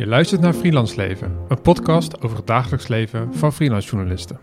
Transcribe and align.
Je 0.00 0.06
luistert 0.06 0.40
naar 0.40 0.52
Freelance 0.52 0.96
Leven, 0.96 1.36
een 1.48 1.60
podcast 1.60 2.20
over 2.20 2.36
het 2.36 2.46
dagelijks 2.46 2.88
leven 2.88 3.34
van 3.34 3.52
freelance 3.52 3.88
journalisten. 3.88 4.38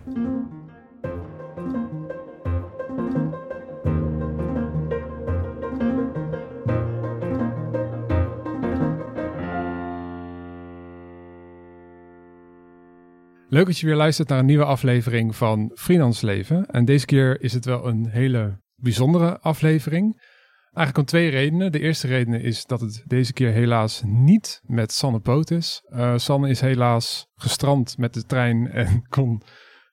Leuk 13.47 13.65
dat 13.65 13.77
je 13.77 13.85
weer 13.85 13.95
luistert 13.95 14.29
naar 14.29 14.39
een 14.39 14.45
nieuwe 14.45 14.65
aflevering 14.65 15.35
van 15.35 15.71
Freelance 15.75 16.25
Leven. 16.25 16.65
En 16.65 16.85
deze 16.85 17.05
keer 17.05 17.41
is 17.41 17.53
het 17.53 17.65
wel 17.65 17.87
een 17.87 18.07
hele 18.07 18.59
bijzondere 18.75 19.39
aflevering. 19.39 20.35
Eigenlijk 20.77 20.97
om 20.97 21.05
twee 21.05 21.29
redenen. 21.29 21.71
De 21.71 21.79
eerste 21.79 22.07
reden 22.07 22.41
is 22.41 22.65
dat 22.65 22.81
het 22.81 23.03
deze 23.05 23.33
keer 23.33 23.51
helaas 23.51 24.01
niet 24.05 24.61
met 24.65 24.91
Sanne 24.91 25.19
Poot 25.19 25.51
is. 25.51 25.81
Uh, 25.89 26.17
Sanne 26.17 26.49
is 26.49 26.61
helaas 26.61 27.27
gestrand 27.35 27.97
met 27.97 28.13
de 28.13 28.23
trein 28.23 28.71
en 28.71 29.03
kon 29.09 29.41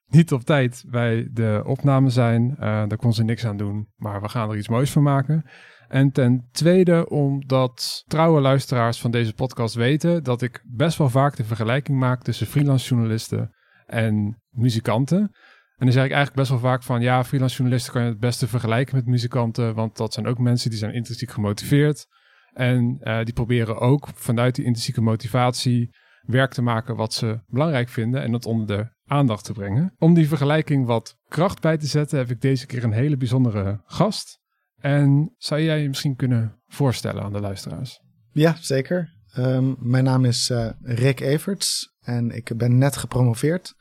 niet 0.07 0.33
op 0.33 0.43
tijd 0.43 0.85
bij 0.89 1.29
de 1.33 1.63
opname 1.67 2.11
zijn. 2.11 2.51
Uh, 2.51 2.57
daar 2.59 2.97
kon 2.97 3.13
ze 3.13 3.25
niks 3.25 3.45
aan 3.45 3.57
doen, 3.57 3.89
maar 3.97 4.21
we 4.21 4.29
gaan 4.29 4.51
er 4.51 4.57
iets 4.57 4.69
moois 4.69 4.91
van 4.91 5.03
maken. 5.03 5.45
En 5.89 6.13
ten 6.13 6.49
tweede 6.53 7.09
omdat 7.09 8.03
trouwe 8.07 8.41
luisteraars 8.41 9.01
van 9.01 9.11
deze 9.11 9.35
podcast 9.35 9.75
weten 9.75 10.25
dat 10.25 10.43
ik 10.43 10.63
best 10.67 10.99
wel 10.99 11.11
vaak 11.11 11.37
de 11.37 11.45
vergelijking 11.45 11.99
maak 11.99 12.23
tussen 12.23 12.47
freelance 12.47 12.89
journalisten 12.89 13.51
en 13.87 14.43
muzikanten. 14.51 15.31
En 15.77 15.87
dan 15.87 15.93
zeg 15.93 16.05
ik 16.05 16.13
eigenlijk 16.13 16.37
best 16.37 16.51
wel 16.51 16.71
vaak 16.71 16.83
van 16.83 17.01
ja, 17.01 17.25
freelance 17.25 17.57
journalisten 17.57 17.93
kan 17.93 18.03
je 18.03 18.09
het 18.09 18.19
beste 18.19 18.49
vergelijken 18.49 18.97
met 18.97 19.07
muzikanten, 19.07 19.75
want 19.75 19.97
dat 19.97 20.13
zijn 20.13 20.27
ook 20.27 20.39
mensen 20.39 20.71
die 20.71 20.79
zijn 20.79 20.95
intrinsiek 20.95 21.31
gemotiveerd. 21.31 22.07
En 22.53 22.99
uh, 23.01 23.25
die 23.25 23.35
proberen 23.35 23.79
ook 23.79 24.09
vanuit 24.15 24.55
die 24.55 24.65
intrinsieke 24.65 25.01
motivatie 25.01 25.95
werk 26.21 26.53
te 26.53 26.63
maken 26.63 26.97
wat 26.97 27.15
ze 27.15 27.41
belangrijk 27.47 27.89
vinden 27.89 28.23
en 28.23 28.33
dat 28.33 28.47
onder 28.47 28.67
de 28.67 28.93
aandacht 29.05 29.45
te 29.45 29.53
brengen. 29.53 29.95
Om 29.99 30.15
die 30.15 30.29
vergelijking 30.29 30.87
wat 30.87 31.17
kracht 31.29 31.61
bij 31.61 31.77
te 31.77 31.87
zetten, 31.87 32.19
heb 32.19 32.31
ik 32.31 32.41
deze 32.41 32.67
keer 32.67 32.85
een 32.85 32.93
hele 32.93 33.17
bijzondere 33.17 33.81
gast. 33.85 34.39
En 34.81 35.35
zou 35.37 35.61
jij 35.61 35.83
je 35.83 35.89
misschien 35.89 36.17
kunnen 36.17 36.63
voorstellen 36.67 37.23
aan 37.23 37.33
de 37.33 37.41
luisteraars? 37.41 38.01
Ja, 38.31 38.57
zeker. 38.61 39.13
Um, 39.37 39.77
mijn 39.79 40.05
naam 40.05 40.25
is 40.25 40.51
uh, 40.51 40.71
Rick 40.81 41.21
Everts 41.21 41.95
en 42.01 42.31
ik 42.31 42.57
ben 42.57 42.79
net 42.79 42.97
gepromoveerd 42.97 43.75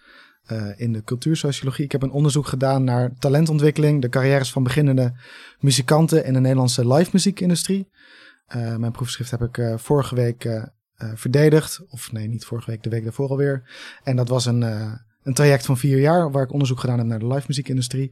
uh, 0.51 0.67
in 0.75 0.93
de 0.93 1.03
cultuursociologie. 1.03 1.85
Ik 1.85 1.91
heb 1.91 2.01
een 2.01 2.11
onderzoek 2.11 2.47
gedaan 2.47 2.83
naar 2.83 3.13
talentontwikkeling, 3.19 4.01
de 4.01 4.09
carrières 4.09 4.51
van 4.51 4.63
beginnende 4.63 5.13
muzikanten 5.59 6.25
in 6.25 6.33
de 6.33 6.39
Nederlandse 6.39 6.93
live 6.93 7.09
muziekindustrie. 7.13 7.89
Uh, 8.55 8.75
mijn 8.75 8.91
proefschrift 8.91 9.31
heb 9.31 9.41
ik 9.41 9.57
uh, 9.57 9.77
vorige 9.77 10.15
week 10.15 10.71
verdedigd, 11.15 11.81
of 11.89 12.11
nee, 12.11 12.27
niet 12.27 12.45
vorige 12.45 12.71
week, 12.71 12.83
de 12.83 12.89
week 12.89 13.03
daarvoor 13.03 13.29
alweer. 13.29 13.69
En 14.03 14.15
dat 14.15 14.29
was 14.29 14.45
een, 14.45 14.61
een 15.23 15.33
traject 15.33 15.65
van 15.65 15.77
vier 15.77 15.99
jaar 15.99 16.31
waar 16.31 16.43
ik 16.43 16.51
onderzoek 16.51 16.79
gedaan 16.79 16.97
heb 16.97 17.07
naar 17.07 17.19
de 17.19 17.27
live 17.27 17.45
muziekindustrie. 17.47 18.11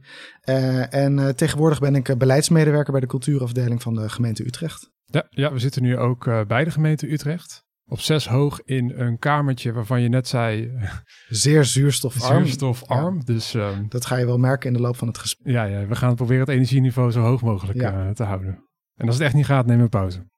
en 0.90 1.36
tegenwoordig 1.36 1.80
ben 1.80 1.94
ik 1.94 2.18
beleidsmedewerker 2.18 2.92
bij 2.92 3.00
de 3.00 3.06
cultuurafdeling 3.06 3.82
van 3.82 3.94
de 3.94 4.08
gemeente 4.08 4.46
Utrecht. 4.46 4.90
Ja, 5.04 5.26
ja 5.30 5.52
we 5.52 5.58
zitten 5.58 5.82
nu 5.82 5.98
ook 5.98 6.46
bij 6.46 6.64
de 6.64 6.70
gemeente 6.70 7.12
Utrecht 7.12 7.64
op 7.92 8.00
zes 8.00 8.28
hoog 8.28 8.60
in 8.64 8.92
een 8.96 9.18
kamertje 9.18 9.72
waarvan 9.72 10.00
je 10.00 10.08
net 10.08 10.28
zei... 10.28 10.72
Zeer 11.28 11.64
zuurstofarm. 11.64 12.44
Zuurstofarm, 12.44 13.14
ja. 13.16 13.22
dus... 13.24 13.54
Um, 13.54 13.86
dat 13.88 14.06
ga 14.06 14.16
je 14.16 14.26
wel 14.26 14.38
merken 14.38 14.68
in 14.68 14.76
de 14.76 14.82
loop 14.82 14.96
van 14.96 15.08
het 15.08 15.18
gesprek. 15.18 15.54
Ja, 15.54 15.64
ja 15.64 15.86
we 15.86 15.96
gaan 15.96 16.14
proberen 16.14 16.40
het 16.40 16.48
energieniveau 16.48 17.10
zo 17.10 17.20
hoog 17.20 17.42
mogelijk 17.42 17.80
ja. 17.80 18.06
uh, 18.06 18.10
te 18.10 18.22
houden. 18.22 18.68
En 18.94 19.06
als 19.06 19.16
het 19.16 19.24
echt 19.24 19.34
niet 19.34 19.46
gaat, 19.46 19.66
neem 19.66 19.80
een 19.80 19.88
pauze. 19.88 20.30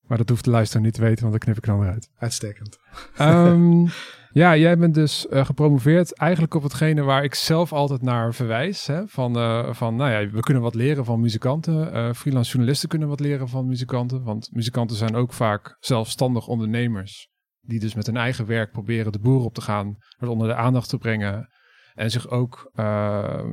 Maar 0.00 0.18
dat 0.18 0.28
hoeft 0.28 0.44
de 0.44 0.50
luisteraar 0.50 0.84
niet 0.84 0.94
te 0.94 1.00
weten, 1.00 1.20
want 1.20 1.30
dan 1.30 1.40
knip 1.40 1.56
ik 1.56 1.64
dan 1.64 1.82
eruit. 1.82 2.10
Uitstekend. 2.16 2.78
Um, 3.20 3.84
ja, 4.36 4.56
jij 4.56 4.78
bent 4.78 4.94
dus 4.94 5.26
uh, 5.30 5.44
gepromoveerd 5.44 6.18
eigenlijk 6.18 6.54
op 6.54 6.62
hetgene 6.62 7.02
waar 7.02 7.24
ik 7.24 7.34
zelf 7.34 7.72
altijd 7.72 8.02
naar 8.02 8.34
verwijs. 8.34 8.86
Hè? 8.86 9.06
Van, 9.06 9.38
uh, 9.38 9.72
van, 9.72 9.96
nou 9.96 10.10
ja, 10.10 10.30
we 10.30 10.40
kunnen 10.40 10.62
wat 10.62 10.74
leren 10.74 11.04
van 11.04 11.20
muzikanten. 11.20 11.94
Uh, 11.94 12.12
freelance 12.12 12.50
journalisten 12.50 12.88
kunnen 12.88 13.08
wat 13.08 13.20
leren 13.20 13.48
van 13.48 13.66
muzikanten. 13.66 14.22
Want 14.22 14.48
muzikanten 14.52 14.96
zijn 14.96 15.14
ook 15.14 15.32
vaak 15.32 15.76
zelfstandig 15.80 16.46
ondernemers. 16.46 17.28
Die 17.60 17.80
dus 17.80 17.94
met 17.94 18.06
hun 18.06 18.16
eigen 18.16 18.46
werk 18.46 18.72
proberen 18.72 19.12
de 19.12 19.18
boer 19.18 19.44
op 19.44 19.54
te 19.54 19.60
gaan. 19.60 19.96
Het 20.18 20.28
onder 20.28 20.48
de 20.48 20.54
aandacht 20.54 20.88
te 20.88 20.98
brengen. 20.98 21.48
En 21.94 22.10
zich 22.10 22.28
ook, 22.28 22.70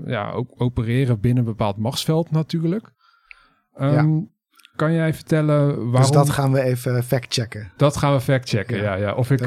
ja, 0.06 0.32
ook 0.32 0.62
opereren 0.62 1.20
binnen 1.20 1.44
een 1.44 1.50
bepaald 1.50 1.78
machtsveld 1.78 2.32
natuurlijk. 2.32 2.94
Um, 3.80 3.92
ja. 3.92 4.32
Kan 4.76 4.94
jij 4.94 5.14
vertellen 5.14 5.68
waarom... 5.68 5.92
Dus 5.92 6.12
dat 6.12 6.30
gaan 6.30 6.52
we 6.52 6.62
even 6.62 7.04
factchecken. 7.04 7.72
Dat 7.78 7.98
gaan 7.98 8.14
we 8.14 8.22
factchecken, 8.22 8.78
ja. 8.78 8.84
ja, 8.84 8.96
ja. 8.96 9.14
Of 9.14 9.32
ik... 9.32 9.46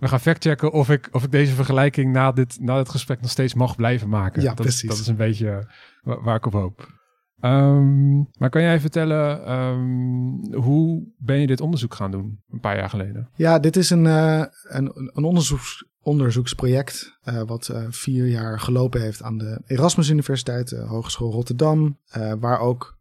we 0.00 0.08
gaan 0.08 0.20
factchecken 0.20 0.72
of 0.72 0.90
ik, 0.90 1.08
of 1.12 1.24
ik 1.24 1.30
deze 1.30 1.54
vergelijking 1.54 2.12
na 2.12 2.32
dit, 2.32 2.60
na 2.60 2.76
dit 2.76 2.88
gesprek 2.88 3.20
nog 3.20 3.30
steeds 3.30 3.54
mag 3.54 3.76
blijven 3.76 4.08
maken. 4.08 4.42
Ja, 4.42 4.48
dat, 4.48 4.60
precies. 4.60 4.88
Dat 4.88 4.98
is 4.98 5.06
een 5.06 5.16
beetje 5.16 5.70
waar, 6.02 6.22
waar 6.22 6.36
ik 6.36 6.46
op 6.46 6.52
hoop. 6.52 6.98
Um, 7.40 8.28
maar 8.38 8.50
kan 8.50 8.62
jij 8.62 8.80
vertellen, 8.80 9.52
um, 9.52 10.54
hoe 10.54 11.12
ben 11.18 11.40
je 11.40 11.46
dit 11.46 11.60
onderzoek 11.60 11.94
gaan 11.94 12.10
doen 12.10 12.42
een 12.50 12.60
paar 12.60 12.76
jaar 12.76 12.88
geleden? 12.88 13.28
Ja, 13.34 13.58
dit 13.58 13.76
is 13.76 13.90
een, 13.90 14.04
uh, 14.04 14.44
een, 14.62 14.92
een 14.94 15.24
onderzoeks, 15.24 15.84
onderzoeksproject 16.02 17.18
uh, 17.24 17.42
wat 17.42 17.68
uh, 17.72 17.86
vier 17.88 18.26
jaar 18.26 18.60
gelopen 18.60 19.00
heeft 19.00 19.22
aan 19.22 19.38
de 19.38 19.62
Erasmus 19.66 20.08
Universiteit, 20.08 20.70
Hogeschool 20.70 21.32
Rotterdam, 21.32 21.98
waar 22.38 22.58
ook 22.58 22.98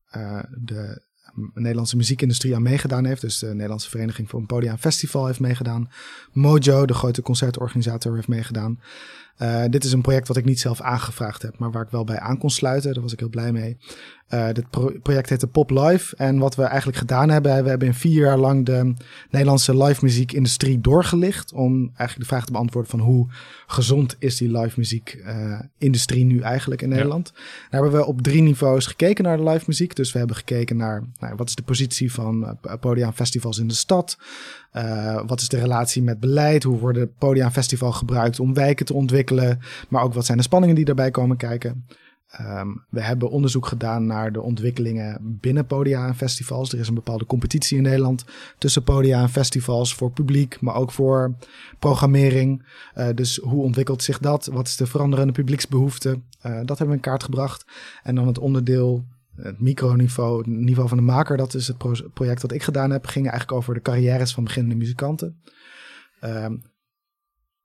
de 0.50 1.08
Nederlandse 1.54 1.96
muziekindustrie 1.96 2.56
aan 2.56 2.62
meegedaan 2.62 3.06
heeft. 3.06 3.22
Dus 3.22 3.40
de 3.40 3.48
Nederlandse 3.54 3.90
Vereniging 3.90 4.30
voor 4.30 4.40
een 4.40 4.46
Podia 4.46 4.78
Festival 4.78 5.26
heeft 5.26 5.40
meegedaan. 5.40 5.90
Mojo, 6.32 6.86
de 6.86 6.94
grote 6.94 7.22
concertorganisator, 7.22 8.16
heeft 8.16 8.28
meegedaan. 8.28 8.80
Uh, 9.42 9.64
dit 9.70 9.84
is 9.84 9.92
een 9.92 10.02
project 10.02 10.28
wat 10.28 10.38
ik 10.38 10.46
niet 10.46 10.60
zelf 10.60 10.82
aangevraagd 10.82 11.42
heb, 11.42 11.58
maar 11.58 11.72
waar 11.72 11.84
ik 11.84 11.92
wel 11.92 12.04
bij 12.04 12.20
aan 12.20 12.38
kon 12.38 12.50
sluiten. 12.50 12.94
Daar 12.94 13.04
was 13.04 13.14
ik 13.14 13.20
heel 13.20 13.30
blij 13.30 13.52
mee. 13.52 13.78
Uh, 14.34 14.48
dit 14.52 14.70
pro 14.70 14.92
project 15.04 15.30
heette 15.30 15.48
Pop 15.48 15.70
Live. 15.70 16.16
En 16.16 16.38
wat 16.38 16.56
we 16.56 16.64
eigenlijk 16.64 16.98
gedaan 16.98 17.30
hebben, 17.30 17.64
we 17.64 17.70
hebben 17.70 17.88
in 17.88 17.94
vier 17.94 18.24
jaar 18.24 18.38
lang 18.38 18.66
de 18.66 18.94
Nederlandse 19.30 19.84
live 19.84 20.04
muziekindustrie 20.04 20.82
doorgelicht. 20.82 21.54
Om 21.54 21.80
eigenlijk 21.86 22.20
de 22.20 22.26
vraag 22.26 22.46
te 22.46 22.52
beantwoorden 22.52 22.92
van 22.92 23.00
hoe 23.00 23.28
gezond 23.68 24.16
is 24.20 24.38
die 24.38 24.58
live 24.58 24.80
muziekindustrie 24.80 26.26
uh, 26.26 26.32
nu 26.32 26.40
eigenlijk 26.40 26.82
in 26.82 26.90
Nederland. 26.90 27.32
Ja. 27.36 27.42
Daar 27.70 27.82
hebben 27.82 28.00
we 28.00 28.06
op 28.06 28.22
drie 28.22 28.42
niveaus 28.42 28.86
gekeken 28.86 29.24
naar 29.24 29.38
de 29.38 29.50
live 29.50 29.64
muziek. 29.68 29.96
Dus 29.96 30.12
we 30.12 30.18
hebben 30.18 30.36
gekeken 30.36 30.78
naar 30.78 31.04
nou, 31.20 31.36
wat 31.36 31.48
is 31.48 31.56
de 31.56 31.64
positie 31.64 32.14
van 32.14 32.58
podia 32.80 33.14
festivals 33.14 33.58
in 33.58 33.68
de 33.68 33.74
stad. 33.74 34.18
Wat 35.26 35.42
is 35.42 35.48
de 35.48 35.60
relatie 35.60 36.04
met 36.04 36.20
beleid? 36.20 36.64
Hoe 36.64 36.80
worden 36.80 37.14
podia 37.18 37.46
en 37.46 37.52
festival 37.52 37.92
gebruikt 37.92 38.40
om 38.40 38.54
wijken 38.54 38.86
te 38.86 38.94
ontwikkelen? 38.94 39.28
Maar 39.90 40.04
ook 40.04 40.14
wat 40.14 40.26
zijn 40.26 40.38
de 40.38 40.44
spanningen 40.44 40.76
die 40.76 40.86
daarbij 40.86 41.12
komen 41.12 41.38
kijken? 41.38 41.86
Um, 42.42 42.86
we 42.90 43.02
hebben 43.02 43.30
onderzoek 43.30 43.66
gedaan 43.66 44.06
naar 44.06 44.32
de 44.32 44.42
ontwikkelingen 44.42 45.18
binnen 45.22 45.66
podia 45.66 46.08
en 46.08 46.16
festivals. 46.16 46.74
Er 46.74 46.80
is 46.80 46.88
een 46.88 46.94
bepaalde 46.94 47.26
competitie 47.26 47.78
in 47.78 47.84
Nederland 47.84 48.26
tussen 48.58 48.84
podia 48.84 49.22
en 49.22 49.30
festivals 49.30 49.96
voor 49.96 50.12
publiek, 50.12 50.62
maar 50.62 50.76
ook 50.76 50.92
voor 50.92 51.36
programmering. 51.80 52.66
Uh, 52.96 53.08
dus 53.16 53.38
hoe 53.38 53.64
ontwikkelt 53.64 54.04
zich 54.04 54.20
dat? 54.20 54.46
Wat 54.46 54.68
is 54.68 54.76
de 54.76 54.86
veranderende 54.86 55.34
publieksbehoefte? 55.34 56.10
Uh, 56.10 56.56
dat 56.56 56.68
hebben 56.68 56.88
we 56.88 56.94
in 56.94 57.00
kaart 57.00 57.24
gebracht. 57.24 57.66
En 58.04 58.16
dan 58.16 58.28
het 58.28 58.40
onderdeel 58.40 59.06
het 59.36 59.60
microniveau, 59.60 60.38
het 60.38 60.48
niveau 60.48 60.90
van 60.90 60.98
de 60.98 61.04
maker, 61.04 61.38
dat 61.38 61.54
is 61.54 61.68
het 61.68 61.78
pro 61.78 61.94
project 62.14 62.42
dat 62.42 62.52
ik 62.52 62.64
gedaan 62.64 62.92
heb, 62.92 63.06
ging 63.06 63.30
eigenlijk 63.30 63.58
over 63.58 63.74
de 63.74 63.82
carrières 63.82 64.34
van 64.34 64.44
beginnende 64.44 64.78
muzikanten. 64.78 65.42
Um, 66.24 66.62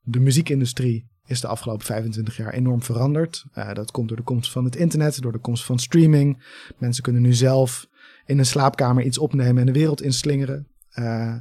de 0.01 0.21
muziekindustrie 0.21 1.13
is 1.27 1.41
de 1.41 1.47
afgelopen 1.47 1.87
25 1.87 2.37
jaar 2.37 2.53
enorm 2.53 2.83
veranderd. 2.83 3.45
Uh, 3.55 3.73
dat 3.73 3.91
komt 3.91 4.09
door 4.09 4.17
de 4.17 4.23
komst 4.23 4.53
van 4.53 4.65
het 4.65 4.77
internet, 4.77 5.23
door 5.23 5.33
de 5.33 5.39
komst 5.39 5.65
van 5.65 5.79
streaming. 5.79 6.45
Mensen 6.79 7.03
kunnen 7.03 7.23
nu 7.23 7.33
zelf 7.33 7.87
in 8.27 8.39
een 8.39 8.47
slaapkamer 8.47 9.05
iets 9.05 9.19
opnemen 9.19 9.61
en 9.61 9.67
de 9.67 9.79
wereld 9.79 10.03
inslingeren. 10.03 10.69
Uh, 10.95 11.35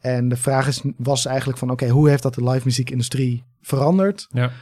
en 0.00 0.28
de 0.28 0.36
vraag 0.36 0.66
is, 0.66 0.82
was 0.96 1.26
eigenlijk 1.26 1.58
van, 1.58 1.70
oké, 1.70 1.82
okay, 1.82 1.94
hoe 1.94 2.08
heeft 2.08 2.22
dat 2.22 2.34
de 2.34 2.44
live 2.44 2.64
muziekindustrie 2.64 3.44
veranderd? 3.60 4.28
Ja. 4.30 4.52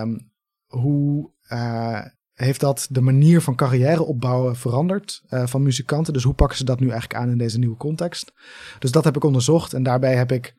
Um, 0.00 0.30
hoe 0.66 1.30
uh, 1.52 2.00
heeft 2.34 2.60
dat 2.60 2.86
de 2.90 3.00
manier 3.00 3.40
van 3.40 3.54
carrière 3.54 4.02
opbouwen 4.02 4.56
veranderd 4.56 5.22
uh, 5.30 5.46
van 5.46 5.62
muzikanten? 5.62 6.12
Dus 6.12 6.22
hoe 6.22 6.34
pakken 6.34 6.56
ze 6.56 6.64
dat 6.64 6.80
nu 6.80 6.88
eigenlijk 6.88 7.20
aan 7.20 7.30
in 7.30 7.38
deze 7.38 7.58
nieuwe 7.58 7.76
context? 7.76 8.32
Dus 8.78 8.90
dat 8.90 9.04
heb 9.04 9.16
ik 9.16 9.24
onderzocht 9.24 9.72
en 9.72 9.82
daarbij 9.82 10.16
heb 10.16 10.32
ik, 10.32 10.54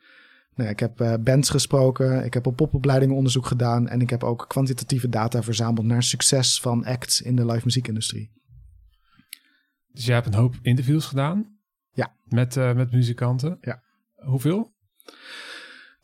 nou, 0.59 0.71
ik 0.71 0.79
heb 0.79 1.01
uh, 1.01 1.13
bands 1.19 1.49
gesproken, 1.49 2.25
ik 2.25 2.33
heb 2.33 2.47
op 2.47 2.55
popopleidingen 2.55 3.15
onderzoek 3.15 3.45
gedaan 3.45 3.87
en 3.87 4.01
ik 4.01 4.09
heb 4.09 4.23
ook 4.23 4.45
kwantitatieve 4.47 5.09
data 5.09 5.43
verzameld 5.43 5.85
naar 5.85 6.03
succes 6.03 6.59
van 6.59 6.85
acts 6.85 7.21
in 7.21 7.35
de 7.35 7.45
live 7.45 7.61
muziekindustrie. 7.63 8.31
Dus 9.91 10.05
je 10.05 10.11
hebt 10.11 10.27
een 10.27 10.33
hoop 10.33 10.55
interviews 10.61 11.05
gedaan? 11.05 11.57
Ja. 11.91 12.15
Met, 12.23 12.55
uh, 12.55 12.73
met 12.73 12.91
muzikanten? 12.91 13.57
Ja. 13.61 13.83
Hoeveel? 14.15 14.73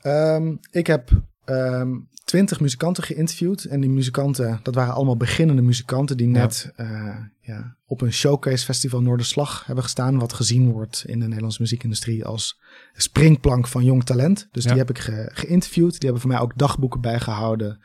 Um, 0.06 0.60
ik 0.72 0.88
heb 0.88 1.10
um, 1.46 2.10
twintig 2.25 2.60
muzikanten 2.60 3.04
geïnterviewd. 3.04 3.63
En 3.63 3.81
die 3.81 3.89
muzikanten, 3.89 4.60
dat 4.63 4.75
waren 4.75 4.94
allemaal 4.94 5.18
beginnende 5.18 5.62
muzikanten 5.62 6.18
die 6.18 6.27
net 6.27 6.72
ja. 6.77 7.31
ja, 7.42 7.75
op 7.86 8.01
een 8.01 8.13
showcase 8.13 8.66
festival 8.66 9.01
Noorderslag 9.01 9.66
hebben 9.66 9.83
gestaan. 9.83 10.19
Wat 10.19 10.33
gezien 10.33 10.72
wordt 10.72 11.04
in 11.07 11.19
de 11.19 11.25
Nederlandse 11.25 11.62
muziekindustrie 11.62 12.25
als 12.25 12.60
springplank 12.94 13.68
van 13.68 13.83
jong 13.83 14.04
talent. 14.04 14.48
Dus 14.51 14.63
die 14.63 14.77
heb 14.77 14.89
ik 14.89 14.98
geïnterviewd. 15.33 15.92
Die 15.92 16.04
hebben 16.04 16.22
voor 16.22 16.31
mij 16.31 16.39
ook 16.39 16.57
dagboeken 16.57 17.01
bijgehouden 17.01 17.80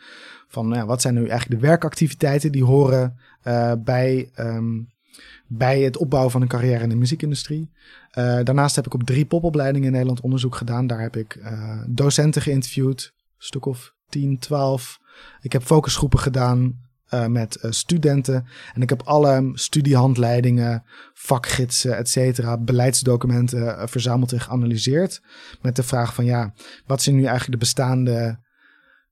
van 0.48 0.68
nou 0.68 0.86
wat 0.86 1.00
zijn 1.00 1.14
nu 1.14 1.26
eigenlijk 1.26 1.60
de 1.60 1.66
werkactiviteiten 1.66 2.52
die 2.52 2.64
horen 2.64 3.16
bij 3.78 4.30
um, 4.36 4.88
bij 5.46 5.80
het 5.80 5.96
opbouwen 5.96 6.32
van 6.32 6.42
een 6.42 6.48
carrière 6.48 6.82
in 6.82 6.88
de 6.88 6.96
muziekindustrie. 6.96 7.70
Uh, 8.18 8.40
daarnaast 8.42 8.76
heb 8.76 8.86
ik 8.86 8.94
op 8.94 9.02
drie 9.02 9.26
popopleidingen 9.26 9.86
in 9.86 9.92
Nederland 9.92 10.20
onderzoek 10.20 10.54
gedaan. 10.54 10.86
Daar 10.86 11.00
heb 11.00 11.16
ik 11.16 11.38
docenten 11.88 12.42
geïnterviewd, 12.42 13.12
een 13.14 13.44
stuk 13.44 13.66
of 13.66 13.94
10, 14.10 14.38
12. 14.38 14.98
Ik 15.40 15.52
heb 15.52 15.62
focusgroepen 15.62 16.18
gedaan 16.18 16.78
uh, 17.14 17.26
met 17.26 17.58
studenten. 17.68 18.46
En 18.74 18.82
ik 18.82 18.88
heb 18.88 19.02
alle 19.02 19.50
studiehandleidingen, 19.54 20.82
vakgidsen, 21.12 21.96
et 21.96 22.08
cetera, 22.08 22.58
beleidsdocumenten 22.58 23.88
verzameld 23.88 24.32
en 24.32 24.40
geanalyseerd. 24.40 25.22
Met 25.62 25.76
de 25.76 25.82
vraag 25.82 26.14
van 26.14 26.24
ja, 26.24 26.54
wat 26.86 27.02
zijn 27.02 27.16
nu 27.16 27.22
eigenlijk 27.22 27.52
de 27.52 27.66
bestaande 27.66 28.38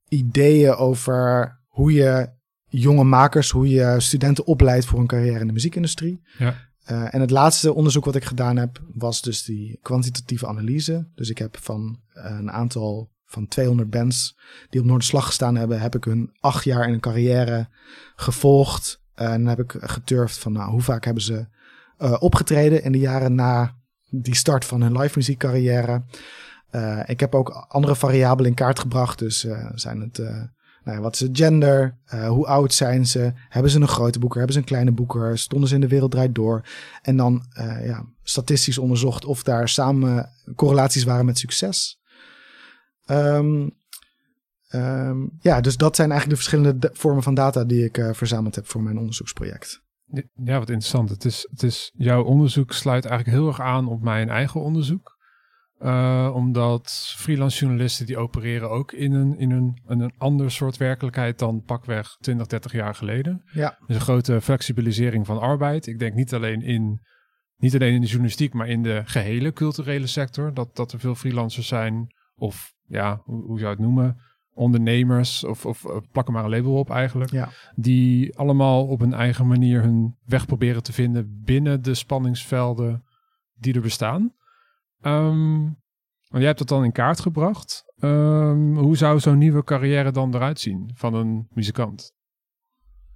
ideeën 0.07 0.73
over 0.73 1.57
hoe 1.67 1.93
je 1.93 2.29
jonge 2.67 3.03
makers, 3.03 3.49
hoe 3.49 3.69
je 3.69 3.95
studenten 3.97 4.45
opleidt 4.45 4.85
voor 4.85 4.99
een 4.99 5.07
carrière 5.07 5.39
in 5.39 5.47
de 5.47 5.53
muziekindustrie. 5.53 6.21
Ja. 6.37 6.67
Uh, 6.91 7.13
en 7.13 7.21
het 7.21 7.29
laatste 7.29 7.73
onderzoek 7.73 8.05
wat 8.05 8.15
ik 8.15 8.25
gedaan 8.25 8.57
heb, 8.57 8.81
was 8.93 9.21
dus 9.21 9.43
die 9.43 9.79
kwantitatieve 9.81 10.47
analyse. 10.47 11.07
Dus 11.15 11.29
ik 11.29 11.37
heb 11.37 11.57
van 11.57 11.99
een 12.13 12.51
aantal 12.51 13.09
van 13.29 13.47
200 13.47 13.89
bands 13.89 14.37
die 14.69 14.79
op 14.79 14.85
Noorderslag 14.85 15.25
gestaan 15.25 15.55
hebben, 15.55 15.81
heb 15.81 15.95
ik 15.95 16.03
hun 16.03 16.31
acht 16.39 16.63
jaar 16.63 16.87
in 16.87 16.93
een 16.93 16.99
carrière 16.99 17.67
gevolgd. 18.15 19.01
Uh, 19.15 19.33
en 19.33 19.45
heb 19.45 19.59
ik 19.59 19.75
geturfd 19.79 20.37
van 20.37 20.51
nou, 20.51 20.71
hoe 20.71 20.81
vaak 20.81 21.05
hebben 21.05 21.23
ze 21.23 21.47
opgetreden 22.19 22.83
in 22.83 22.91
de 22.91 22.99
jaren 22.99 23.35
na 23.35 23.75
die 24.09 24.35
start 24.35 24.65
van 24.65 24.81
hun 24.81 24.97
live 24.97 25.17
muziekcarrière. 25.17 26.03
ik 27.05 27.19
heb 27.19 27.35
ook 27.35 27.49
andere 27.49 27.95
variabelen 27.95 28.49
in 28.49 28.55
kaart 28.55 28.79
gebracht. 28.79 29.19
Dus 29.19 29.47
zijn 29.73 29.99
het 29.99 30.21
nou, 30.83 31.01
wat 31.01 31.13
is 31.13 31.19
het 31.19 31.37
gender? 31.37 31.97
Hoe 32.27 32.45
oud 32.45 32.73
zijn 32.73 33.05
ze? 33.05 33.31
Hebben 33.49 33.71
ze 33.71 33.79
een 33.79 33.87
grote 33.87 34.19
boeker? 34.19 34.37
Hebben 34.37 34.55
ze 34.55 34.61
een 34.61 34.67
kleine 34.67 34.91
boeker? 34.91 35.37
Stonden 35.37 35.69
ze 35.69 35.75
in 35.75 35.81
de 35.81 35.87
wereld 35.87 36.11
draait 36.11 36.35
door? 36.35 36.61
En 37.01 37.17
dan 37.17 37.45
ja, 37.83 38.05
statistisch 38.23 38.77
onderzocht 38.77 39.25
of 39.25 39.43
daar 39.43 39.69
samen 39.69 40.29
correlaties 40.55 41.03
waren 41.03 41.25
met 41.25 41.37
succes. 41.37 41.98
Um, 43.11 43.71
um, 44.71 45.37
ja, 45.39 45.61
dus 45.61 45.77
dat 45.77 45.95
zijn 45.95 46.11
eigenlijk 46.11 46.39
de 46.39 46.45
verschillende 46.45 46.89
vormen 46.93 47.23
van 47.23 47.33
data 47.33 47.63
die 47.63 47.83
ik 47.83 47.97
uh, 47.97 48.13
verzameld 48.13 48.55
heb 48.55 48.67
voor 48.67 48.81
mijn 48.81 48.97
onderzoeksproject. 48.97 49.81
Ja, 50.43 50.59
wat 50.59 50.69
interessant. 50.69 51.09
Het 51.09 51.25
is, 51.25 51.47
het 51.49 51.63
is, 51.63 51.91
jouw 51.95 52.23
onderzoek 52.23 52.73
sluit 52.73 53.05
eigenlijk 53.05 53.37
heel 53.37 53.47
erg 53.47 53.61
aan 53.61 53.87
op 53.87 54.01
mijn 54.01 54.29
eigen 54.29 54.61
onderzoek. 54.61 55.17
Uh, 55.81 56.31
omdat 56.33 57.13
freelance 57.17 57.59
journalisten 57.59 58.05
die 58.05 58.17
opereren 58.17 58.69
ook 58.69 58.91
in 58.91 59.13
een, 59.13 59.37
in, 59.37 59.51
een, 59.51 59.81
in 59.87 59.99
een 59.99 60.13
ander 60.17 60.51
soort 60.51 60.77
werkelijkheid 60.77 61.39
dan 61.39 61.63
pakweg 61.63 62.17
20, 62.19 62.47
30 62.47 62.71
jaar 62.71 62.95
geleden. 62.95 63.43
Ja. 63.51 63.77
Dus 63.87 63.95
een 63.95 64.01
grote 64.01 64.41
flexibilisering 64.41 65.25
van 65.25 65.39
arbeid. 65.39 65.87
Ik 65.87 65.99
denk 65.99 66.13
niet 66.13 66.33
alleen 66.33 66.61
in, 66.61 67.01
niet 67.57 67.73
alleen 67.73 67.93
in 67.93 68.01
de 68.01 68.07
journalistiek, 68.07 68.53
maar 68.53 68.67
in 68.67 68.83
de 68.83 69.01
gehele 69.05 69.53
culturele 69.53 70.07
sector. 70.07 70.53
Dat, 70.53 70.75
dat 70.75 70.91
er 70.91 70.99
veel 70.99 71.15
freelancers 71.15 71.67
zijn, 71.67 72.15
of 72.35 72.73
ja, 72.89 73.21
hoe, 73.23 73.43
hoe 73.43 73.59
zou 73.59 73.69
je 73.69 73.75
het 73.75 73.85
noemen? 73.85 74.17
Ondernemers, 74.53 75.43
of, 75.43 75.65
of 75.65 75.83
uh, 75.83 75.97
plakken 76.11 76.33
maar 76.33 76.43
een 76.43 76.49
label 76.49 76.73
op 76.73 76.89
eigenlijk. 76.89 77.31
Ja. 77.31 77.49
Die 77.75 78.37
allemaal 78.37 78.87
op 78.87 79.01
een 79.01 79.13
eigen 79.13 79.47
manier 79.47 79.81
hun 79.81 80.17
weg 80.25 80.45
proberen 80.45 80.83
te 80.83 80.93
vinden 80.93 81.41
binnen 81.43 81.81
de 81.81 81.93
spanningsvelden 81.93 83.03
die 83.53 83.73
er 83.73 83.81
bestaan. 83.81 84.33
Um, 85.01 85.77
jij 86.27 86.45
hebt 86.45 86.57
dat 86.59 86.67
dan 86.67 86.83
in 86.83 86.91
kaart 86.91 87.19
gebracht. 87.19 87.83
Um, 87.99 88.77
hoe 88.77 88.97
zou 88.97 89.19
zo'n 89.19 89.37
nieuwe 89.37 89.63
carrière 89.63 90.11
dan 90.11 90.35
eruit 90.35 90.59
zien 90.59 90.91
van 90.93 91.13
een 91.13 91.47
muzikant? 91.49 92.13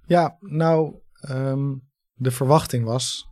Ja, 0.06 0.36
nou, 0.40 0.94
um, 1.30 1.82
de 2.12 2.30
verwachting 2.30 2.84
was 2.84 3.28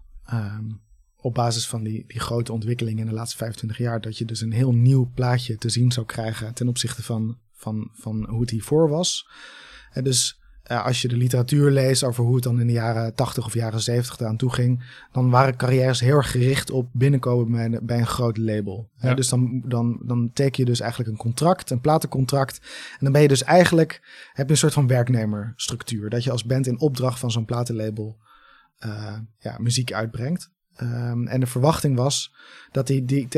op 1.22 1.34
basis 1.34 1.66
van 1.68 1.82
die, 1.82 2.04
die 2.06 2.20
grote 2.20 2.52
ontwikkelingen 2.52 3.00
in 3.00 3.08
de 3.08 3.14
laatste 3.14 3.36
25 3.36 3.78
jaar, 3.78 4.00
dat 4.00 4.18
je 4.18 4.24
dus 4.24 4.40
een 4.40 4.52
heel 4.52 4.72
nieuw 4.72 5.10
plaatje 5.14 5.56
te 5.56 5.68
zien 5.68 5.92
zou 5.92 6.06
krijgen 6.06 6.54
ten 6.54 6.68
opzichte 6.68 7.02
van, 7.02 7.38
van, 7.52 7.90
van 7.92 8.26
hoe 8.28 8.40
het 8.40 8.50
hiervoor 8.50 8.88
was. 8.88 9.28
En 9.92 10.04
dus 10.04 10.40
uh, 10.70 10.84
als 10.84 11.02
je 11.02 11.08
de 11.08 11.16
literatuur 11.16 11.70
leest 11.70 12.04
over 12.04 12.24
hoe 12.24 12.34
het 12.34 12.44
dan 12.44 12.60
in 12.60 12.66
de 12.66 12.72
jaren 12.72 13.14
80 13.14 13.44
of 13.44 13.54
jaren 13.54 13.80
70 13.80 14.18
eraan 14.18 14.36
toe 14.36 14.52
ging, 14.52 14.84
dan 15.12 15.30
waren 15.30 15.56
carrières 15.56 16.00
heel 16.00 16.16
erg 16.16 16.30
gericht 16.30 16.70
op 16.70 16.88
binnenkomen 16.92 17.70
bij, 17.70 17.80
bij 17.82 17.98
een 17.98 18.06
groot 18.06 18.36
label. 18.36 18.90
Ja. 18.96 19.14
dus 19.14 19.28
dan, 19.28 19.62
dan, 19.66 20.00
dan 20.04 20.30
teken 20.32 20.64
je 20.64 20.70
dus 20.70 20.80
eigenlijk 20.80 21.10
een 21.10 21.16
contract, 21.16 21.70
een 21.70 21.80
platencontract. 21.80 22.58
En 22.92 22.98
dan 23.00 23.12
ben 23.12 23.22
je 23.22 23.28
dus 23.28 23.42
eigenlijk, 23.42 24.00
heb 24.32 24.46
je 24.46 24.52
een 24.52 24.58
soort 24.58 24.72
van 24.72 24.86
werknemerstructuur. 24.86 26.10
Dat 26.10 26.24
je 26.24 26.30
als 26.30 26.44
band 26.44 26.66
in 26.66 26.80
opdracht 26.80 27.18
van 27.18 27.30
zo'n 27.30 27.44
platenlabel 27.44 28.18
uh, 28.86 29.18
ja, 29.38 29.56
muziek 29.58 29.92
uitbrengt. 29.92 30.50
Um, 30.82 31.26
en 31.26 31.40
de 31.40 31.46
verwachting 31.46 31.96
was 31.96 32.34
dat 32.70 32.86
die, 32.86 33.04
die 33.04 33.28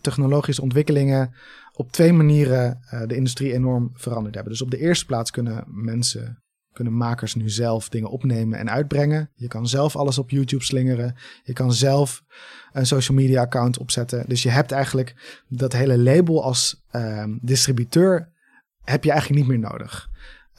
technologische 0.00 0.62
ontwikkelingen 0.62 1.34
op 1.72 1.92
twee 1.92 2.12
manieren 2.12 2.80
uh, 2.84 3.02
de 3.06 3.16
industrie 3.16 3.52
enorm 3.52 3.90
veranderd 3.94 4.34
hebben. 4.34 4.52
Dus 4.52 4.62
op 4.62 4.70
de 4.70 4.78
eerste 4.78 5.06
plaats 5.06 5.30
kunnen 5.30 5.64
mensen 5.66 6.44
kunnen 6.74 6.96
makers 6.96 7.34
nu 7.34 7.50
zelf 7.50 7.88
dingen 7.88 8.10
opnemen 8.10 8.58
en 8.58 8.70
uitbrengen. 8.70 9.30
Je 9.34 9.48
kan 9.48 9.68
zelf 9.68 9.96
alles 9.96 10.18
op 10.18 10.30
YouTube 10.30 10.64
slingeren. 10.64 11.14
Je 11.44 11.52
kan 11.52 11.72
zelf 11.72 12.24
een 12.72 12.86
social 12.86 13.16
media 13.16 13.40
account 13.40 13.78
opzetten. 13.78 14.24
Dus 14.28 14.42
je 14.42 14.50
hebt 14.50 14.72
eigenlijk 14.72 15.40
dat 15.48 15.72
hele 15.72 15.98
label 15.98 16.42
als 16.42 16.82
uh, 16.92 17.24
distributeur 17.40 18.32
heb 18.84 19.04
je 19.04 19.10
eigenlijk 19.10 19.40
niet 19.40 19.50
meer 19.50 19.70
nodig. 19.70 20.08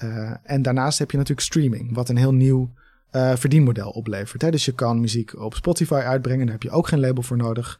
Uh, 0.03 0.33
en 0.43 0.61
daarnaast 0.61 0.99
heb 0.99 1.11
je 1.11 1.17
natuurlijk 1.17 1.47
streaming, 1.47 1.93
wat 1.93 2.09
een 2.09 2.17
heel 2.17 2.33
nieuw 2.33 2.73
uh, 3.15 3.35
verdienmodel 3.35 3.89
oplevert. 3.89 4.41
Hè? 4.41 4.51
Dus 4.51 4.65
je 4.65 4.71
kan 4.71 4.99
muziek 4.99 5.39
op 5.39 5.55
Spotify 5.55 5.93
uitbrengen, 5.93 6.45
daar 6.45 6.53
heb 6.53 6.63
je 6.63 6.69
ook 6.69 6.87
geen 6.87 6.99
label 6.99 7.23
voor 7.23 7.37
nodig. 7.37 7.79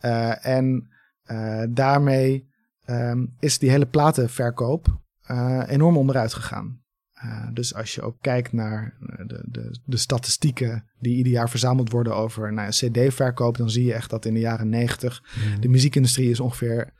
Uh, 0.00 0.46
en 0.46 0.90
daarmee 1.68 2.48
um, 2.86 3.34
is 3.38 3.58
die 3.58 3.70
hele 3.70 3.86
platenverkoop 3.86 5.00
enorm 5.66 5.96
onderuit 5.96 6.34
gegaan. 6.34 6.82
Dus 7.52 7.74
als 7.74 7.94
je 7.94 8.02
ook 8.02 8.16
kijkt 8.20 8.52
naar 8.52 8.96
eh, 9.00 9.26
de, 9.26 9.42
de, 9.46 9.78
de, 9.84 9.96
statistieken 9.96 10.84
die 10.98 11.16
ieder 11.16 11.32
jaar 11.32 11.50
verzameld 11.50 11.90
worden 11.90 12.16
over 12.16 12.52
nou, 12.52 12.70
CD-verkoop, 12.70 13.56
dan 13.56 13.70
zie 13.70 13.84
je 13.84 13.92
echt 13.92 14.10
dat 14.10 14.24
in 14.24 14.34
de 14.34 14.40
jaren 14.40 14.68
90 14.68 15.22
mm. 15.22 15.60
de 15.60 15.68
muziekindustrie 15.68 16.30
is 16.30 16.40
ongeveer, 16.40 16.92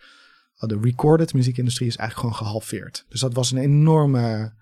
oh, 0.59 0.69
de 0.69 0.79
recorded 0.83 1.35
muziekindustrie 1.35 1.89
is 1.89 1.97
eigenlijk 1.97 2.29
gewoon 2.29 2.47
gehalveerd. 2.47 3.07
Dus 3.09 3.21
dat 3.21 3.35
was 3.35 3.51
een 3.51 3.59
enorme 3.59 4.53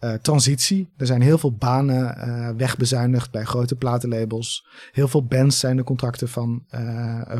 uh, 0.00 0.14
transitie. 0.14 0.88
Er 0.96 1.06
zijn 1.06 1.20
heel 1.20 1.38
veel 1.38 1.52
banen 1.52 2.18
uh, 2.18 2.50
wegbezuinigd 2.56 3.30
bij 3.30 3.44
grote 3.44 3.76
platenlabels. 3.76 4.66
Heel 4.92 5.08
veel 5.08 5.24
bands 5.24 5.58
zijn 5.58 5.76
de 5.76 5.84
contracten 5.84 6.28
van 6.28 6.64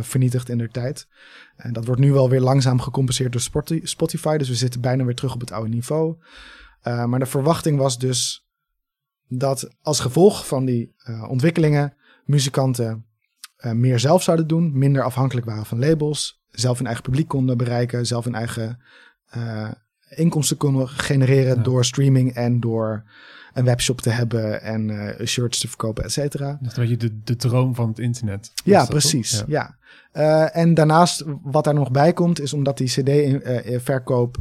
vernietigd 0.00 0.49
in 0.49 0.59
de 0.59 0.69
tijd. 0.69 1.09
En 1.57 1.73
dat 1.73 1.85
wordt 1.85 2.00
nu 2.00 2.12
wel 2.12 2.29
weer 2.29 2.40
langzaam 2.40 2.81
gecompenseerd 2.81 3.33
door 3.33 3.81
Spotify. 3.83 4.37
Dus 4.37 4.49
we 4.49 4.55
zitten 4.55 4.81
bijna 4.81 5.05
weer 5.05 5.14
terug 5.14 5.35
op 5.35 5.40
het 5.40 5.52
oude 5.52 5.71
niveau. 5.71 6.17
Maar 6.83 7.19
de 7.19 7.26
verwachting 7.26 7.79
was 7.79 7.99
dus 7.99 8.47
dat 9.29 9.71
als 9.83 10.00
gevolg 10.00 10.47
van 10.47 10.64
die 10.64 10.95
ontwikkelingen 11.29 11.95
muzikanten 12.25 13.05
meer 13.73 13.99
zelf 13.99 14.23
zouden 14.23 14.47
doen, 14.47 14.79
minder 14.79 15.02
afhankelijk 15.02 15.47
waren 15.47 15.67
van 15.67 15.79
labels, 15.79 16.43
zelf 16.50 16.76
hun 16.76 16.87
eigen 16.87 17.05
publiek 17.05 17.29
konden 17.29 17.57
bereiken, 17.57 18.07
zelf 18.07 18.25
hun 18.25 18.35
eigen 18.35 18.81
inkomsten 20.14 20.57
konden 20.57 20.88
genereren 20.88 21.57
ja. 21.57 21.62
door 21.62 21.85
streaming 21.85 22.35
en 22.35 22.61
door 22.61 23.05
een 23.52 23.64
webshop 23.64 24.00
te 24.00 24.11
hebben 24.11 24.62
en 24.62 25.14
shirts 25.26 25.59
te 25.59 25.69
verkopen, 25.69 26.05
et 26.05 26.12
cetera. 26.12 26.59
Dus 26.61 26.75
dat 26.75 26.88
je 26.88 26.97
de, 26.97 27.21
de 27.25 27.37
droom 27.37 27.75
van 27.75 27.88
het 27.88 27.99
internet. 27.99 28.52
Ja, 28.64 28.85
precies. 28.85 29.45
Ja. 29.47 29.76
ja. 30.12 30.50
en 30.52 30.75
daarnaast, 30.75 31.25
wat 31.43 31.64
daar 31.64 31.75
nog 31.75 31.90
bij 31.90 32.12
komt, 32.12 32.40
is 32.40 32.52
omdat 32.52 32.79
die 32.79 32.88
CD-verkoop 32.88 34.37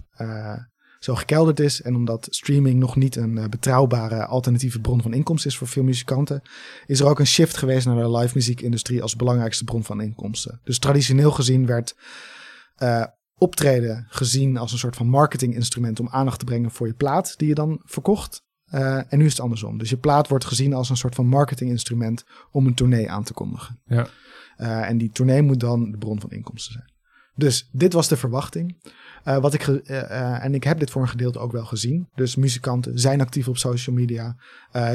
zo 1.00 1.16
gekelderd 1.16 1.60
is. 1.60 1.82
En 1.82 1.96
omdat 1.96 2.28
streaming 2.30 2.80
nog 2.80 2.96
niet 2.96 3.16
een 3.16 3.38
uh, 3.38 3.46
betrouwbare 3.46 4.26
alternatieve 4.26 4.80
bron 4.80 5.02
van 5.02 5.14
inkomsten 5.14 5.50
is 5.50 5.58
voor 5.58 5.68
veel 5.68 5.84
muzikanten, 5.84 6.42
is 6.86 7.00
er 7.00 7.08
ook 7.08 7.20
een 7.20 7.28
shift 7.28 7.58
geweest 7.58 7.86
naar 7.86 7.96
de 7.96 8.18
live 8.18 8.36
muziekindustrie 8.36 9.02
als 9.02 9.16
belangrijkste 9.16 9.64
bron 9.64 9.84
van 9.84 10.02
inkomsten. 10.02 10.60
Dus 10.64 10.80
traditioneel 10.80 11.32
gezien 11.32 11.66
werd 11.66 11.96
uh, 12.84 13.04
optreden 13.40 14.06
gezien 14.10 14.58
als 14.58 14.72
een 14.72 14.78
soort 14.78 14.96
van 14.96 15.08
marketinginstrument 15.08 16.00
om 16.00 16.10
aandacht 16.10 16.40
te 16.40 16.46
brengen 16.46 16.72
voor 16.72 16.88
je 16.88 16.94
plaat 16.94 17.38
die 17.38 17.48
je 17.48 17.54
dan 17.54 17.82
verkocht. 17.84 18.42
Uh, 18.74 19.14
en 19.14 19.18
nu 19.18 19.26
is 19.26 19.32
het 19.32 19.42
andersom. 19.42 19.78
Dus 19.78 19.90
je 19.90 19.98
plaat 19.98 20.28
wordt 20.28 20.46
gezien 20.46 20.74
als 20.74 20.90
een 20.90 20.98
soort 20.98 21.16
van 21.16 21.28
marketinginstrument 21.28 22.24
om 22.52 22.68
een 22.68 22.74
tournee 22.74 23.10
aan 23.10 23.24
te 23.24 23.34
kondigen. 23.34 23.80
Ja. 23.86 24.08
en 24.58 24.98
die 24.98 25.12
tournee 25.12 25.42
moet 25.42 25.60
dan 25.60 25.92
de 25.92 25.98
bron 25.98 26.22
van 26.22 26.32
inkomsten 26.32 26.74
zijn. 26.74 26.92
Dus 27.36 27.70
dit 27.72 27.94
was 27.94 28.08
de 28.08 28.18
verwachting. 28.18 28.92
Uh, 29.26 29.38
wat 29.38 29.54
ik 29.54 29.68
en 29.68 30.54
ik 30.54 30.64
heb 30.64 30.80
dit 30.80 30.92
voor 30.92 31.02
een 31.02 31.08
gedeelte 31.08 31.40
ook 31.40 31.52
wel 31.52 31.66
gezien. 31.66 32.08
Dus 32.16 32.36
muzikanten 32.36 33.00
zijn 33.00 33.22
actief 33.22 33.48
op 33.48 33.58
social 33.58 33.96
media, 33.96 34.36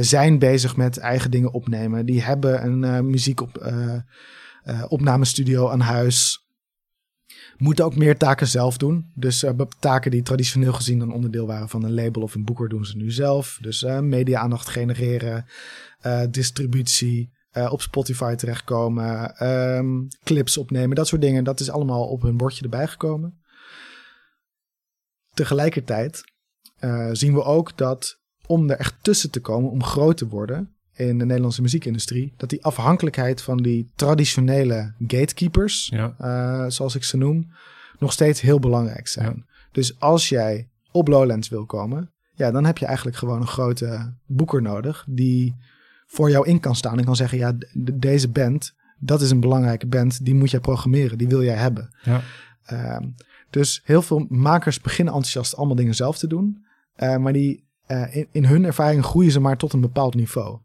zijn 0.00 0.38
bezig 0.38 0.76
met 0.76 0.98
eigen 0.98 1.30
dingen 1.30 1.52
opnemen. 1.52 2.06
Die 2.06 2.22
hebben 2.22 2.64
een 2.64 3.10
muziek 3.10 3.40
op, 3.40 3.72
opnamestudio 4.88 5.68
aan 5.68 5.80
huis. 5.80 6.43
Moeten 7.56 7.84
ook 7.84 7.96
meer 7.96 8.16
taken 8.16 8.46
zelf 8.46 8.76
doen. 8.76 9.10
Dus 9.14 9.44
taken 9.78 10.10
die 10.10 10.22
traditioneel 10.22 10.72
gezien 10.72 11.00
een 11.00 11.12
onderdeel 11.12 11.46
waren 11.46 11.68
van 11.68 11.84
een 11.84 11.94
label 11.94 12.22
of 12.22 12.34
een 12.34 12.44
boeker, 12.44 12.68
doen 12.68 12.84
ze 12.84 12.96
nu 12.96 13.10
zelf. 13.10 13.58
Dus 13.60 13.82
media-aandacht 13.82 14.68
genereren, 14.68 15.46
distributie, 16.30 17.32
uh, 17.52 17.72
op 17.72 17.80
Spotify 17.80 18.34
terechtkomen, 18.34 19.44
um, 19.76 20.08
clips 20.24 20.58
opnemen, 20.58 20.96
dat 20.96 21.06
soort 21.06 21.20
dingen. 21.20 21.44
Dat 21.44 21.60
is 21.60 21.70
allemaal 21.70 22.08
op 22.08 22.22
hun 22.22 22.36
bordje 22.36 22.62
erbij 22.62 22.86
gekomen. 22.86 23.42
Tegelijkertijd 25.34 26.22
zien 27.12 27.34
we 27.34 27.42
ook 27.42 27.76
dat 27.76 28.20
om 28.46 28.70
er 28.70 28.78
echt 28.78 28.94
tussen 29.02 29.30
te 29.30 29.40
komen, 29.40 29.70
om 29.70 29.82
groot 29.82 30.16
te 30.16 30.28
worden 30.28 30.73
in 30.94 31.18
de 31.18 31.24
Nederlandse 31.24 31.62
muziekindustrie, 31.62 32.32
dat 32.36 32.50
die 32.50 32.64
afhankelijkheid 32.64 33.42
van 33.42 33.56
die 33.56 33.90
traditionele 33.94 34.94
gatekeepers, 35.06 35.88
ja. 35.92 36.14
uh, 36.20 36.70
zoals 36.70 36.94
ik 36.94 37.04
ze 37.04 37.16
noem, 37.16 37.52
nog 37.98 38.12
steeds 38.12 38.40
heel 38.40 38.58
belangrijk 38.58 39.08
zijn. 39.08 39.46
Dus 39.72 40.00
als 40.00 40.28
jij 40.28 40.68
op 40.90 41.08
Lowlands 41.08 41.48
wil 41.48 41.66
komen, 41.66 42.12
ja, 42.34 42.50
dan 42.50 42.64
heb 42.64 42.78
je 42.78 42.86
eigenlijk 42.86 43.16
gewoon 43.16 43.40
een 43.40 43.46
grote 43.46 44.14
boeker 44.26 44.62
nodig 44.62 45.04
die 45.08 45.56
voor 46.06 46.30
jou 46.30 46.46
in 46.46 46.60
kan 46.60 46.76
staan 46.76 46.98
en 46.98 47.04
kan 47.04 47.16
zeggen: 47.16 47.38
ja, 47.38 47.52
deze 47.94 48.28
band, 48.28 48.74
dat 48.98 49.20
is 49.20 49.30
een 49.30 49.40
belangrijke 49.40 49.86
band, 49.86 50.24
die 50.24 50.34
moet 50.34 50.50
jij 50.50 50.60
programmeren, 50.60 51.18
die 51.18 51.28
wil 51.28 51.42
jij 51.42 51.56
hebben. 51.56 51.94
Ja. 52.02 52.20
Uh, 52.72 52.96
dus 53.50 53.82
heel 53.84 54.02
veel 54.02 54.26
makers 54.28 54.80
beginnen 54.80 55.14
enthousiast 55.14 55.56
allemaal 55.56 55.76
dingen 55.76 55.94
zelf 55.94 56.18
te 56.18 56.26
doen, 56.26 56.64
uh, 56.96 57.16
maar 57.16 57.32
die, 57.32 57.64
uh, 57.88 58.16
in, 58.16 58.26
in, 58.32 58.44
hun 58.44 58.64
ervaring 58.64 59.04
groeien 59.04 59.32
ze 59.32 59.40
maar 59.40 59.56
tot 59.56 59.72
een 59.72 59.80
bepaald 59.80 60.14
niveau. 60.14 60.58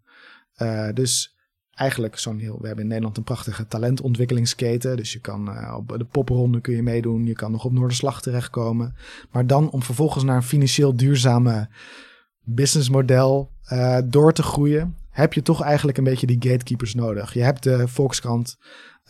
Uh, 0.62 0.88
dus 0.94 1.38
eigenlijk 1.72 2.18
zo'n 2.18 2.40
heel. 2.40 2.58
We 2.60 2.66
hebben 2.66 2.84
in 2.84 2.90
Nederland 2.90 3.18
een 3.18 3.24
prachtige 3.24 3.68
talentontwikkelingsketen. 3.68 4.98
Dus 4.98 5.14
je 5.14 5.20
kan 5.20 5.74
op 5.76 5.96
de 5.98 6.06
popronde 6.06 6.62
kun 6.62 6.76
je 6.76 6.84
meedoen. 6.84 7.26
Je 7.26 7.34
kan 7.34 7.52
nog 7.52 7.66
op 7.66 7.72
Noorderslag 7.72 8.22
terechtkomen. 8.22 8.96
Maar 9.32 9.48
dan 9.48 9.72
om 9.72 9.84
vervolgens 9.84 10.24
naar 10.24 10.36
een 10.36 10.44
financieel 10.44 10.96
duurzame 10.96 11.70
businessmodel 12.44 13.52
uh, 13.74 13.98
door 14.06 14.34
te 14.34 14.44
groeien 14.44 14.96
heb 15.10 15.34
je 15.34 15.42
toch 15.42 15.62
eigenlijk 15.62 15.98
een 15.98 16.04
beetje 16.04 16.28
die 16.28 16.50
gatekeepers 16.50 16.94
nodig. 16.94 17.34
Je 17.34 17.44
hebt 17.44 17.64
de 17.64 17.88
Volkskrant 17.88 18.58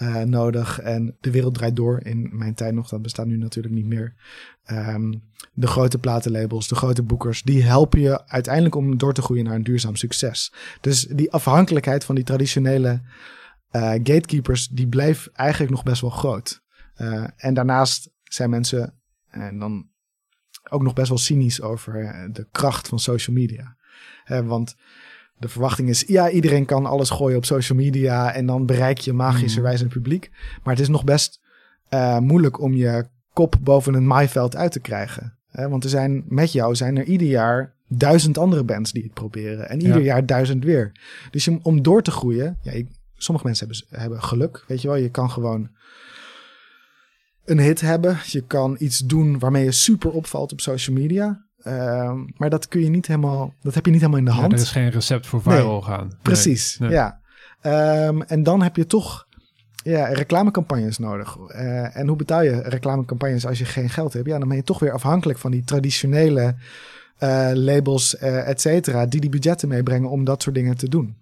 uh, 0.01 0.21
nodig 0.21 0.79
en 0.79 1.17
de 1.19 1.31
wereld 1.31 1.53
draait 1.53 1.75
door. 1.75 1.99
In 2.03 2.29
mijn 2.31 2.53
tijd 2.53 2.73
nog, 2.73 2.89
dat 2.89 3.01
bestaat 3.01 3.25
nu 3.25 3.37
natuurlijk 3.37 3.75
niet 3.75 3.85
meer. 3.85 4.13
Um, 4.71 5.23
de 5.53 5.67
grote 5.67 5.97
platenlabels, 5.97 6.67
de 6.67 6.75
grote 6.75 7.03
boekers, 7.03 7.43
die 7.43 7.63
helpen 7.63 7.99
je 7.99 8.27
uiteindelijk 8.27 8.75
om 8.75 8.97
door 8.97 9.13
te 9.13 9.21
groeien 9.21 9.43
naar 9.43 9.55
een 9.55 9.63
duurzaam 9.63 9.95
succes. 9.95 10.53
Dus 10.81 11.01
die 11.01 11.31
afhankelijkheid 11.31 12.03
van 12.03 12.15
die 12.15 12.23
traditionele 12.23 13.01
uh, 13.71 13.91
gatekeepers, 13.91 14.67
die 14.67 14.87
blijft 14.87 15.31
eigenlijk 15.31 15.71
nog 15.71 15.83
best 15.83 16.01
wel 16.01 16.09
groot. 16.09 16.61
Uh, 16.97 17.27
en 17.35 17.53
daarnaast 17.53 18.09
zijn 18.23 18.49
mensen 18.49 18.93
en 19.29 19.59
dan 19.59 19.89
ook 20.69 20.81
nog 20.81 20.93
best 20.93 21.09
wel 21.09 21.17
cynisch 21.17 21.61
over 21.61 22.29
de 22.31 22.47
kracht 22.51 22.87
van 22.87 22.99
social 22.99 23.35
media. 23.35 23.75
want 24.43 24.75
de 25.39 25.49
verwachting 25.49 25.89
is, 25.89 26.03
ja, 26.07 26.29
iedereen 26.29 26.65
kan 26.65 26.85
alles 26.85 27.09
gooien 27.09 27.37
op 27.37 27.45
social 27.45 27.77
media 27.77 28.33
en 28.33 28.45
dan 28.45 28.65
bereik 28.65 28.97
je 28.97 29.13
magischerwijs 29.13 29.79
mm. 29.79 29.85
een 29.85 29.91
publiek. 29.91 30.29
Maar 30.63 30.73
het 30.73 30.83
is 30.83 30.89
nog 30.89 31.03
best 31.03 31.39
uh, 31.89 32.17
moeilijk 32.17 32.61
om 32.61 32.73
je 32.73 33.05
kop 33.33 33.55
boven 33.59 33.93
een 33.93 34.07
maaiveld 34.07 34.55
uit 34.55 34.71
te 34.71 34.79
krijgen. 34.79 35.37
Hè? 35.49 35.69
Want 35.69 35.83
er 35.83 35.89
zijn 35.89 36.23
met 36.27 36.51
jou 36.51 36.75
zijn 36.75 36.97
er 36.97 37.03
ieder 37.03 37.27
jaar 37.27 37.73
duizend 37.87 38.37
andere 38.37 38.63
bands 38.63 38.91
die 38.91 39.03
het 39.03 39.13
proberen. 39.13 39.69
En 39.69 39.81
ieder 39.81 40.01
jaar 40.01 40.25
duizend 40.25 40.63
weer. 40.63 40.91
Dus 41.31 41.47
om, 41.47 41.59
om 41.63 41.81
door 41.81 42.01
te 42.01 42.11
groeien, 42.11 42.57
ja, 42.61 42.71
ik, 42.71 42.87
sommige 43.17 43.47
mensen 43.47 43.67
hebben, 43.67 43.99
hebben 43.99 44.23
geluk, 44.23 44.63
weet 44.67 44.81
je 44.81 44.87
wel. 44.87 44.97
Je 44.97 45.09
kan 45.09 45.29
gewoon 45.29 45.69
een 47.45 47.59
hit 47.59 47.81
hebben. 47.81 48.17
Je 48.25 48.41
kan 48.41 48.75
iets 48.79 48.99
doen 48.99 49.39
waarmee 49.39 49.63
je 49.63 49.71
super 49.71 50.11
opvalt 50.11 50.51
op 50.51 50.61
social 50.61 50.95
media. 50.95 51.45
Ehm, 51.63 52.17
maar 52.37 52.49
dat 52.49 52.67
kun 52.67 52.81
je 52.81 52.89
niet 52.89 53.07
helemaal, 53.07 53.53
dat 53.61 53.75
heb 53.75 53.85
je 53.85 53.91
niet 53.91 53.99
helemaal 53.99 54.19
in 54.19 54.25
de 54.25 54.31
hand. 54.31 54.51
Ja, 54.51 54.57
er 54.57 54.63
is 54.63 54.71
geen 54.71 54.89
recept 54.89 55.27
voor 55.27 55.41
viral 55.41 55.81
gaan. 55.81 56.17
Precies, 56.21 56.77
ja. 56.79 57.19
Um, 57.61 58.21
en 58.21 58.43
dan 58.43 58.61
heb 58.61 58.75
je 58.75 58.85
toch 58.85 59.27
ja, 59.83 60.05
reclamecampagnes 60.05 60.97
nodig. 60.97 61.37
Uh, 61.37 61.97
en 61.97 62.07
hoe 62.07 62.17
betaal 62.17 62.43
je 62.43 62.61
reclamecampagnes 62.61 63.45
als 63.45 63.59
je 63.59 63.65
geen 63.65 63.89
geld 63.89 64.13
hebt? 64.13 64.27
Ja, 64.27 64.39
dan 64.39 64.47
ben 64.47 64.57
je 64.57 64.63
toch 64.63 64.79
weer 64.79 64.91
afhankelijk 64.91 65.39
van 65.39 65.51
die 65.51 65.63
traditionele 65.63 66.55
uh, 67.19 67.51
labels, 67.53 68.15
uh, 68.15 68.47
et 68.47 68.61
cetera, 68.61 69.05
die 69.05 69.21
die 69.21 69.29
budgetten 69.29 69.67
meebrengen 69.67 70.09
om 70.09 70.23
dat 70.23 70.41
soort 70.41 70.55
dingen 70.55 70.77
te 70.77 70.89
doen. 70.89 71.17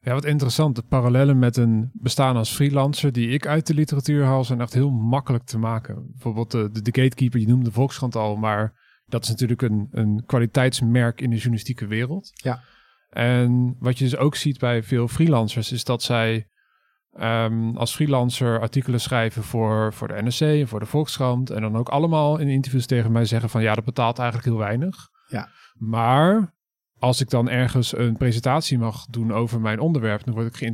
Ja, 0.00 0.12
wat 0.12 0.24
interessant. 0.24 0.76
De 0.76 0.82
parallellen 0.88 1.38
met 1.38 1.56
een 1.56 1.90
bestaan 1.92 2.36
als 2.36 2.54
freelancer 2.54 3.12
die 3.12 3.28
ik 3.28 3.46
uit 3.46 3.66
de 3.66 3.74
literatuur 3.74 4.24
haal, 4.24 4.44
zijn 4.44 4.60
echt 4.60 4.74
heel 4.74 4.90
makkelijk 4.90 5.44
te 5.44 5.58
maken. 5.58 6.06
Bijvoorbeeld 6.10 6.50
de, 6.50 6.70
de, 6.72 6.82
de 6.82 7.00
gatekeeper, 7.02 7.40
je 7.40 7.46
noemde 7.46 7.64
de 7.64 7.72
Volkskrant 7.72 8.16
al, 8.16 8.36
maar 8.36 8.72
dat 9.06 9.22
is 9.22 9.28
natuurlijk 9.28 9.62
een, 9.62 9.88
een 9.90 10.22
kwaliteitsmerk 10.26 11.20
in 11.20 11.30
de 11.30 11.36
journalistieke 11.36 11.86
wereld. 11.86 12.30
Ja. 12.34 12.60
En 13.10 13.76
wat 13.78 13.98
je 13.98 14.04
dus 14.04 14.16
ook 14.16 14.36
ziet 14.36 14.58
bij 14.58 14.82
veel 14.82 15.08
freelancers, 15.08 15.72
is 15.72 15.84
dat 15.84 16.02
zij 16.02 16.48
um, 17.20 17.76
als 17.76 17.94
freelancer 17.94 18.60
artikelen 18.60 19.00
schrijven 19.00 19.42
voor, 19.42 19.92
voor 19.92 20.08
de 20.08 20.22
NRC, 20.22 20.68
voor 20.68 20.80
de 20.80 20.86
Volkskrant. 20.86 21.50
En 21.50 21.60
dan 21.60 21.76
ook 21.76 21.88
allemaal 21.88 22.38
in 22.38 22.48
interviews 22.48 22.86
tegen 22.86 23.12
mij 23.12 23.24
zeggen 23.24 23.50
van 23.50 23.62
ja, 23.62 23.74
dat 23.74 23.84
betaalt 23.84 24.18
eigenlijk 24.18 24.48
heel 24.48 24.58
weinig. 24.58 25.08
Ja. 25.28 25.48
Maar 25.74 26.54
als 26.98 27.20
ik 27.20 27.30
dan 27.30 27.48
ergens 27.48 27.96
een 27.96 28.16
presentatie 28.16 28.78
mag 28.78 29.06
doen 29.06 29.32
over 29.32 29.60
mijn 29.60 29.80
onderwerp, 29.80 30.24
dan 30.24 30.34
word 30.34 30.46
ik 30.46 30.72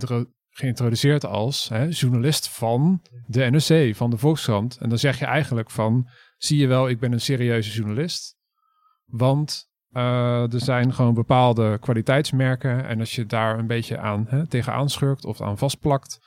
geïntroduceerd 0.51 1.27
als 1.27 1.69
hè, 1.69 1.85
journalist 1.85 2.49
van 2.49 3.03
de 3.27 3.51
NRC, 3.51 3.97
van 3.97 4.11
de 4.11 4.19
Volkskrant. 4.19 4.77
En 4.77 4.89
dan 4.89 4.99
zeg 4.99 5.19
je 5.19 5.25
eigenlijk 5.25 5.71
van 5.71 6.09
zie 6.45 6.59
je 6.59 6.67
wel, 6.67 6.89
ik 6.89 7.01
ben 7.01 7.13
een 7.13 7.21
serieuze 7.21 7.71
journalist. 7.71 8.37
Want 9.05 9.71
uh, 9.93 10.53
er 10.53 10.61
zijn 10.61 10.95
gewoon 10.95 11.15
bepaalde 11.15 11.79
kwaliteitsmerken. 11.81 12.87
En 12.87 13.01
als 13.01 13.15
je 13.15 13.27
daar 13.27 13.59
een 13.59 13.67
beetje 13.67 13.99
aan 13.99 14.27
hè, 14.29 14.47
tegenaan 14.47 14.91
schurkt 14.91 15.25
of 15.25 15.41
aan 15.41 15.59
vastplakt, 15.59 16.19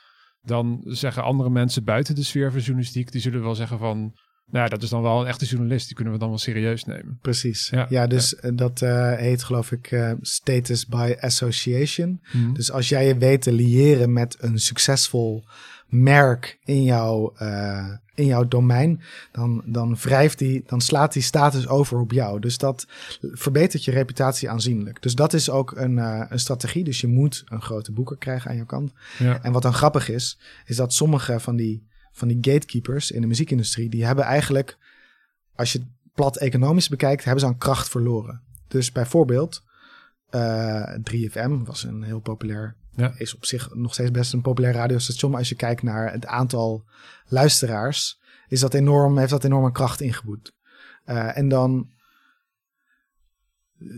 dan 0.42 0.80
zeggen 0.84 1.22
andere 1.22 1.50
mensen 1.50 1.84
buiten 1.84 2.14
de 2.14 2.22
sfeer 2.22 2.50
van 2.50 2.60
journalistiek, 2.60 3.12
die 3.12 3.20
zullen 3.20 3.42
wel 3.42 3.54
zeggen 3.54 3.78
van. 3.78 4.14
Nou, 4.50 4.64
ja, 4.64 4.70
dat 4.70 4.82
is 4.82 4.88
dan 4.88 5.02
wel 5.02 5.20
een 5.20 5.26
echte 5.26 5.44
journalist. 5.44 5.86
Die 5.86 5.94
kunnen 5.94 6.12
we 6.12 6.18
dan 6.18 6.28
wel 6.28 6.38
serieus 6.38 6.84
nemen. 6.84 7.18
Precies. 7.22 7.68
Ja, 7.68 7.86
ja 7.88 8.06
dus 8.06 8.30
ja. 8.30 8.48
Eh, 8.48 8.56
dat 8.56 8.80
uh, 8.80 9.14
heet 9.14 9.42
geloof 9.42 9.72
ik 9.72 9.90
uh, 9.90 10.12
status 10.20 10.86
by 10.86 11.14
association. 11.20 12.20
Mm. 12.32 12.54
Dus 12.54 12.70
als 12.70 12.88
jij 12.88 13.06
je 13.06 13.18
weet 13.18 13.42
te 13.42 13.52
liëren 13.52 14.12
met 14.12 14.36
een 14.40 14.58
succesvol 14.58 15.44
merk 15.86 16.58
in 16.64 16.82
jouw, 16.82 17.34
uh, 17.42 17.92
in 18.14 18.26
jouw 18.26 18.48
domein, 18.48 19.00
dan, 19.32 19.62
dan 19.66 19.96
wrijft 19.96 20.38
die, 20.38 20.62
dan 20.66 20.80
slaat 20.80 21.12
die 21.12 21.22
status 21.22 21.68
over 21.68 21.98
op 21.98 22.12
jou. 22.12 22.40
Dus 22.40 22.58
dat 22.58 22.86
verbetert 23.20 23.84
je 23.84 23.90
reputatie 23.90 24.50
aanzienlijk. 24.50 25.02
Dus 25.02 25.14
dat 25.14 25.32
is 25.32 25.50
ook 25.50 25.76
een, 25.76 25.96
uh, 25.96 26.24
een 26.28 26.38
strategie. 26.38 26.84
Dus 26.84 27.00
je 27.00 27.06
moet 27.06 27.44
een 27.48 27.62
grote 27.62 27.92
boeker 27.92 28.16
krijgen 28.16 28.50
aan 28.50 28.56
je 28.56 28.66
kant. 28.66 28.92
Ja. 29.18 29.42
En 29.42 29.52
wat 29.52 29.62
dan 29.62 29.74
grappig 29.74 30.08
is, 30.08 30.38
is 30.66 30.76
dat 30.76 30.92
sommige 30.92 31.40
van 31.40 31.56
die, 31.56 31.86
van 32.12 32.28
die 32.28 32.38
gatekeepers 32.40 33.10
in 33.10 33.20
de 33.20 33.26
muziekindustrie, 33.26 33.88
die 33.88 34.04
hebben 34.04 34.24
eigenlijk, 34.24 34.78
als 35.54 35.72
je 35.72 35.86
plat 36.14 36.36
economisch 36.36 36.88
bekijkt, 36.88 37.24
hebben 37.24 37.40
ze 37.40 37.46
aan 37.46 37.58
kracht 37.58 37.88
verloren. 37.88 38.40
Dus 38.68 38.92
bijvoorbeeld, 38.92 39.62
uh, 40.30 40.94
3FM 41.02 41.64
was 41.64 41.84
een 41.84 42.02
heel 42.02 42.20
populair 42.20 42.76
ja. 42.96 43.14
Is 43.16 43.34
op 43.34 43.44
zich 43.44 43.74
nog 43.74 43.92
steeds 43.92 44.10
best 44.10 44.32
een 44.32 44.42
populair 44.42 44.74
radiostation. 44.74 45.30
Maar 45.30 45.40
als 45.40 45.48
je 45.48 45.54
kijkt 45.54 45.82
naar 45.82 46.12
het 46.12 46.26
aantal 46.26 46.84
luisteraars, 47.26 48.20
is 48.48 48.60
dat 48.60 48.74
enorm, 48.74 49.18
heeft 49.18 49.30
dat 49.30 49.44
enorme 49.44 49.72
kracht 49.72 50.00
ingeboet. 50.00 50.54
Uh, 51.06 51.38
en 51.38 51.48
dan 51.48 51.90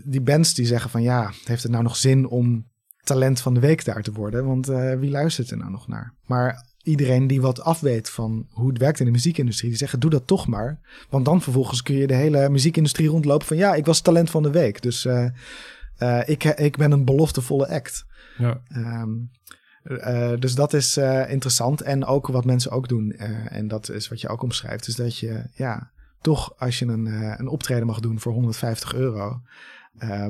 die 0.05 0.21
bands 0.21 0.53
die 0.53 0.65
zeggen 0.65 0.89
van 0.89 1.01
ja, 1.01 1.31
heeft 1.43 1.63
het 1.63 1.71
nou 1.71 1.83
nog 1.83 1.95
zin 1.95 2.27
om 2.27 2.67
talent 3.03 3.41
van 3.41 3.53
de 3.53 3.59
week 3.59 3.85
daar 3.85 4.01
te 4.01 4.11
worden? 4.11 4.45
Want 4.45 4.69
uh, 4.69 4.93
wie 4.93 5.09
luistert 5.09 5.51
er 5.51 5.57
nou 5.57 5.71
nog 5.71 5.87
naar? 5.87 6.15
Maar 6.25 6.67
iedereen 6.83 7.27
die 7.27 7.41
wat 7.41 7.61
afweet 7.61 8.09
van 8.09 8.47
hoe 8.49 8.69
het 8.69 8.77
werkt 8.77 8.99
in 8.99 9.05
de 9.05 9.11
muziekindustrie, 9.11 9.69
die 9.69 9.79
zeggen 9.79 9.99
doe 9.99 10.09
dat 10.09 10.27
toch 10.27 10.47
maar. 10.47 10.79
Want 11.09 11.25
dan 11.25 11.41
vervolgens 11.41 11.81
kun 11.81 11.95
je 11.95 12.07
de 12.07 12.13
hele 12.13 12.49
muziekindustrie 12.49 13.09
rondlopen 13.09 13.47
van 13.47 13.57
ja, 13.57 13.75
ik 13.75 13.85
was 13.85 14.01
talent 14.01 14.29
van 14.29 14.43
de 14.43 14.51
week. 14.51 14.81
Dus 14.81 15.05
uh, 15.05 16.21
ik, 16.25 16.43
ik 16.43 16.77
ben 16.77 16.91
een 16.91 17.05
beloftevolle 17.05 17.67
act. 17.67 18.05
Ja. 18.39 18.61
Um, 18.75 19.29
uh, 19.83 20.33
dus 20.39 20.55
dat 20.55 20.73
is 20.73 20.97
uh, 20.97 21.31
interessant. 21.31 21.81
En 21.81 22.05
ook 22.05 22.27
wat 22.27 22.45
mensen 22.45 22.71
ook 22.71 22.87
doen, 22.87 23.13
uh, 23.15 23.55
en 23.55 23.67
dat 23.67 23.89
is 23.89 24.07
wat 24.07 24.21
je 24.21 24.27
ook 24.27 24.41
omschrijft, 24.41 24.87
is 24.87 24.95
dat 24.95 25.17
je 25.17 25.43
ja, 25.53 25.91
toch 26.21 26.59
als 26.59 26.79
je 26.79 26.85
een, 26.85 27.05
een 27.39 27.47
optreden 27.47 27.85
mag 27.85 27.99
doen 27.99 28.19
voor 28.19 28.31
150 28.33 28.93
euro 28.93 29.41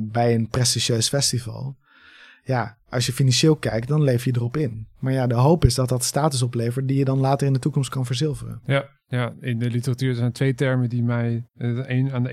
bij 0.01 0.35
een 0.35 0.47
prestigieus 0.47 1.09
festival. 1.09 1.77
Ja, 2.43 2.77
als 2.89 3.05
je 3.05 3.13
financieel 3.13 3.55
kijkt, 3.55 3.87
dan 3.87 4.03
leef 4.03 4.25
je 4.25 4.35
erop 4.35 4.57
in. 4.57 4.87
Maar 4.99 5.13
ja, 5.13 5.27
de 5.27 5.35
hoop 5.35 5.65
is 5.65 5.75
dat 5.75 5.89
dat 5.89 6.03
status 6.03 6.41
oplevert 6.41 6.87
die 6.87 6.97
je 6.97 7.05
dan 7.05 7.19
later 7.19 7.47
in 7.47 7.53
de 7.53 7.59
toekomst 7.59 7.89
kan 7.89 8.05
verzilveren. 8.05 8.61
Ja, 8.65 8.89
Ja, 9.07 9.33
in 9.39 9.59
de 9.59 9.69
literatuur 9.69 10.15
zijn 10.15 10.31
twee 10.31 10.53
termen 10.53 10.89
die 10.89 11.03
mij... 11.03 11.47
eh, 11.57 11.69
een, 11.69 12.11
aan 12.11 12.23
de 12.23 12.29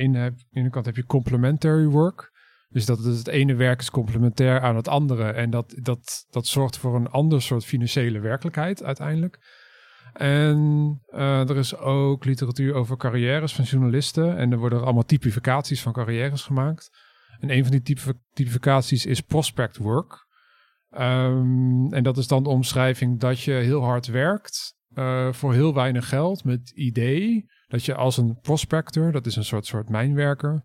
ene 0.51 0.71
kant 0.71 0.87
heb 0.87 0.97
je 0.97 1.07
complementary 1.07 1.87
work. 1.87 2.33
Dus 2.77 2.87
dat 2.87 2.99
het, 2.99 3.29
ene 3.29 3.55
werk 3.55 3.81
is 3.81 3.91
complementair 3.91 4.61
aan 4.61 4.77
het 4.77 4.89
andere. 4.89 5.31
En 5.31 5.51
dat, 5.51 5.75
dat, 5.83 6.27
dat 6.31 6.47
zorgt 6.47 6.79
voor 6.79 6.97
een 6.97 7.09
ander 7.09 7.43
soort 7.43 7.65
financiële 7.65 8.21
werkelijkheid 8.21 8.83
uiteindelijk. 8.83 9.39
En 10.13 10.59
eh, 11.07 11.49
er 11.49 11.57
is 11.57 11.77
ook 11.77 12.25
literatuur 12.25 12.75
over 12.75 12.97
carrières 12.97 13.55
van 13.55 13.65
journalisten. 13.65 14.37
En 14.37 14.53
er 14.53 14.59
worden 14.59 14.83
allemaal 14.83 15.05
typificaties 15.05 15.83
van 15.83 15.93
carrières 15.93 16.43
gemaakt. 16.43 16.91
En 17.39 17.51
een 17.51 17.63
van 17.63 17.81
die 17.81 18.05
typificaties 18.33 19.07
is 19.07 19.21
prospect 19.21 19.77
work. 19.77 20.27
Ehm, 20.91 21.93
en 21.93 22.03
dat 22.03 22.17
is 22.17 22.27
dan 22.27 22.43
de 22.43 22.49
omschrijving 22.49 23.21
dat 23.21 23.41
je 23.41 23.53
heel 23.53 23.83
hard 23.85 24.07
werkt 24.07 24.75
eh, 24.95 25.33
voor 25.33 25.53
heel 25.53 25.75
weinig 25.75 26.09
geld 26.09 26.45
met 26.45 26.71
idee 26.75 27.47
dat 27.67 27.85
je 27.85 27.95
als 27.95 28.17
een 28.17 28.39
prospector, 28.41 29.13
dat 29.13 29.27
is 29.27 29.37
een 29.37 29.45
soort, 29.45 29.67
soort 29.67 29.89
mijnwerker, 29.89 30.63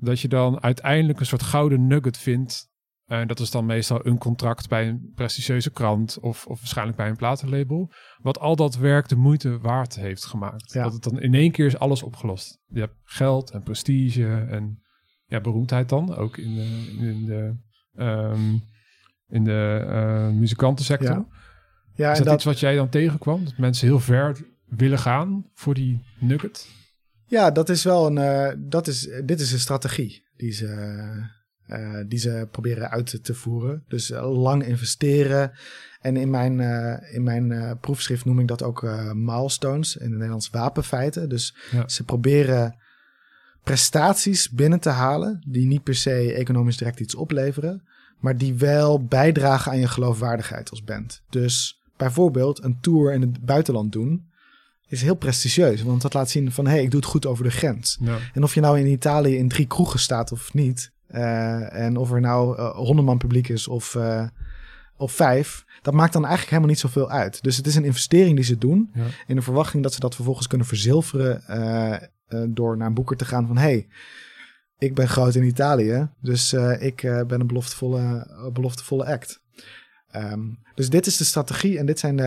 dat 0.00 0.20
je 0.20 0.28
dan 0.28 0.62
uiteindelijk 0.62 1.20
een 1.20 1.26
soort 1.26 1.42
gouden 1.42 1.86
nugget 1.86 2.18
vindt. 2.18 2.68
En 3.06 3.26
dat 3.28 3.40
is 3.40 3.50
dan 3.50 3.66
meestal 3.66 4.06
een 4.06 4.18
contract 4.18 4.68
bij 4.68 4.88
een 4.88 5.12
prestigieuze 5.14 5.70
krant 5.70 6.18
of, 6.20 6.46
of 6.46 6.58
waarschijnlijk 6.58 6.96
bij 6.96 7.08
een 7.08 7.16
platenlabel. 7.16 7.92
Wat 8.22 8.38
al 8.38 8.56
dat 8.56 8.76
werk 8.76 9.08
de 9.08 9.16
moeite 9.16 9.58
waard 9.58 9.94
heeft 9.94 10.24
gemaakt. 10.24 10.72
Ja. 10.72 10.82
Dat 10.82 10.92
het 10.92 11.02
dan 11.02 11.20
in 11.20 11.34
één 11.34 11.50
keer 11.50 11.66
is 11.66 11.78
alles 11.78 12.02
opgelost. 12.02 12.60
Je 12.66 12.80
hebt 12.80 12.96
geld 13.04 13.50
en 13.50 13.62
prestige 13.62 14.46
en 14.50 14.82
ja, 15.26 15.40
beroemdheid 15.40 15.88
dan. 15.88 16.16
Ook 16.16 16.36
in 16.36 16.54
de, 16.54 16.96
in 16.98 17.24
de, 17.24 17.56
ehm, 17.94 18.54
in 19.28 19.44
de 19.44 19.86
eh, 19.88 20.28
muzikantensector. 20.28 21.08
Ja. 21.08 21.26
Ja, 21.94 22.12
is 22.12 22.18
en 22.18 22.24
dat, 22.24 22.24
dat, 22.24 22.34
iets 22.34 22.44
wat 22.44 22.60
jij 22.60 22.74
dan 22.74 22.88
tegenkwam? 22.88 23.44
Dat 23.44 23.58
mensen 23.58 23.86
heel 23.86 24.00
ver 24.00 24.36
willen 24.64 24.98
gaan 24.98 25.46
voor 25.54 25.74
die 25.74 26.04
nugget? 26.18 26.79
Ja, 27.30 27.50
dat 27.50 27.68
is 27.68 27.82
wel 27.84 28.06
een. 28.06 28.18
eh, 28.18 28.52
dat 28.58 28.86
is, 28.86 29.08
dit 29.24 29.40
is 29.40 29.52
een 29.52 29.58
strategie 29.58 30.24
die 30.36 30.52
ze, 30.52 30.66
eh, 31.66 32.04
die 32.08 32.18
ze 32.18 32.48
proberen 32.50 32.90
uit 32.90 33.06
te, 33.06 33.20
te 33.20 33.34
voeren. 33.34 33.84
Dus 33.88 34.10
eh, 34.10 34.38
lang 34.42 34.64
investeren. 34.66 35.52
En 36.00 36.16
in 36.16 36.30
mijn, 36.30 36.60
eh, 36.60 37.14
in 37.14 37.22
mijn 37.22 37.52
eh, 37.52 37.70
proefschrift 37.80 38.24
noem 38.24 38.40
ik 38.40 38.48
dat 38.48 38.62
ook 38.62 38.82
eh, 38.84 39.12
milestones, 39.12 39.96
in 39.96 40.02
het 40.04 40.12
Nederlands 40.14 40.50
wapenfeiten. 40.50 41.28
Dus 41.28 41.56
Ja. 41.70 41.88
ze 41.88 42.04
proberen 42.04 42.76
prestaties 43.64 44.50
binnen 44.50 44.80
te 44.80 44.88
halen 44.88 45.44
die 45.48 45.66
niet 45.66 45.82
per 45.82 45.94
se 45.94 46.32
economisch 46.32 46.76
direct 46.76 47.00
iets 47.00 47.14
opleveren, 47.14 47.82
maar 48.18 48.36
die 48.36 48.54
wel 48.54 49.04
bijdragen 49.04 49.72
aan 49.72 49.78
je 49.78 49.88
geloofwaardigheid 49.88 50.70
als 50.70 50.82
band. 50.84 51.22
Dus 51.30 51.80
bijvoorbeeld 51.96 52.64
een 52.64 52.78
tour 52.80 53.12
in 53.12 53.20
het 53.20 53.44
buitenland 53.44 53.92
doen 53.92 54.28
is 54.90 55.02
heel 55.02 55.14
prestigieus, 55.14 55.82
want 55.82 56.02
dat 56.02 56.14
laat 56.14 56.30
zien 56.30 56.52
van 56.52 56.64
hé, 56.66 56.70
hey, 56.72 56.82
ik 56.82 56.90
doe 56.90 57.00
het 57.00 57.08
goed 57.08 57.26
over 57.26 57.44
de 57.44 57.50
grens. 57.50 57.98
Ja. 58.00 58.16
En 58.34 58.42
of 58.42 58.54
je 58.54 58.60
nou 58.60 58.78
in 58.78 58.86
Italië 58.86 59.36
in 59.36 59.48
drie 59.48 59.66
kroegen 59.66 59.98
staat 59.98 60.32
of 60.32 60.54
niet, 60.54 60.92
eh, 61.06 61.74
en 61.74 61.96
of 61.96 62.12
er 62.12 62.20
nou 62.20 63.02
man 63.02 63.18
publiek 63.18 63.48
is 63.48 63.68
of, 63.68 63.94
eh, 63.94 64.26
of 64.96 65.12
vijf, 65.12 65.64
dat 65.82 65.94
maakt 65.94 66.12
dan 66.12 66.22
eigenlijk 66.22 66.50
helemaal 66.50 66.70
niet 66.70 66.80
zoveel 66.80 67.10
uit. 67.10 67.42
Dus 67.42 67.56
het 67.56 67.66
is 67.66 67.74
een 67.74 67.84
investering 67.84 68.36
die 68.36 68.44
ze 68.44 68.58
doen 68.58 68.90
Ja. 68.94 69.04
in 69.26 69.36
de 69.36 69.42
verwachting 69.42 69.82
dat 69.82 69.94
ze 69.94 70.00
dat 70.00 70.14
vervolgens 70.14 70.46
kunnen 70.46 70.66
verzilveren 70.66 71.42
door 72.48 72.76
naar 72.76 72.86
een 72.86 72.94
boeker 72.94 73.16
te 73.16 73.24
gaan 73.24 73.46
van 73.46 73.56
hey, 73.58 73.86
ik 74.78 74.94
ben 74.94 75.08
groot 75.08 75.34
in 75.34 75.44
Italië, 75.44 76.08
dus 76.20 76.52
ik 76.78 76.96
ben 77.26 77.40
een 77.40 77.46
beloftevolle, 77.46 78.26
beloftevolle 78.52 79.06
act. 79.06 79.40
Ehm, 80.10 80.40
dus 80.74 80.88
dit 80.90 81.06
is 81.06 81.16
de 81.16 81.24
strategie 81.24 81.78
en 81.78 81.86
dit, 81.86 81.98
zijn 81.98 82.16
de, 82.16 82.22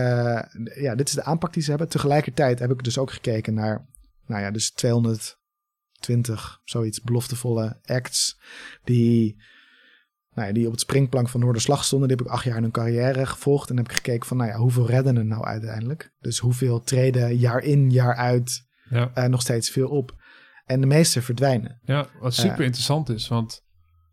de- 0.52 0.78
ja, 0.80 0.94
dit 0.94 1.08
is 1.08 1.14
de 1.14 1.24
aanpak 1.24 1.52
die 1.52 1.62
ze 1.62 1.70
hebben. 1.70 1.88
Tegelijkertijd 1.88 2.58
heb 2.58 2.70
ik 2.70 2.84
dus 2.84 2.98
ook 2.98 3.10
gekeken 3.12 3.54
naar, 3.54 3.86
nou 4.26 4.42
ja, 4.42 4.50
dus 4.50 4.70
220, 4.72 6.60
zoiets, 6.64 7.00
beloftevolle 7.02 7.78
acts 7.84 8.40
die, 8.84 9.42
nou 10.34 10.48
ja, 10.48 10.54
die 10.54 10.64
op 10.66 10.72
het 10.72 10.80
springplank 10.80 11.28
van 11.28 11.40
Noorderslag 11.40 11.84
stonden. 11.84 12.08
Die 12.08 12.16
heb 12.16 12.26
ik 12.26 12.32
acht 12.32 12.44
jaar 12.44 12.56
in 12.56 12.62
hun 12.62 12.70
carrière 12.72 13.26
gevolgd 13.26 13.70
en 13.70 13.76
heb 13.76 13.86
ik 13.88 13.92
gekeken 13.94 14.26
van, 14.26 14.36
nou 14.36 14.50
ja, 14.50 14.56
hoeveel 14.56 14.86
redden 14.86 15.16
er 15.16 15.24
nou 15.24 15.44
uiteindelijk? 15.44 16.12
Dus 16.18 16.38
hoeveel 16.38 16.80
treden 16.80 17.36
jaar 17.36 17.62
in, 17.62 17.90
jaar 17.90 18.14
uit 18.14 18.62
Ja. 18.90 19.10
eh, 19.14 19.24
nog 19.28 19.40
steeds 19.40 19.70
veel 19.70 19.88
op? 19.88 20.22
En 20.64 20.80
de 20.80 20.86
meeste 20.86 21.22
verdwijnen. 21.22 21.80
Ja, 21.82 22.06
wat 22.20 22.34
super 22.34 22.64
interessant 22.64 23.08
is, 23.08 23.28
want 23.28 23.62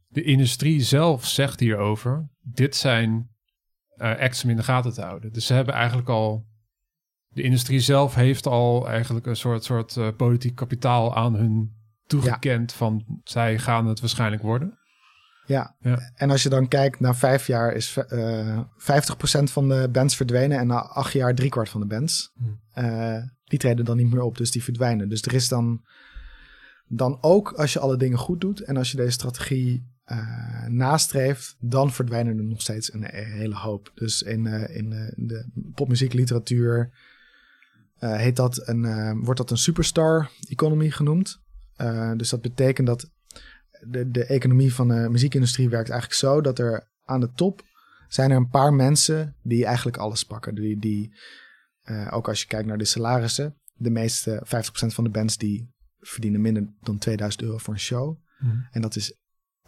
de 0.08 0.24
industrie 0.24 0.82
zelf 0.82 1.26
zegt 1.26 1.60
hierover: 1.60 2.30
dit 2.42 2.76
zijn 2.76 3.10
eh 3.12 3.31
acts 4.02 4.44
om 4.44 4.50
in 4.50 4.56
de 4.56 4.64
gaten 4.64 4.94
te 4.94 5.02
houden. 5.02 5.34
Dus 5.34 5.46
ze 5.46 5.54
hebben 5.54 5.74
eigenlijk 5.74 6.10
al, 6.10 6.46
de 7.28 7.42
industrie 7.42 7.80
zelf 7.80 8.16
heeft 8.16 8.48
al 8.48 8.88
eigenlijk 8.88 9.26
een 9.26 9.36
soort, 9.36 9.64
soort 9.64 9.98
eh, 9.98 10.08
politiek 10.18 10.56
kapitaal 10.56 11.16
aan 11.16 11.36
hun 11.36 11.80
toegekend 12.06 12.74
van 12.74 13.22
zij 13.24 13.60
gaan 13.60 13.88
het 13.88 14.00
waarschijnlijk 14.00 14.42
worden. 14.42 14.80
Ja. 15.46 15.76
Ja. 15.80 16.12
En 16.16 16.30
als 16.30 16.44
je 16.44 16.50
dan 16.50 16.68
kijkt, 16.68 17.00
na 17.00 17.14
vijf 17.14 17.48
jaar 17.48 17.74
is 17.74 17.98
eh 17.98 18.60
50% 18.60 18.64
van 19.44 19.70
de 19.70 19.90
bands 19.92 20.16
verdwenen. 20.16 20.60
En 20.60 20.68
na 20.68 20.82
acht 20.82 21.14
jaar 21.14 21.36
driekwart 21.36 21.70
van 21.70 21.82
de 21.82 21.88
bands. 21.88 22.32
Hmm. 22.34 22.60
Eh, 22.72 23.24
die 23.44 23.60
treden 23.60 23.86
dan 23.86 23.98
niet 23.98 24.12
meer 24.12 24.22
op, 24.22 24.38
dus 24.38 24.52
die 24.52 24.64
verdwijnen. 24.64 25.10
Dus 25.10 25.22
er 25.22 25.34
is 25.34 25.48
dan, 25.48 25.82
dan 26.88 27.18
ook, 27.22 27.52
als 27.52 27.74
je 27.74 27.80
alle 27.80 27.98
dingen 27.98 28.18
goed 28.18 28.42
doet 28.42 28.60
en 28.60 28.78
als 28.78 28.92
je 28.92 28.98
deze 28.98 29.12
strategie 29.12 29.90
eh, 30.04 30.66
nastreeft, 30.68 31.56
dan 31.60 31.92
verdwijnen 31.92 32.38
er 32.38 32.44
nog 32.44 32.62
steeds 32.62 32.94
een, 32.94 33.06
hele 33.14 33.56
hoop. 33.56 33.92
Dus 33.96 34.22
in, 34.22 34.48
eh, 34.48 34.76
in, 34.76 34.94
eh, 34.94 35.12
in 35.16 35.28
de 35.28 35.46
popmuziekliteratuur 35.76 36.90
heet 38.00 38.36
dat 38.36 38.68
een, 38.68 39.20
wordt 39.24 39.40
dat 39.40 39.52
een 39.52 39.58
superstar 39.58 40.30
economy 40.50 40.90
genoemd. 40.90 41.40
Dus 42.16 42.30
dat 42.30 42.42
betekent 42.42 42.88
dat 42.88 43.10
de, 43.80 44.12
de 44.12 44.26
economie 44.26 44.74
van 44.74 44.88
de 44.88 45.08
muziekindustrie 45.10 45.70
werkt 45.70 45.90
eigenlijk 45.90 46.20
zo 46.20 46.42
dat 46.42 46.60
er 46.60 46.88
aan 47.06 47.20
de 47.20 47.32
top 47.32 47.64
zijn 48.08 48.32
er 48.32 48.38
een 48.38 48.50
paar 48.50 48.74
mensen 48.74 49.36
die 49.44 49.66
eigenlijk 49.66 49.98
alles 49.98 50.24
pakken. 50.24 50.56
Die, 50.56 50.80
die 50.80 51.14
ook 52.10 52.28
als 52.28 52.42
je 52.42 52.48
kijkt 52.48 52.68
naar 52.68 52.78
de 52.78 52.86
salarissen, 52.86 53.56
de 53.74 53.90
meeste 53.90 54.44
50% 54.46 54.50
van 54.70 55.04
de 55.04 55.10
bands 55.10 55.38
die 55.38 55.74
verdienen 56.00 56.42
minder 56.42 56.68
dan 56.82 56.98
2000 56.98 57.44
euro 57.44 57.58
voor 57.58 57.74
een 57.74 57.80
show. 57.80 58.18
En 58.72 58.82
dat 58.82 58.96
is 58.96 59.21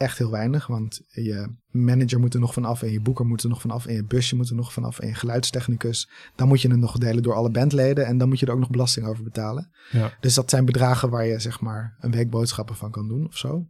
echt 0.04 0.18
heel 0.18 0.32
weinig, 0.32 0.68
want 0.68 1.02
je 1.08 1.56
manager 1.70 2.20
moet 2.20 2.34
er 2.34 2.40
nog 2.40 2.54
vanaf 2.54 2.82
en 2.82 2.92
je 2.92 3.02
boeker 3.02 3.26
moet 3.26 3.44
er 3.44 3.50
nog 3.50 3.62
vanaf 3.62 3.86
en 3.86 3.94
je 3.94 4.04
busje 4.04 4.36
moet 4.36 4.50
er 4.50 4.56
nog 4.56 4.74
vanaf 4.74 5.00
en 5.00 5.08
je 5.08 5.14
geluidstechnicus. 5.14 6.10
Dan 6.36 6.48
moet 6.48 6.62
je 6.62 6.70
het 6.70 6.80
nog 6.80 6.98
delen 6.98 7.24
door 7.24 7.34
alle 7.34 7.52
bandleden 7.52 8.06
en 8.06 8.18
dan 8.18 8.28
moet 8.28 8.40
je 8.40 8.46
er 8.46 8.52
ook 8.52 8.60
nog 8.60 8.70
belasting 8.70 9.08
over 9.08 9.24
betalen. 9.24 9.72
Ja. 9.92 10.14
Dus 10.20 10.34
dat 10.34 10.50
zijn 10.50 10.66
bedragen 10.66 11.10
waar 11.10 11.26
je 11.26 11.40
zeg 11.40 11.62
maar 11.62 11.96
een 12.00 12.12
week 12.12 12.30
boodschappen 12.30 12.76
van 12.76 12.92
kan 12.92 13.08
doen 13.08 13.28
of 13.28 13.38
zo. 13.38 13.68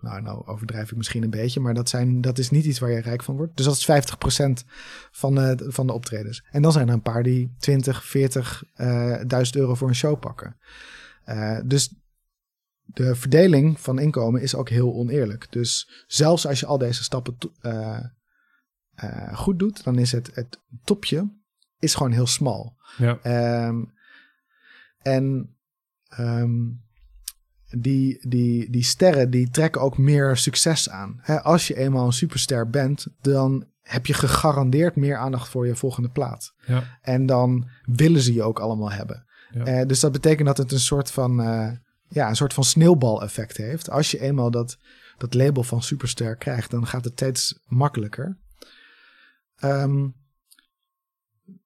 Nou, 0.00 0.22
nou 0.22 0.46
overdrijf 0.46 0.90
ik 0.90 0.96
misschien 0.96 1.22
een 1.22 1.30
beetje, 1.30 1.60
maar 1.60 1.74
dat, 1.74 1.88
zijn, 1.88 2.20
dat 2.20 2.38
is 2.38 2.50
niet 2.50 2.64
iets 2.64 2.78
waar 2.78 2.90
je 2.90 3.00
rijk 3.00 3.22
van 3.22 3.36
wordt. 3.36 3.56
Dus 3.56 3.66
dat 3.66 3.76
is 3.76 4.12
50% 4.64 4.66
van 5.10 5.34
de, 5.34 5.66
van 5.68 5.86
de 5.86 5.92
optredens. 5.92 6.44
En 6.50 6.62
dan 6.62 6.72
zijn 6.72 6.88
er 6.88 6.94
een 6.94 7.02
paar 7.02 7.22
die 7.22 7.54
20, 7.58 8.04
40 8.04 8.64
eh, 8.74 9.16
duizend 9.26 9.56
euro 9.56 9.74
voor 9.74 9.88
een 9.88 9.94
show 9.94 10.20
pakken. 10.20 10.56
Eh, 11.24 11.58
dus 11.64 11.94
de 12.92 13.14
verdeling 13.14 13.80
van 13.80 13.98
inkomen 13.98 14.42
is 14.42 14.54
ook 14.54 14.68
heel 14.68 14.94
oneerlijk. 14.94 15.46
Dus 15.50 16.04
zelfs 16.06 16.46
als 16.46 16.60
je 16.60 16.66
al 16.66 16.78
deze 16.78 17.02
stappen 17.02 17.36
eh, 17.60 17.98
eh, 18.94 19.36
goed 19.36 19.58
doet, 19.58 19.84
dan 19.84 19.98
is 19.98 20.12
het, 20.12 20.30
het 20.34 20.60
topje 20.84 21.36
is 21.78 21.94
gewoon 21.94 22.12
heel 22.12 22.26
smal. 22.26 22.76
Ja. 22.96 23.18
Ehm, 23.22 23.84
en 24.98 25.56
ehm, 26.08 26.56
die, 27.78 28.28
die, 28.28 28.70
die 28.70 28.84
sterren 28.84 29.30
die 29.30 29.50
trekken 29.50 29.80
ook 29.80 29.98
meer 29.98 30.36
succes 30.36 30.90
aan. 30.90 31.20
Als 31.42 31.66
je 31.66 31.76
eenmaal 31.76 32.06
een 32.06 32.12
superster 32.12 32.70
bent, 32.70 33.06
dan 33.20 33.66
heb 33.82 34.06
je 34.06 34.14
gegarandeerd 34.14 34.96
meer 34.96 35.16
aandacht 35.16 35.48
voor 35.48 35.66
je 35.66 35.76
volgende 35.76 36.10
plaat. 36.10 36.54
Ja. 36.66 36.98
En 37.02 37.26
dan 37.26 37.68
willen 37.84 38.20
ze 38.20 38.34
je 38.34 38.42
ook 38.42 38.60
allemaal 38.60 38.90
hebben. 38.90 39.26
Ja. 39.50 39.64
Eh, 39.64 39.86
dus 39.86 40.00
dat 40.00 40.12
betekent 40.12 40.46
dat 40.46 40.56
het 40.56 40.72
een 40.72 40.80
soort 40.80 41.10
van, 41.10 41.40
ja, 42.08 42.28
een 42.28 42.36
soort 42.36 42.54
van 42.54 42.64
sneeuwbaleffect 42.64 43.56
heeft. 43.56 43.90
Als 43.90 44.10
je 44.10 44.20
eenmaal 44.20 44.50
dat, 44.50 44.78
dat 45.18 45.34
label 45.34 45.62
van 45.62 45.82
superster 45.82 46.36
krijgt, 46.36 46.70
dan 46.70 46.86
gaat 46.86 47.04
het 47.04 47.12
steeds 47.12 47.58
makkelijker. 47.66 48.36
Ehm, 49.56 50.08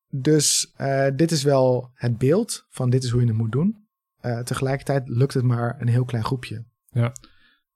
dus 0.09 0.73
eh, 0.77 1.07
dit 1.17 1.31
is 1.31 1.43
wel 1.43 1.91
het 1.95 2.19
beeld 2.19 2.67
van 2.69 2.91
dit 2.91 3.05
is 3.05 3.11
hoe 3.11 3.21
je 3.21 3.27
het 3.27 3.37
moet 3.37 3.53
doen. 3.53 3.87
Eh, 4.21 4.39
tegelijkertijd 4.39 5.09
lukt 5.09 5.35
het 5.35 5.45
maar 5.45 5.81
een 5.81 5.89
heel 5.89 6.05
klein 6.05 6.25
groepje. 6.25 6.65
Ja. 6.91 7.13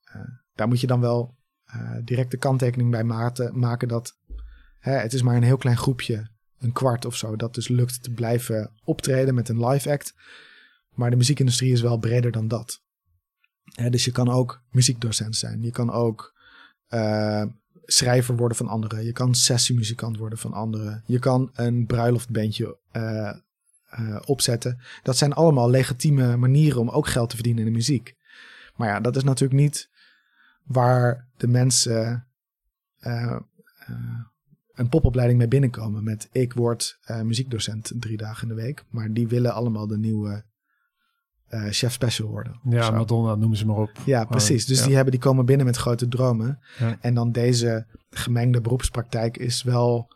Eh, 0.05 0.21
daar 0.55 0.69
moet 0.69 0.81
je 0.81 0.87
dan 0.87 1.01
wel 1.01 1.35
direct 2.05 2.31
de 2.31 2.37
kanttekening 2.37 2.91
bij 2.91 3.05
maken, 3.05 3.59
maken 3.59 3.89
dat 3.89 4.19
hè, 4.79 4.93
het 4.93 5.13
is 5.13 5.23
maar 5.23 5.37
een 5.37 5.43
heel 5.43 5.57
klein 5.57 5.77
groepje, 5.77 6.31
een 6.59 6.73
kwart 6.73 7.05
of 7.05 7.17
zo, 7.17 7.37
dat 7.37 7.55
dus 7.55 7.69
lukt 7.69 8.03
te 8.03 8.11
blijven 8.11 8.73
optreden 8.85 9.35
met 9.35 9.49
een 9.49 9.67
live 9.67 9.91
act. 9.91 10.15
Maar 10.97 11.11
de 11.11 11.17
muziekindustrie 11.17 11.73
is 11.73 11.81
wel 11.81 11.99
breder 11.99 12.33
dan 12.33 12.49
dat. 12.49 12.83
Dus 13.91 14.05
je 14.05 14.13
kan 14.13 14.29
ook 14.29 14.63
muziekdocent 14.71 15.37
zijn. 15.37 15.63
Je 15.63 15.71
kan 15.71 15.93
ook 15.93 16.35
eh, 16.87 17.45
schrijver 17.85 18.37
worden 18.37 18.57
van 18.57 18.69
anderen. 18.69 19.05
Je 19.05 19.13
kan 19.13 19.35
sessiemuzikant 19.35 20.17
worden 20.17 20.39
van 20.39 20.53
anderen. 20.53 21.03
Je 21.07 21.19
kan 21.19 21.51
een 21.53 21.87
bruiloftbandje 21.87 22.79
eh, 22.91 23.33
uh, 23.99 24.21
opzetten. 24.25 24.81
Dat 25.03 25.17
zijn 25.17 25.33
allemaal 25.33 25.71
legitieme 25.71 26.37
manieren 26.37 26.81
om 26.81 26.89
ook 26.89 27.07
geld 27.07 27.29
te 27.29 27.35
verdienen 27.35 27.65
in 27.65 27.69
de 27.69 27.77
muziek. 27.77 28.15
Maar 28.77 28.89
ja, 28.89 29.01
dat 29.01 29.17
is 29.17 29.23
natuurlijk 29.23 29.61
niet 29.61 29.91
waar 30.63 31.29
de 31.37 31.49
mensen 31.49 32.27
een 34.75 34.89
popopleiding 34.89 35.39
mee 35.39 35.49
binnenkomen. 35.49 36.05
Met 36.05 36.29
ik 36.33 36.53
word 36.53 36.99
muziekdocent 37.23 37.93
drie 37.95 38.17
dagen 38.17 38.49
in 38.49 38.55
de 38.55 38.63
week. 38.63 38.85
Maar 38.91 39.13
die 39.13 39.29
willen 39.29 39.55
allemaal 39.55 39.87
de 39.87 39.99
nieuwe 39.99 40.45
chef 41.49 41.93
special 41.93 42.29
worden. 42.29 42.61
Ja, 42.69 42.91
Madonna 42.91 43.35
noemen 43.35 43.59
ze 43.59 43.67
maar 43.67 43.77
op. 43.77 43.91
Ja, 44.05 44.25
precies. 44.25 44.67
Dus 44.67 44.83
die, 44.83 44.95
hebben, 44.95 45.13
die 45.13 45.21
komen 45.21 45.47
binnen 45.47 45.67
met 45.67 45.77
grote 45.77 46.09
dromen. 46.09 46.59
Ja. 46.79 46.97
En 47.01 47.15
dan 47.15 47.33
deze 47.33 47.87
gemengde 48.11 48.61
beroepspraktijk 48.61 49.37
is 49.37 49.63
wel 49.63 50.15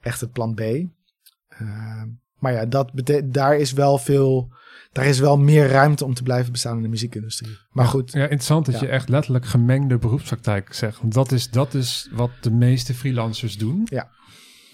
echt 0.00 0.20
het 0.20 0.32
plan 0.32 0.54
B. 0.54 0.60
Uh, 0.60 2.02
maar 2.38 2.52
ja, 2.52 2.66
dat 2.66 2.90
daar 3.24 3.56
is 3.56 3.72
wel 3.72 3.98
veel. 3.98 4.54
Daar 4.92 5.06
is 5.06 5.18
wel 5.18 5.38
meer 5.38 5.68
ruimte 5.68 6.04
om 6.04 6.14
te 6.14 6.22
blijven 6.22 6.52
bestaan 6.52 6.76
in 6.76 6.82
de 6.82 6.88
muziekindustrie. 6.88 7.58
Maar 7.70 7.86
goed. 7.86 8.12
Ja, 8.12 8.22
interessant 8.22 8.66
dat 8.66 8.80
je 8.80 8.88
echt 8.88 9.08
letterlijk 9.08 9.46
gemengde 9.46 9.98
beroepspraktijk 9.98 10.72
zegt. 10.74 11.00
Want 11.00 11.14
dat 11.14 11.32
is, 11.32 11.50
dat 11.50 11.74
is 11.74 12.10
wat 12.12 12.30
de 12.40 12.50
meeste 12.50 12.94
freelancers 12.94 13.58
doen. 13.58 13.86
Ja. 13.90 14.10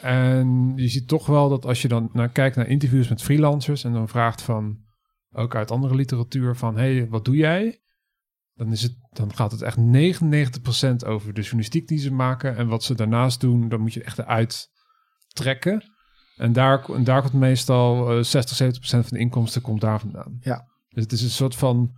En 0.00 0.72
je 0.76 0.88
ziet 0.88 1.08
toch 1.08 1.26
wel 1.26 1.48
dat 1.48 1.64
als 1.64 1.82
je 1.82 1.88
dan 1.88 2.10
naar, 2.12 2.28
kijkt 2.28 2.56
naar 2.56 2.68
interviews 2.68 3.08
met 3.08 3.22
freelancers 3.22 3.84
en 3.84 3.92
dan 3.92 4.08
vraagt 4.08 4.42
van, 4.42 4.78
ook 5.32 5.54
uit 5.54 5.70
andere 5.70 5.94
literatuur, 5.94 6.56
van 6.56 6.76
hé, 6.76 6.96
hey, 6.96 7.08
wat 7.08 7.24
doe 7.24 7.36
jij? 7.36 7.80
Dan, 8.54 8.72
is 8.72 8.82
het, 8.82 8.96
dan 9.10 9.34
gaat 9.34 9.52
het 9.52 9.62
echt 9.62 9.76
99% 9.76 9.80
over 11.06 11.34
de 11.34 11.40
journalistiek 11.40 11.88
die 11.88 11.98
ze 11.98 12.12
maken. 12.12 12.56
En 12.56 12.68
wat 12.68 12.82
ze 12.82 12.94
daarnaast 12.94 13.40
doen, 13.40 13.68
dan 13.68 13.80
moet 13.80 13.94
je 13.94 14.02
echt 14.02 14.18
eruit 14.18 14.70
trekken. 15.28 15.84
En 16.36 16.52
daar, 16.52 16.90
en 16.90 17.04
daar 17.04 17.20
komt 17.20 17.32
meestal 17.32 18.16
uh, 18.18 18.22
60, 18.22 18.56
70 18.56 18.80
procent 18.80 19.08
van 19.08 19.16
de 19.16 19.22
inkomsten 19.22 19.62
komt 19.62 19.80
daar 19.80 20.00
vandaan. 20.00 20.36
Ja. 20.40 20.66
Dus 20.88 21.02
het 21.02 21.12
is 21.12 21.22
een 21.22 21.30
soort 21.30 21.56
van 21.56 21.90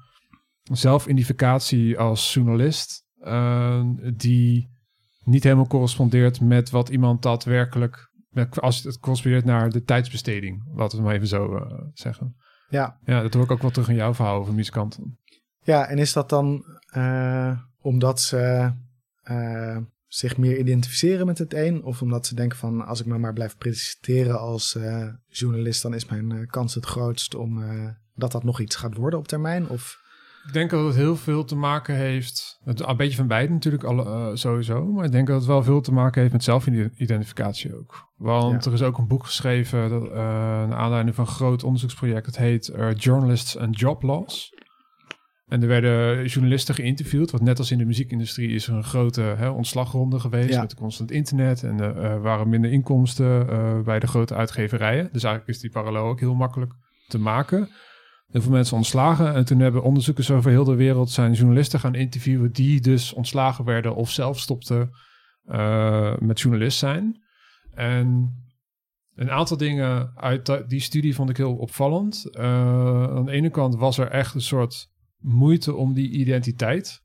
zelfidentificatie 0.63 1.99
als 1.99 2.35
journalist, 2.35 3.05
uh, 3.21 3.85
die 4.15 4.69
niet 5.25 5.43
helemaal 5.43 5.67
correspondeert 5.67 6.41
met 6.41 6.71
wat 6.71 6.89
iemand 6.89 7.23
daadwerkelijk, 7.23 8.11
met, 8.29 8.61
als 8.61 8.83
het 8.83 8.99
correspondeert 8.99 9.45
naar 9.45 9.71
de 9.71 9.83
tijdsbesteding, 9.83 10.63
laten 10.75 10.99
we 10.99 11.05
maar 11.05 11.15
even 11.15 11.27
zo 11.27 11.57
uh, 11.57 11.63
zeggen. 11.93 12.37
Ja. 12.69 12.99
ja, 13.05 13.23
dat 13.23 13.35
hoor 13.35 13.45
ik 13.45 13.51
ook 13.51 13.63
wel 13.63 13.71
terug 13.71 13.89
in 13.89 13.95
jouw 13.95 14.15
verhaal 14.15 14.39
over 14.39 14.55
muzikanten. 14.55 15.19
Ja, 15.63 15.87
en 15.87 15.99
is 15.99 16.13
dat 16.13 16.29
dan 16.29 16.65
uh, 16.97 17.59
omdat 17.81 18.21
ze 18.21 18.73
zich 20.07 20.37
meer 20.37 20.59
identificeren 20.59 21.27
met 21.27 21.39
het 21.39 21.55
een? 21.55 21.83
Of 21.83 22.03
omdat 22.03 22.27
ze 22.27 22.35
denken 22.35 22.59
van 22.59 22.87
als 22.87 23.01
ik 23.01 23.07
me 23.07 23.19
maar 23.19 23.33
blijf 23.33 23.57
presenteren 23.57 24.41
als 24.41 24.75
uh, 24.75 25.09
journalist, 25.29 25.83
dan 25.83 25.95
is 25.95 26.07
mijn 26.07 26.47
kans 26.47 26.75
het 26.75 26.87
grootst 26.87 27.35
om 27.35 27.65
dat 28.15 28.33
dat 28.33 28.45
nog 28.45 28.61
iets 28.61 28.77
gaat 28.77 28.97
worden 28.97 29.19
op 29.19 29.29
termijn? 29.29 29.69
Of... 29.69 30.03
Ik 30.47 30.53
denk 30.53 30.71
dat 30.71 30.87
het 30.87 30.95
heel 30.95 31.17
veel 31.17 31.45
te 31.45 31.57
maken 31.57 31.95
heeft, 31.95 32.61
een 32.65 32.97
beetje 32.97 33.17
van 33.17 33.27
beide 33.27 33.53
natuurlijk 33.53 33.85
alle, 33.85 34.37
sowieso, 34.37 34.87
maar 34.87 35.05
ik 35.05 35.13
denk 35.13 35.27
dat 35.27 35.37
het 35.37 35.47
wel 35.47 35.63
veel 35.63 35.81
te 35.81 35.93
maken 35.93 36.21
heeft 36.21 36.33
met 36.33 36.45
zelfidentificatie 36.45 37.77
ook. 37.77 38.13
Want 38.17 38.65
er 38.65 38.73
is 38.73 38.83
ook 38.83 38.99
een 38.99 39.07
boek 39.07 39.25
geschreven, 39.25 39.91
dat, 39.91 40.13
naar 40.13 40.75
aanleiding 40.75 41.15
van 41.15 41.25
een 41.25 41.31
groot 41.31 41.65
onderzoeksproject, 41.65 42.27
het 42.27 42.37
heet 42.37 42.73
Journalists 42.97 43.59
and 43.59 43.79
Job 43.79 44.03
Loss. 44.03 44.53
En 45.45 45.63
er 45.63 45.69
werden 45.69 46.27
journalisten 46.27 46.75
geïnterviewd, 46.75 47.31
want 47.31 47.43
net 47.43 47.59
als 47.59 47.71
in 47.71 47.79
de 47.79 47.85
muziekindustrie 47.85 48.51
is 48.51 48.67
er 48.67 48.75
een 48.75 48.85
grote 48.85 49.21
hè, 49.21 49.49
ontslagronde 49.49 50.21
geweest 50.21 50.59
met 50.59 50.75
constant 50.75 51.11
internet 51.11 51.63
en 51.63 51.81
er 51.81 52.21
waren 52.21 52.49
minder 52.49 52.73
inkomsten 52.73 53.47
bij 53.85 53.99
de 53.99 54.07
grote 54.07 54.35
uitgeverijen. 54.35 55.09
Dus 55.13 55.23
eigenlijk 55.23 55.55
is 55.55 55.61
die 55.61 55.71
parallel 55.71 56.05
ook 56.05 56.21
heel 56.21 56.35
makkelijk 56.35 56.73
te 57.09 57.19
maken. 57.19 57.69
Heel 58.35 58.43
veel 58.43 58.53
mensen 58.53 58.77
ontslagen 58.77 59.35
en 59.35 59.45
toen 59.45 59.61
hebben 59.61 59.83
onderzoekers 59.83 60.31
over 60.31 60.51
heel 60.51 60.65
de 60.65 60.75
wereld 60.75 61.11
zijn 61.11 61.33
journalisten 61.33 61.81
gaan 61.81 61.95
interviewen 61.95 62.53
die 62.53 62.81
dus 62.81 63.13
ontslagen 63.13 63.65
werden 63.65 63.95
of 63.95 64.11
zelf 64.11 64.39
stopten 64.41 64.91
uh, 65.47 66.17
met 66.19 66.41
journalist 66.41 66.79
zijn. 66.79 67.23
En 67.75 68.35
een 69.15 69.31
aantal 69.31 69.57
dingen 69.57 70.13
uit 70.17 70.65
die 70.69 70.81
studie 70.81 71.15
vond 71.15 71.31
ik 71.31 71.37
heel 71.37 71.57
opvallend. 71.57 72.37
aan 72.37 73.25
de 73.25 73.33
ene 73.33 73.51
kant 73.51 73.77
was 73.77 73.99
er 73.99 74.09
echt 74.09 74.35
een 74.35 74.41
soort 74.41 74.91
moeite 75.19 75.75
om 75.75 75.93
die 75.93 76.11
identiteit. 76.11 77.03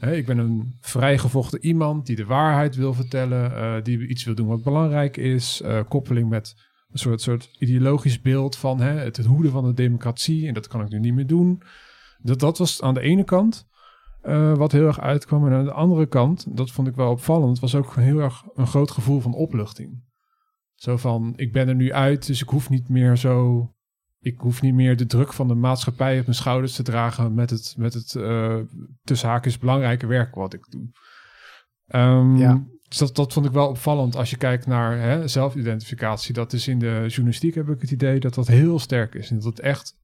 ik 0.00 0.26
ben 0.26 0.38
een 0.38 0.76
vrijgevochten 0.80 1.64
iemand 1.64 2.06
die 2.06 2.16
de 2.16 2.26
waarheid 2.26 2.76
wil 2.76 2.94
vertellen, 2.94 3.50
uh, 3.52 3.82
die 3.82 4.06
iets 4.06 4.24
wil 4.24 4.34
doen 4.34 4.48
wat 4.48 4.62
belangrijk 4.62 5.16
is. 5.16 5.62
Koppeling 5.88 6.28
met 6.28 6.54
een 6.92 6.98
soort, 6.98 7.20
soort 7.20 7.50
ideologisch 7.58 8.20
beeld 8.20 8.56
van 8.56 8.80
hè, 8.80 8.90
het, 8.90 9.16
het 9.16 9.26
hoeden 9.26 9.52
van 9.52 9.64
de 9.64 9.74
democratie. 9.74 10.48
En 10.48 10.54
dat 10.54 10.66
kan 10.66 10.80
ik 10.80 10.88
nu 10.88 10.98
niet 10.98 11.14
meer 11.14 11.26
doen. 11.26 11.62
Dat, 12.18 12.40
dat 12.40 12.58
was 12.58 12.82
aan 12.82 12.94
de 12.94 13.00
ene 13.00 13.24
kant 13.24 13.66
uh, 14.22 14.56
wat 14.56 14.72
heel 14.72 14.86
erg 14.86 15.00
uitkwam. 15.00 15.46
En 15.46 15.52
aan 15.52 15.64
de 15.64 15.72
andere 15.72 16.06
kant, 16.06 16.56
dat 16.56 16.70
vond 16.70 16.88
ik 16.88 16.94
wel 16.94 17.10
opvallend, 17.10 17.58
was 17.58 17.74
ook 17.74 17.94
heel 17.94 18.18
erg 18.18 18.44
een 18.54 18.66
groot 18.66 18.90
gevoel 18.90 19.20
van 19.20 19.34
opluchting. 19.34 20.04
Zo 20.74 20.96
van, 20.96 21.32
ik 21.36 21.52
ben 21.52 21.68
er 21.68 21.74
nu 21.74 21.92
uit, 21.92 22.26
dus 22.26 22.42
ik 22.42 22.48
hoef 22.48 22.70
niet 22.70 22.88
meer 22.88 23.16
zo 23.16 23.70
ik 24.26 24.38
hoef 24.38 24.62
niet 24.62 24.74
meer 24.74 24.96
de 24.96 25.06
druk 25.06 25.32
van 25.32 25.48
de 25.48 25.54
maatschappij 25.54 26.18
op 26.18 26.24
mijn 26.24 26.36
schouders 26.36 26.74
te 26.74 26.82
dragen 26.82 27.34
met 27.34 27.50
het, 27.50 27.74
met 27.76 27.94
het 27.94 28.14
uh, 28.14 28.60
tussen 29.02 29.28
haakjes 29.28 29.58
belangrijke 29.58 30.06
werk 30.06 30.34
wat 30.34 30.52
ik 30.54 30.66
doe. 30.70 30.90
Um, 31.86 32.36
ja. 32.36 32.66
Dus 32.88 32.98
dat, 32.98 33.14
dat 33.14 33.32
vond 33.32 33.46
ik 33.46 33.52
wel 33.52 33.68
opvallend 33.68 34.16
als 34.16 34.30
je 34.30 34.36
kijkt 34.36 34.66
naar 34.66 34.98
hè, 34.98 35.28
zelfidentificatie. 35.28 36.34
Dat 36.34 36.52
is 36.52 36.68
in 36.68 36.78
de 36.78 37.04
journalistiek 37.06 37.54
heb 37.54 37.68
ik 37.68 37.80
het 37.80 37.90
idee 37.90 38.20
dat 38.20 38.34
dat 38.34 38.46
heel 38.46 38.78
sterk 38.78 39.14
is. 39.14 39.30
En 39.30 39.36
dat 39.36 39.44
het 39.44 39.60
echt, 39.60 39.96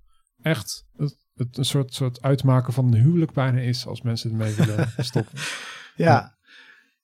echt 0.42 0.87
het, 0.97 1.16
het 1.35 1.59
een 1.59 1.64
soort, 1.64 1.95
soort 1.95 2.23
uitmaken 2.23 2.73
van 2.73 2.87
een 2.87 3.01
huwelijk 3.01 3.33
bijna 3.33 3.61
is 3.61 3.87
als 3.87 4.03
mensen 4.03 4.31
ermee 4.31 4.55
willen 4.55 4.92
stoppen. 4.97 5.38
Ja, 5.97 6.37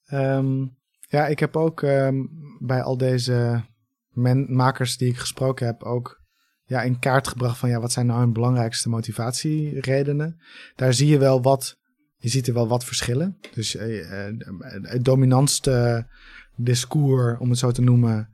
ja. 0.04 0.36
Um, 0.36 0.76
ja 1.08 1.26
ik 1.26 1.38
heb 1.38 1.56
ook 1.56 1.82
um, 1.82 2.30
bij 2.58 2.82
al 2.82 2.96
deze 2.96 3.64
men, 4.08 4.54
makers 4.54 4.96
die 4.96 5.08
ik 5.08 5.18
gesproken 5.18 5.66
heb 5.66 5.82
ook 5.82 6.22
ja, 6.64 6.82
in 6.82 6.98
kaart 6.98 7.28
gebracht 7.28 7.58
van 7.58 7.68
ja, 7.68 7.80
wat 7.80 7.92
zijn 7.92 8.06
nou 8.06 8.20
hun 8.20 8.32
belangrijkste 8.32 8.88
motivatieredenen. 8.88 10.40
Daar 10.74 10.94
zie 10.94 11.08
je 11.08 11.18
wel 11.18 11.42
wat, 11.42 11.78
je 12.18 12.28
ziet 12.28 12.46
er 12.46 12.54
wel 12.54 12.68
wat 12.68 12.84
verschillen. 12.84 13.36
Dus 13.54 13.74
uh, 13.74 14.30
het 14.82 15.04
dominantste 15.04 16.06
discours, 16.56 17.38
om 17.38 17.50
het 17.50 17.58
zo 17.58 17.70
te 17.70 17.82
noemen, 17.82 18.28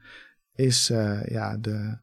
is 0.54 0.90
uh, 0.90 1.26
ja, 1.26 1.56
de, 1.56 1.98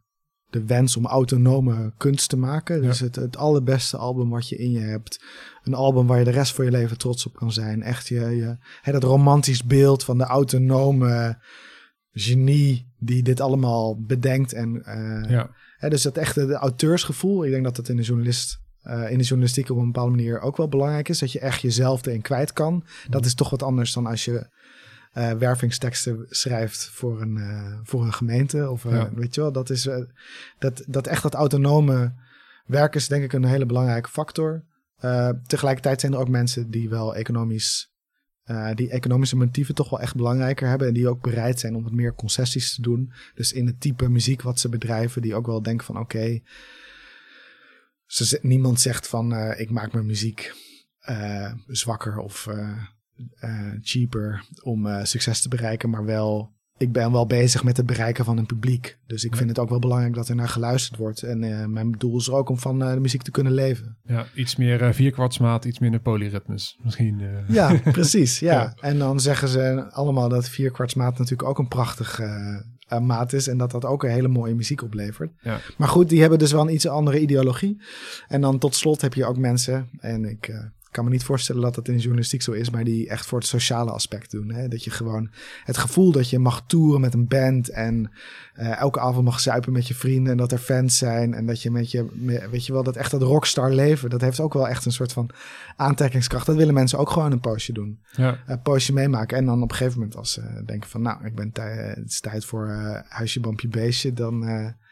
de 0.49 0.65
wens 0.65 0.97
om 0.97 1.05
autonome 1.05 1.93
kunst 1.97 2.29
te 2.29 2.37
maken. 2.37 2.81
Dus 2.81 2.99
het, 2.99 3.15
het 3.15 3.37
allerbeste 3.37 3.97
album 3.97 4.29
wat 4.29 4.49
je 4.49 4.57
in 4.57 4.71
je 4.71 4.79
hebt. 4.79 5.23
Een 5.63 5.73
album 5.73 6.07
waar 6.07 6.19
je 6.19 6.25
de 6.25 6.31
rest 6.31 6.53
van 6.53 6.65
je 6.65 6.71
leven 6.71 6.97
trots 6.97 7.25
op 7.25 7.33
kan 7.33 7.51
zijn. 7.51 7.81
Echt 7.81 8.07
je, 8.07 8.19
je, 8.19 8.57
hè, 8.81 8.91
dat 8.91 9.03
romantisch 9.03 9.63
beeld 9.63 10.03
van 10.03 10.17
de 10.17 10.23
autonome 10.23 11.39
genie 12.11 12.93
die 12.97 13.23
dit 13.23 13.39
allemaal 13.39 14.01
bedenkt 14.01 14.53
en 14.53 14.75
uh, 14.75 15.29
ja 15.29 15.51
dus 15.89 16.01
dat 16.01 16.17
echte 16.17 16.53
auteursgevoel, 16.53 17.45
ik 17.45 17.51
denk 17.51 17.63
dat 17.63 17.75
dat 17.75 17.89
in 17.89 17.95
de, 17.95 18.01
journalist, 18.01 18.60
uh, 18.87 19.11
in 19.11 19.17
de 19.17 19.23
journalistiek 19.23 19.69
op 19.69 19.77
een 19.77 19.85
bepaalde 19.85 20.15
manier 20.15 20.39
ook 20.39 20.57
wel 20.57 20.67
belangrijk 20.67 21.09
is. 21.09 21.19
Dat 21.19 21.31
je 21.31 21.39
echt 21.39 21.61
jezelf 21.61 22.05
erin 22.05 22.21
kwijt 22.21 22.53
kan. 22.53 22.85
Dat 23.09 23.25
is 23.25 23.33
toch 23.33 23.49
wat 23.49 23.63
anders 23.63 23.93
dan 23.93 24.05
als 24.05 24.25
je 24.25 24.49
uh, 25.13 25.31
wervingsteksten 25.31 26.25
schrijft 26.29 26.85
voor 26.85 27.21
een, 27.21 27.35
uh, 27.35 27.79
voor 27.83 28.03
een 28.03 28.13
gemeente. 28.13 28.69
Of 28.69 28.83
weet 29.13 29.35
je 29.35 29.41
wel, 29.41 29.51
dat 29.51 29.69
is 29.69 29.89
dat, 30.59 30.83
dat 30.87 31.07
echt 31.07 31.23
dat 31.23 31.33
autonome 31.33 32.13
werk 32.65 32.95
is 32.95 33.07
denk 33.07 33.23
ik 33.23 33.33
een 33.33 33.45
hele 33.45 33.65
belangrijke 33.65 34.09
factor. 34.09 34.63
tegelijkertijd 35.47 36.01
zijn 36.01 36.13
er 36.13 36.19
ook 36.19 36.29
mensen 36.29 36.69
die 36.71 36.89
wel 36.89 37.15
economisch 37.15 37.89
die 38.73 38.89
economische 38.89 39.35
motieven 39.35 39.75
toch 39.75 39.89
wel 39.89 39.99
echt 39.99 40.15
belangrijker 40.15 40.67
hebben. 40.67 40.87
En 40.87 40.93
die 40.93 41.07
ook 41.07 41.21
bereid 41.21 41.59
zijn 41.59 41.75
om 41.75 41.83
wat 41.83 41.91
meer 41.91 42.15
concessies 42.15 42.75
te 42.75 42.81
doen. 42.81 43.13
Dus 43.35 43.53
in 43.53 43.65
het 43.65 43.81
type 43.81 44.09
muziek 44.09 44.41
wat 44.41 44.59
ze 44.59 44.69
bedrijven. 44.69 45.21
Die 45.21 45.35
ook 45.35 45.45
wel 45.45 45.61
denken 45.61 45.85
van 45.85 45.97
oké. 45.97 46.17
Okay, 46.17 46.43
niemand 48.41 48.79
zegt 48.79 49.07
van 49.07 49.33
uh, 49.33 49.59
ik 49.59 49.69
maak 49.69 49.93
mijn 49.93 50.05
muziek 50.05 50.53
uh, 51.09 51.53
zwakker 51.67 52.17
of 52.17 52.47
cheaper 53.81 54.45
om 54.63 55.05
succes 55.05 55.41
te 55.41 55.49
bereiken. 55.49 55.89
Maar 55.89 56.05
wel 56.05 56.59
ik 56.77 56.91
ben 56.91 57.11
wel 57.11 57.25
bezig 57.25 57.63
met 57.63 57.77
het 57.77 57.85
bereiken 57.85 58.25
van 58.25 58.37
een 58.37 58.45
publiek. 58.45 58.97
Dus 59.05 59.23
ik 59.23 59.35
vind 59.35 59.49
het 59.49 59.59
ook 59.59 59.69
wel 59.69 59.79
belangrijk 59.79 60.13
dat 60.13 60.29
er 60.29 60.35
naar 60.35 60.49
geluisterd 60.49 60.99
wordt. 60.99 61.23
En 61.23 61.71
mijn 61.71 61.91
doel 61.91 62.17
is 62.17 62.27
er 62.27 62.33
ook 62.33 62.49
om 62.49 62.57
van 62.57 62.79
de 62.79 62.99
muziek 62.99 63.21
te 63.21 63.31
kunnen 63.31 63.53
leven. 63.53 63.97
Ja, 64.03 64.25
iets 64.35 64.55
meer 64.55 64.93
vierkwartsmaat, 64.93 65.65
iets 65.65 65.79
minder 65.79 65.99
polyritmes. 65.99 66.79
Misschien. 66.83 67.21
Ja, 67.47 67.79
precies. 67.91 68.39
Ja. 68.51 68.53
ja. 68.53 68.73
En 68.81 68.97
dan 68.97 69.19
zeggen 69.19 69.47
ze 69.47 69.91
allemaal 69.91 70.29
dat 70.29 70.49
vierkwartsmaat 70.49 71.17
natuurlijk 71.17 71.49
ook 71.49 71.59
een 71.59 71.67
prachtig 71.67 72.19
maat 72.99 73.33
is. 73.33 73.47
En 73.47 73.57
dat 73.57 73.71
dat 73.71 73.85
ook 73.85 74.03
een 74.03 74.09
hele 74.09 74.27
mooie 74.27 74.55
muziek 74.55 74.83
oplevert. 74.83 75.31
Ja. 75.41 75.59
Maar 75.77 75.87
goed, 75.87 76.09
die 76.09 76.21
hebben 76.21 76.39
dus 76.39 76.51
wel 76.51 76.61
een 76.61 76.73
iets 76.73 76.87
andere 76.87 77.19
ideologie. 77.19 77.81
En 78.27 78.41
dan 78.41 78.57
tot 78.57 78.75
slot 78.75 79.01
heb 79.01 79.13
je 79.13 79.25
ook 79.25 79.37
mensen, 79.37 79.89
en 79.99 80.25
ik 80.25 80.71
Ik 80.91 80.97
kan 80.97 81.05
me 81.05 81.11
niet 81.11 81.23
voorstellen 81.23 81.61
dat 81.61 81.75
dat 81.75 81.87
in 81.87 81.93
de 81.93 81.99
journalistiek 81.99 82.41
zo 82.41 82.51
is, 82.51 82.69
maar 82.69 82.83
die 82.83 83.09
echt 83.09 83.25
voor 83.25 83.39
het 83.39 83.47
sociale 83.47 83.91
aspect 83.91 84.31
doen. 84.31 84.51
Hè? 84.51 84.67
Dat 84.67 84.83
je 84.83 84.89
gewoon 84.89 85.29
het 85.63 85.77
gevoel 85.77 86.11
dat 86.11 86.29
je 86.29 86.39
mag 86.39 86.63
toeren 86.65 87.01
met 87.01 87.13
een 87.13 87.27
band 87.27 87.69
en 87.69 88.11
uh, 88.59 88.79
elke 88.79 88.99
avond 88.99 89.25
mag 89.25 89.39
zuipen 89.39 89.71
met 89.71 89.87
je 89.87 89.93
vrienden 89.93 90.31
en 90.31 90.37
dat 90.37 90.51
er 90.51 90.57
fans 90.57 90.97
zijn 90.97 91.33
en 91.33 91.45
dat 91.45 91.61
je 91.61 91.71
met 91.71 91.91
je, 91.91 92.05
weet 92.51 92.65
je 92.65 92.73
wel, 92.73 92.83
dat 92.83 92.95
echt 92.95 93.11
dat 93.11 93.21
rockstar 93.21 93.73
leven, 93.73 94.09
dat 94.09 94.21
heeft 94.21 94.39
ook 94.39 94.53
wel 94.53 94.67
echt 94.67 94.85
een 94.85 94.91
soort 94.91 95.13
van 95.13 95.29
aantrekkingskracht. 95.75 96.45
Dat 96.45 96.55
willen 96.55 96.73
mensen 96.73 96.99
ook 96.99 97.09
gewoon 97.09 97.31
een 97.31 97.39
poosje 97.39 97.73
doen. 97.73 97.99
Ja. 98.11 98.37
Een 98.45 98.61
poosje 98.61 98.93
meemaken 98.93 99.37
en 99.37 99.45
dan 99.45 99.61
op 99.61 99.71
een 99.71 99.77
gegeven 99.77 99.99
moment 99.99 100.17
als 100.17 100.31
ze 100.31 100.63
denken 100.65 100.89
van, 100.89 101.01
nou, 101.01 101.25
ik 101.25 101.35
ben 101.35 101.51
het 101.53 102.09
is 102.09 102.19
tijd 102.19 102.45
voor 102.45 102.67
uh, 102.67 102.99
huisje, 103.07 103.39
bampje, 103.39 103.67
beestje, 103.67 104.13
dan, 104.13 104.41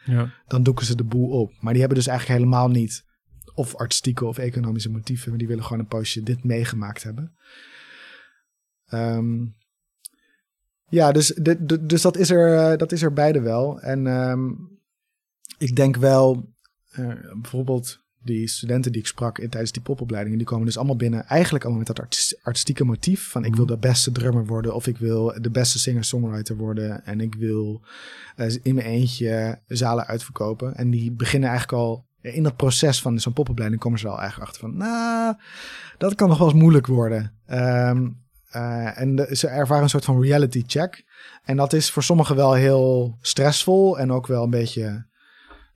ja. 0.04 0.32
dan 0.46 0.62
doeken 0.62 0.86
ze 0.86 0.96
de 0.96 1.04
boel 1.04 1.28
op. 1.28 1.52
Maar 1.60 1.72
die 1.72 1.80
hebben 1.80 1.98
dus 1.98 2.06
eigenlijk 2.06 2.38
helemaal 2.38 2.68
niet 2.68 3.08
of 3.60 3.76
artistieke 3.76 4.24
of 4.24 4.38
economische 4.38 4.90
motieven, 4.90 5.28
maar 5.28 5.38
die 5.38 5.48
willen 5.48 5.64
gewoon 5.64 5.78
een 5.78 5.86
poosje 5.86 6.22
dit 6.22 6.44
meegemaakt 6.44 7.02
hebben. 7.02 7.36
Um, 8.92 9.54
ja, 10.88 11.12
dus, 11.12 11.26
de, 11.26 11.86
dus 11.86 12.02
dat, 12.02 12.16
is 12.16 12.30
er, 12.30 12.72
uh, 12.72 12.78
dat 12.78 12.92
is 12.92 13.02
er 13.02 13.12
beide 13.12 13.40
wel. 13.40 13.80
En 13.80 14.06
um, 14.06 14.68
ik 15.58 15.76
denk 15.76 15.96
wel, 15.96 16.52
uh, 16.98 17.14
bijvoorbeeld 17.40 18.00
die 18.22 18.48
studenten 18.48 18.92
die 18.92 19.00
ik 19.00 19.06
sprak 19.06 19.38
in, 19.38 19.48
tijdens 19.48 19.72
die 19.72 19.82
popopleidingen, 19.82 20.38
die 20.38 20.46
komen 20.46 20.66
dus 20.66 20.76
allemaal 20.76 20.96
binnen, 20.96 21.24
eigenlijk 21.24 21.64
allemaal 21.64 21.84
met 21.86 21.96
dat 21.96 22.36
artistieke 22.42 22.84
motief 22.84 23.30
van 23.30 23.44
ik 23.44 23.54
wil 23.56 23.64
mhm. 23.64 23.74
de 23.74 23.78
beste 23.78 24.12
drummer 24.12 24.46
worden 24.46 24.74
of 24.74 24.86
ik 24.86 24.98
wil 24.98 25.34
de 25.40 25.50
beste 25.50 25.78
singer-songwriter 25.78 26.56
worden 26.56 27.04
en 27.04 27.20
ik 27.20 27.34
wil 27.34 27.82
uh, 28.36 28.54
in 28.62 28.74
mijn 28.74 28.86
eentje 28.86 29.58
zalen 29.66 30.06
uitverkopen. 30.06 30.76
En 30.76 30.90
die 30.90 31.12
beginnen 31.12 31.48
eigenlijk 31.48 31.82
al 31.82 32.08
in 32.20 32.42
dat 32.42 32.56
proces 32.56 33.00
van 33.00 33.20
zo'n 33.20 33.32
popopleiding 33.32 33.80
komen 33.80 33.98
ze 33.98 34.06
wel 34.06 34.18
eigenlijk 34.18 34.50
achter 34.50 34.68
van, 34.68 34.76
nou, 34.76 35.34
dat 35.98 36.14
kan 36.14 36.28
nog 36.28 36.38
wel 36.38 36.48
eens 36.48 36.60
moeilijk 36.60 36.86
worden. 36.86 37.38
Um, 37.46 38.28
uh, 38.52 39.00
en 39.00 39.36
ze 39.36 39.48
ervaren 39.48 39.82
een 39.82 39.88
soort 39.88 40.04
van 40.04 40.22
reality 40.22 40.62
check. 40.66 41.04
En 41.44 41.56
dat 41.56 41.72
is 41.72 41.90
voor 41.90 42.02
sommigen 42.02 42.36
wel 42.36 42.52
heel 42.52 43.18
stressvol 43.20 43.98
en 43.98 44.12
ook 44.12 44.26
wel 44.26 44.42
een 44.42 44.50
beetje, 44.50 45.06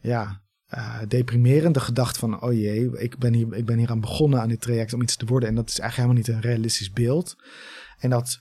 ja, 0.00 0.42
uh, 0.74 0.98
deprimerend. 1.08 1.74
De 1.74 1.80
gedachte 1.80 2.18
van, 2.18 2.42
oh 2.42 2.52
jee, 2.52 2.98
ik 2.98 3.18
ben, 3.18 3.32
hier, 3.32 3.54
ik 3.54 3.64
ben 3.64 3.78
hier 3.78 3.90
aan 3.90 4.00
begonnen 4.00 4.40
aan 4.40 4.48
dit 4.48 4.60
traject 4.60 4.92
om 4.92 5.02
iets 5.02 5.16
te 5.16 5.26
worden. 5.26 5.48
En 5.48 5.54
dat 5.54 5.68
is 5.68 5.78
eigenlijk 5.78 6.10
helemaal 6.10 6.34
niet 6.34 6.44
een 6.44 6.50
realistisch 6.50 6.92
beeld. 6.92 7.36
En 7.98 8.10
dat 8.10 8.40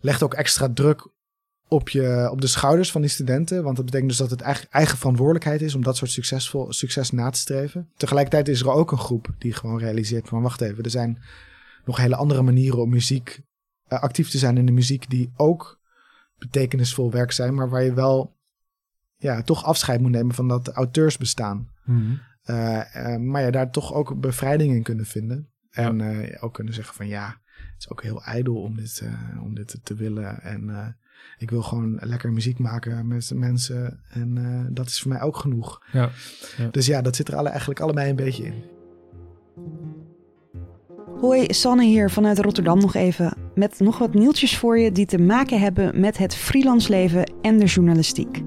legt 0.00 0.22
ook 0.22 0.34
extra 0.34 0.72
druk 0.72 1.11
op, 1.72 1.88
je, 1.88 2.28
op 2.30 2.40
de 2.40 2.46
schouders 2.46 2.90
van 2.90 3.00
die 3.00 3.10
studenten. 3.10 3.62
Want 3.62 3.76
dat 3.76 3.84
betekent 3.84 4.08
dus 4.08 4.18
dat 4.18 4.30
het 4.30 4.40
eigen, 4.40 4.66
eigen 4.70 4.98
verantwoordelijkheid 4.98 5.62
is 5.62 5.74
om 5.74 5.82
dat 5.82 5.96
soort 5.96 6.10
succesvol, 6.10 6.72
succes 6.72 7.10
na 7.10 7.30
te 7.30 7.38
streven. 7.38 7.90
Tegelijkertijd 7.96 8.48
is 8.48 8.60
er 8.60 8.70
ook 8.70 8.92
een 8.92 8.98
groep 8.98 9.34
die 9.38 9.52
gewoon 9.52 9.78
realiseert 9.78 10.28
van 10.28 10.42
wacht 10.42 10.60
even, 10.60 10.84
er 10.84 10.90
zijn 10.90 11.22
nog 11.84 11.96
hele 11.96 12.16
andere 12.16 12.42
manieren 12.42 12.80
om 12.80 12.90
muziek 12.90 13.40
uh, 13.88 14.00
actief 14.00 14.30
te 14.30 14.38
zijn 14.38 14.56
in 14.56 14.66
de 14.66 14.72
muziek 14.72 15.10
die 15.10 15.32
ook 15.36 15.80
betekenisvol 16.38 17.10
werk 17.10 17.32
zijn, 17.32 17.54
maar 17.54 17.68
waar 17.68 17.82
je 17.82 17.94
wel 17.94 18.36
ja, 19.16 19.42
toch 19.42 19.64
afscheid 19.64 20.00
moet 20.00 20.10
nemen 20.10 20.34
van 20.34 20.48
dat 20.48 20.68
auteursbestaan. 20.68 21.68
Mm 21.84 22.20
uh, 22.46 23.16
maar 23.16 23.42
je 23.42 23.50
daar 23.50 23.70
toch 23.70 23.92
ook 23.92 24.20
bevrijding 24.20 24.74
in 24.74 24.82
kunnen 24.82 25.06
vinden. 25.06 25.48
En 25.70 25.98
ja. 25.98 26.38
ook 26.40 26.54
kunnen 26.54 26.74
zeggen 26.74 26.94
van 26.94 27.06
ja, 27.06 27.26
het 27.26 27.78
is 27.78 27.90
ook 27.90 28.02
heel 28.02 28.22
ijdel 28.22 28.62
om 28.62 28.76
dit, 28.76 29.02
om 29.42 29.54
dit 29.54 29.78
te 29.82 29.94
willen. 29.94 30.42
En 30.42 30.96
ik 31.38 31.50
wil 31.50 31.62
gewoon 31.62 31.98
lekker 32.00 32.32
muziek 32.32 32.58
maken 32.58 33.06
met 33.06 33.30
mensen. 33.34 34.00
En 34.08 34.36
uh, 34.36 34.66
dat 34.70 34.86
is 34.86 35.00
voor 35.00 35.12
mij 35.12 35.20
ook 35.20 35.36
genoeg. 35.36 35.82
Ja, 35.92 36.10
ja. 36.56 36.68
Dus 36.70 36.86
ja, 36.86 37.02
dat 37.02 37.16
zit 37.16 37.28
er 37.28 37.36
alle, 37.36 37.48
eigenlijk 37.48 37.80
allebei 37.80 38.10
een 38.10 38.16
beetje 38.16 38.44
in. 38.44 38.54
Hoi, 41.20 41.46
Sanne 41.48 41.84
hier 41.84 42.10
vanuit 42.10 42.38
Rotterdam 42.38 42.78
nog 42.78 42.94
even. 42.94 43.36
Met 43.54 43.80
nog 43.80 43.98
wat 43.98 44.14
nieuwtjes 44.14 44.58
voor 44.58 44.78
je 44.78 44.92
die 44.92 45.06
te 45.06 45.18
maken 45.18 45.60
hebben 45.60 46.00
met 46.00 46.18
het 46.18 46.34
freelance 46.34 46.90
leven 46.90 47.32
en 47.42 47.58
de 47.58 47.64
journalistiek. 47.64 48.42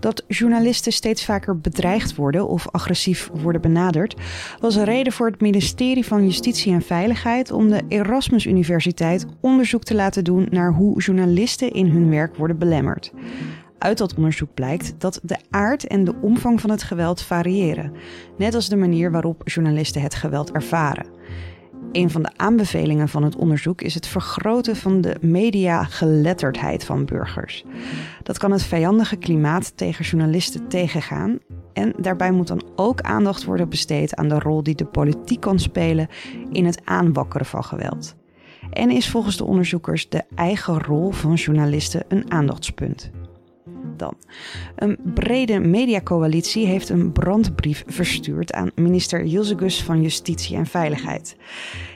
Dat 0.00 0.24
journalisten 0.28 0.92
steeds 0.92 1.24
vaker 1.24 1.58
bedreigd 1.58 2.14
worden 2.14 2.48
of 2.48 2.70
agressief 2.70 3.30
worden 3.32 3.60
benaderd, 3.60 4.14
was 4.60 4.74
een 4.74 4.84
reden 4.84 5.12
voor 5.12 5.26
het 5.26 5.40
ministerie 5.40 6.04
van 6.04 6.24
Justitie 6.24 6.72
en 6.72 6.82
Veiligheid 6.82 7.50
om 7.50 7.68
de 7.68 7.82
Erasmus 7.88 8.46
Universiteit 8.46 9.26
onderzoek 9.40 9.84
te 9.84 9.94
laten 9.94 10.24
doen 10.24 10.46
naar 10.50 10.72
hoe 10.72 11.02
journalisten 11.02 11.72
in 11.72 11.86
hun 11.86 12.10
werk 12.10 12.36
worden 12.36 12.58
belemmerd. 12.58 13.12
Uit 13.78 13.98
dat 13.98 14.14
onderzoek 14.14 14.54
blijkt 14.54 14.94
dat 14.98 15.20
de 15.22 15.36
aard 15.50 15.86
en 15.86 16.04
de 16.04 16.14
omvang 16.20 16.60
van 16.60 16.70
het 16.70 16.82
geweld 16.82 17.22
variëren, 17.22 17.92
net 18.38 18.54
als 18.54 18.68
de 18.68 18.76
manier 18.76 19.10
waarop 19.10 19.42
journalisten 19.44 20.02
het 20.02 20.14
geweld 20.14 20.52
ervaren. 20.52 21.06
Een 21.94 22.10
van 22.10 22.22
de 22.22 22.30
aanbevelingen 22.36 23.08
van 23.08 23.22
het 23.22 23.36
onderzoek 23.36 23.82
is 23.82 23.94
het 23.94 24.06
vergroten 24.06 24.76
van 24.76 25.00
de 25.00 25.16
mediageletterdheid 25.20 26.84
van 26.84 27.04
burgers. 27.04 27.64
Dat 28.22 28.38
kan 28.38 28.50
het 28.50 28.62
vijandige 28.62 29.16
klimaat 29.16 29.76
tegen 29.76 30.04
journalisten 30.04 30.68
tegengaan. 30.68 31.38
En 31.72 31.92
daarbij 31.96 32.30
moet 32.30 32.46
dan 32.46 32.62
ook 32.76 33.00
aandacht 33.00 33.44
worden 33.44 33.68
besteed 33.68 34.14
aan 34.14 34.28
de 34.28 34.38
rol 34.38 34.62
die 34.62 34.74
de 34.74 34.84
politiek 34.84 35.40
kan 35.40 35.58
spelen 35.58 36.08
in 36.52 36.64
het 36.66 36.80
aanwakkeren 36.84 37.46
van 37.46 37.64
geweld. 37.64 38.14
En 38.70 38.90
is 38.90 39.10
volgens 39.10 39.36
de 39.36 39.44
onderzoekers 39.44 40.08
de 40.08 40.22
eigen 40.34 40.82
rol 40.82 41.10
van 41.10 41.34
journalisten 41.34 42.04
een 42.08 42.30
aandachtspunt. 42.30 43.10
Dan. 43.96 44.16
Een 44.76 44.98
brede 45.14 45.58
mediacoalitie 45.58 46.66
heeft 46.66 46.88
een 46.88 47.12
brandbrief 47.12 47.84
verstuurd 47.86 48.52
aan 48.52 48.70
minister 48.74 49.26
Gus 49.56 49.82
van 49.82 50.02
Justitie 50.02 50.56
en 50.56 50.66
Veiligheid. 50.66 51.36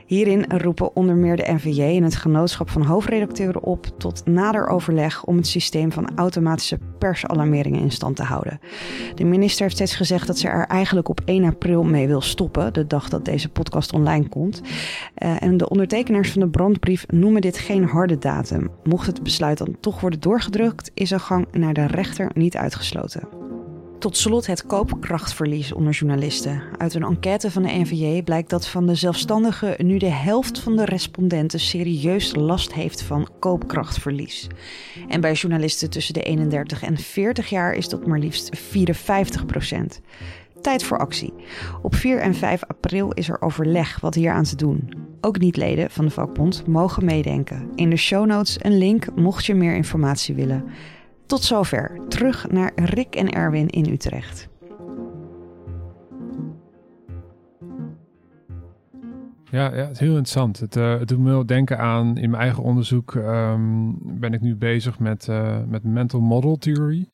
Hierin 0.08 0.44
roepen 0.48 0.96
onder 0.96 1.14
meer 1.14 1.36
de 1.36 1.52
NVJ 1.52 1.82
en 1.82 2.02
het 2.02 2.16
genootschap 2.16 2.70
van 2.70 2.82
hoofdredacteuren 2.82 3.62
op 3.62 3.86
tot 3.98 4.22
nader 4.26 4.66
overleg 4.66 5.24
om 5.24 5.36
het 5.36 5.46
systeem 5.46 5.92
van 5.92 6.16
automatische 6.16 6.78
persalarmeringen 6.98 7.80
in 7.80 7.90
stand 7.90 8.16
te 8.16 8.22
houden. 8.22 8.60
De 9.14 9.24
minister 9.24 9.62
heeft 9.62 9.74
steeds 9.74 9.94
gezegd 9.94 10.26
dat 10.26 10.38
ze 10.38 10.48
er 10.48 10.66
eigenlijk 10.66 11.08
op 11.08 11.20
1 11.24 11.44
april 11.44 11.84
mee 11.84 12.06
wil 12.06 12.20
stoppen, 12.20 12.72
de 12.72 12.86
dag 12.86 13.08
dat 13.08 13.24
deze 13.24 13.48
podcast 13.48 13.92
online 13.92 14.28
komt. 14.28 14.60
Uh, 15.18 15.42
en 15.42 15.56
de 15.56 15.68
ondertekenaars 15.68 16.30
van 16.30 16.40
de 16.40 16.48
brandbrief 16.48 17.06
noemen 17.06 17.40
dit 17.40 17.58
geen 17.58 17.84
harde 17.84 18.18
datum. 18.18 18.70
Mocht 18.84 19.06
het 19.06 19.22
besluit 19.22 19.58
dan 19.58 19.76
toch 19.80 20.00
worden 20.00 20.20
doorgedrukt, 20.20 20.90
is 20.94 21.10
een 21.10 21.20
gang 21.20 21.46
naar 21.52 21.74
de 21.74 21.86
rechter 21.86 22.30
niet 22.34 22.56
uitgesloten. 22.56 23.48
Tot 23.98 24.16
slot 24.16 24.46
het 24.46 24.66
koopkrachtverlies 24.66 25.72
onder 25.72 25.92
journalisten. 25.92 26.62
Uit 26.76 26.94
een 26.94 27.02
enquête 27.02 27.50
van 27.50 27.62
de 27.62 27.72
NVJ 27.72 28.22
blijkt 28.22 28.50
dat 28.50 28.68
van 28.68 28.86
de 28.86 28.94
zelfstandigen 28.94 29.86
nu 29.86 29.98
de 29.98 30.10
helft 30.10 30.58
van 30.58 30.76
de 30.76 30.84
respondenten 30.84 31.60
serieus 31.60 32.34
last 32.34 32.72
heeft 32.72 33.02
van 33.02 33.28
koopkrachtverlies. 33.38 34.46
En 35.08 35.20
bij 35.20 35.32
journalisten 35.32 35.90
tussen 35.90 36.14
de 36.14 36.22
31 36.22 36.82
en 36.82 36.96
40 36.96 37.48
jaar 37.48 37.72
is 37.72 37.88
dat 37.88 38.06
maar 38.06 38.18
liefst 38.18 38.56
54 38.56 39.46
procent. 39.46 40.00
Tijd 40.60 40.82
voor 40.82 40.98
actie. 40.98 41.32
Op 41.82 41.94
4 41.94 42.18
en 42.18 42.34
5 42.34 42.64
april 42.64 43.12
is 43.12 43.28
er 43.28 43.42
overleg 43.42 44.00
wat 44.00 44.14
hier 44.14 44.32
aan 44.32 44.44
te 44.44 44.56
doen. 44.56 44.92
Ook 45.20 45.38
niet-leden 45.38 45.90
van 45.90 46.04
de 46.04 46.10
vakbond 46.10 46.66
mogen 46.66 47.04
meedenken. 47.04 47.70
In 47.74 47.90
de 47.90 47.96
show 47.96 48.26
notes 48.26 48.56
een 48.60 48.78
link 48.78 49.06
mocht 49.14 49.46
je 49.46 49.54
meer 49.54 49.74
informatie 49.74 50.34
willen. 50.34 50.64
Tot 51.28 51.42
zover. 51.42 52.00
Terug 52.08 52.50
naar 52.50 52.72
Rick 52.74 53.14
en 53.14 53.30
Erwin 53.30 53.68
in 53.68 53.92
Utrecht. 53.92 54.48
Ja, 59.50 59.74
ja, 59.74 59.82
het 59.82 59.90
is 59.90 59.98
heel 59.98 60.08
interessant. 60.08 60.58
Het, 60.58 60.76
uh, 60.76 60.98
het 60.98 61.08
doet 61.08 61.18
me 61.18 61.30
wel 61.30 61.46
denken 61.46 61.78
aan, 61.78 62.16
in 62.16 62.30
mijn 62.30 62.42
eigen 62.42 62.62
onderzoek 62.62 63.14
um, 63.14 63.98
ben 64.20 64.32
ik 64.32 64.40
nu 64.40 64.56
bezig 64.56 64.98
met, 64.98 65.26
uh, 65.26 65.58
met 65.66 65.84
mental 65.84 66.20
model 66.20 66.56
theory. 66.56 67.10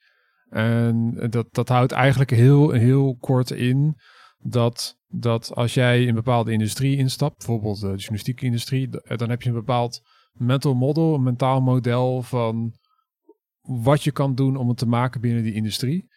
En 0.49 1.15
dat, 1.31 1.47
dat 1.51 1.69
houdt 1.69 1.93
eigenlijk 1.93 2.31
heel, 2.31 2.71
heel 2.71 3.17
kort 3.21 3.51
in 3.51 3.97
dat, 4.39 4.99
dat 5.09 5.55
als 5.55 5.75
jij 5.75 6.09
een 6.09 6.15
bepaalde 6.15 6.53
industrie 6.53 6.97
instapt, 6.97 7.37
bijvoorbeeld 7.37 7.81
de 7.81 7.87
journalistieke 7.87 8.45
industrie, 8.45 8.89
dan 9.17 9.31
heb 9.31 9.43
je 9.43 9.49
een 9.49 9.55
bepaald 9.55 10.03
mental 10.33 10.75
model, 10.75 11.15
een 11.15 11.23
mentaal 11.23 11.61
model 11.61 12.23
van 12.23 12.73
wat 13.65 14.03
je 14.03 14.13
kan 14.13 14.35
doen 14.35 14.57
om 14.57 14.69
het 14.69 14.79
te 14.79 14.87
maken 14.87 15.21
binnen 15.21 15.43
die 15.43 15.55
industrie. 15.55 16.13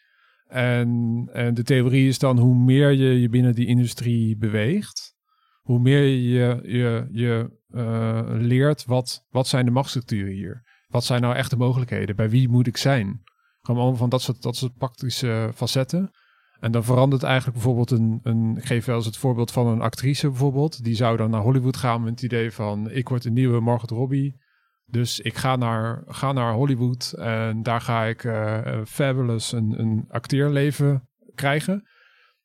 En, 0.48 1.30
en 1.34 1.54
de 1.54 1.64
theorie 1.64 2.08
is 2.08 2.20
dan 2.20 2.40
hoe 2.40 2.56
meer 2.56 2.92
je 2.92 3.22
je 3.22 3.30
binnen 3.30 3.56
die 3.56 3.68
industrie 3.68 4.38
beweegt, 4.38 5.16
hoe 5.62 5.80
meer 5.80 6.02
je 6.02 6.62
je, 6.64 7.08
je 7.12 7.60
uh, 7.70 8.22
leert 8.28 8.86
wat, 8.86 9.26
wat 9.30 9.48
zijn 9.48 9.66
de 9.66 9.72
machtsstructuren 9.72 10.34
hier. 10.34 10.64
Wat 10.88 11.04
zijn 11.04 11.22
nou 11.22 11.36
echte 11.36 11.58
mogelijkheden? 11.58 12.16
Bij 12.16 12.30
wie 12.30 12.50
moet 12.50 12.68
ik 12.68 12.78
zijn? 12.78 13.22
Gewoon 13.62 13.82
allemaal 13.82 14.00
van 14.00 14.10
dat 14.10 14.22
soort, 14.22 14.42
dat 14.42 14.56
soort 14.56 14.78
praktische 14.78 15.52
facetten. 15.56 16.12
En 16.60 16.72
dan 16.72 16.84
verandert 16.84 17.24
eigenlijk 17.24 17.54
bijvoorbeeld 17.54 17.92
een, 17.92 18.20
een, 18.24 18.58
ik 18.58 18.66
geef 18.66 18.86
wel 18.86 18.96
eens 18.96 19.06
het 19.06 19.18
voorbeeld 19.18 19.52
van 19.52 19.68
een 19.68 19.82
actrice 19.82 20.28
bijvoorbeeld. 20.28 20.84
Die 20.84 20.96
zou 20.96 21.18
dan 21.18 21.30
naar 21.30 21.42
Hollywood 21.42 21.78
gaan 21.78 22.02
met 22.04 22.10
het 22.10 22.22
idee 22.22 22.52
van, 22.52 22.92
ik 22.92 23.10
word 23.10 23.26
een 23.26 23.34
nieuwe 23.34 23.60
Margot 23.60 23.90
Robbie. 23.90 24.46
Dus 24.91 25.19
ik 25.19 25.36
ga 25.36 25.56
naar, 25.56 26.04
ga 26.08 26.32
naar 26.32 26.54
Hollywood 26.54 27.13
en 27.17 27.63
daar 27.63 27.82
ga 27.82 28.04
ik 28.04 28.23
uh, 28.23 28.82
fabulous 28.86 29.52
een, 29.52 29.80
een 29.80 30.06
acteerleven 30.10 31.10
krijgen. 31.36 31.88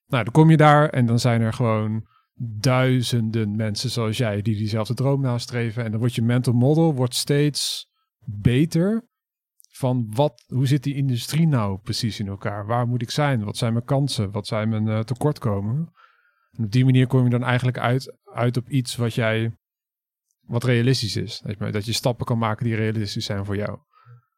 Nou, 0.07 0.25
dan 0.25 0.33
kom 0.33 0.51
je 0.51 0.57
daar 0.57 0.89
en 0.89 1.07
dan 1.07 1.19
zijn 1.19 1.41
er 1.41 1.53
gewoon 1.53 2.07
duizenden 2.61 3.57
mensen 3.57 3.91
zoals 3.91 4.17
jij 4.17 4.43
die 4.43 4.57
diezelfde 4.57 4.95
droom 4.95 5.21
nastreven. 5.21 5.85
En 5.85 5.91
dan 5.91 6.01
wordt 6.01 6.15
je 6.15 6.23
mental 6.23 6.53
model 6.53 6.95
wordt 6.95 7.15
steeds 7.15 7.87
beter 8.25 9.09
van 9.69 10.07
wat, 10.11 10.45
hoe 10.47 10.67
zit 10.67 10.83
die 10.83 10.95
industrie 10.95 11.47
nou 11.47 11.79
precies 11.79 12.21
in 12.21 12.29
elkaar? 12.29 12.67
Waar 12.67 12.87
moet 12.87 13.03
ik 13.03 13.11
zijn? 13.11 13.45
Wat 13.45 13.57
zijn 13.57 13.73
mijn 13.73 13.85
kansen? 13.85 14.31
Wat 14.31 14.47
zijn 14.47 14.69
mijn 14.69 14.87
uh, 14.87 14.99
tekortkomen? 15.01 15.93
En 16.51 16.65
op 16.65 16.71
die 16.71 16.85
manier 16.85 17.07
kom 17.07 17.25
je 17.25 17.31
dan 17.31 17.45
eigenlijk 17.45 17.79
uit, 17.79 18.17
uit 18.33 18.57
op 18.57 18.69
iets 18.69 18.97
wat 18.97 19.15
jij, 19.15 19.57
wat 20.47 20.65
realistisch 20.65 21.17
is. 21.17 21.43
Dat 21.59 21.85
je 21.85 21.93
stappen 21.93 22.27
kan 22.27 22.39
maken 22.39 22.65
die 22.65 22.75
realistisch 22.75 23.25
zijn 23.25 23.45
voor 23.45 23.57
jou. 23.57 23.79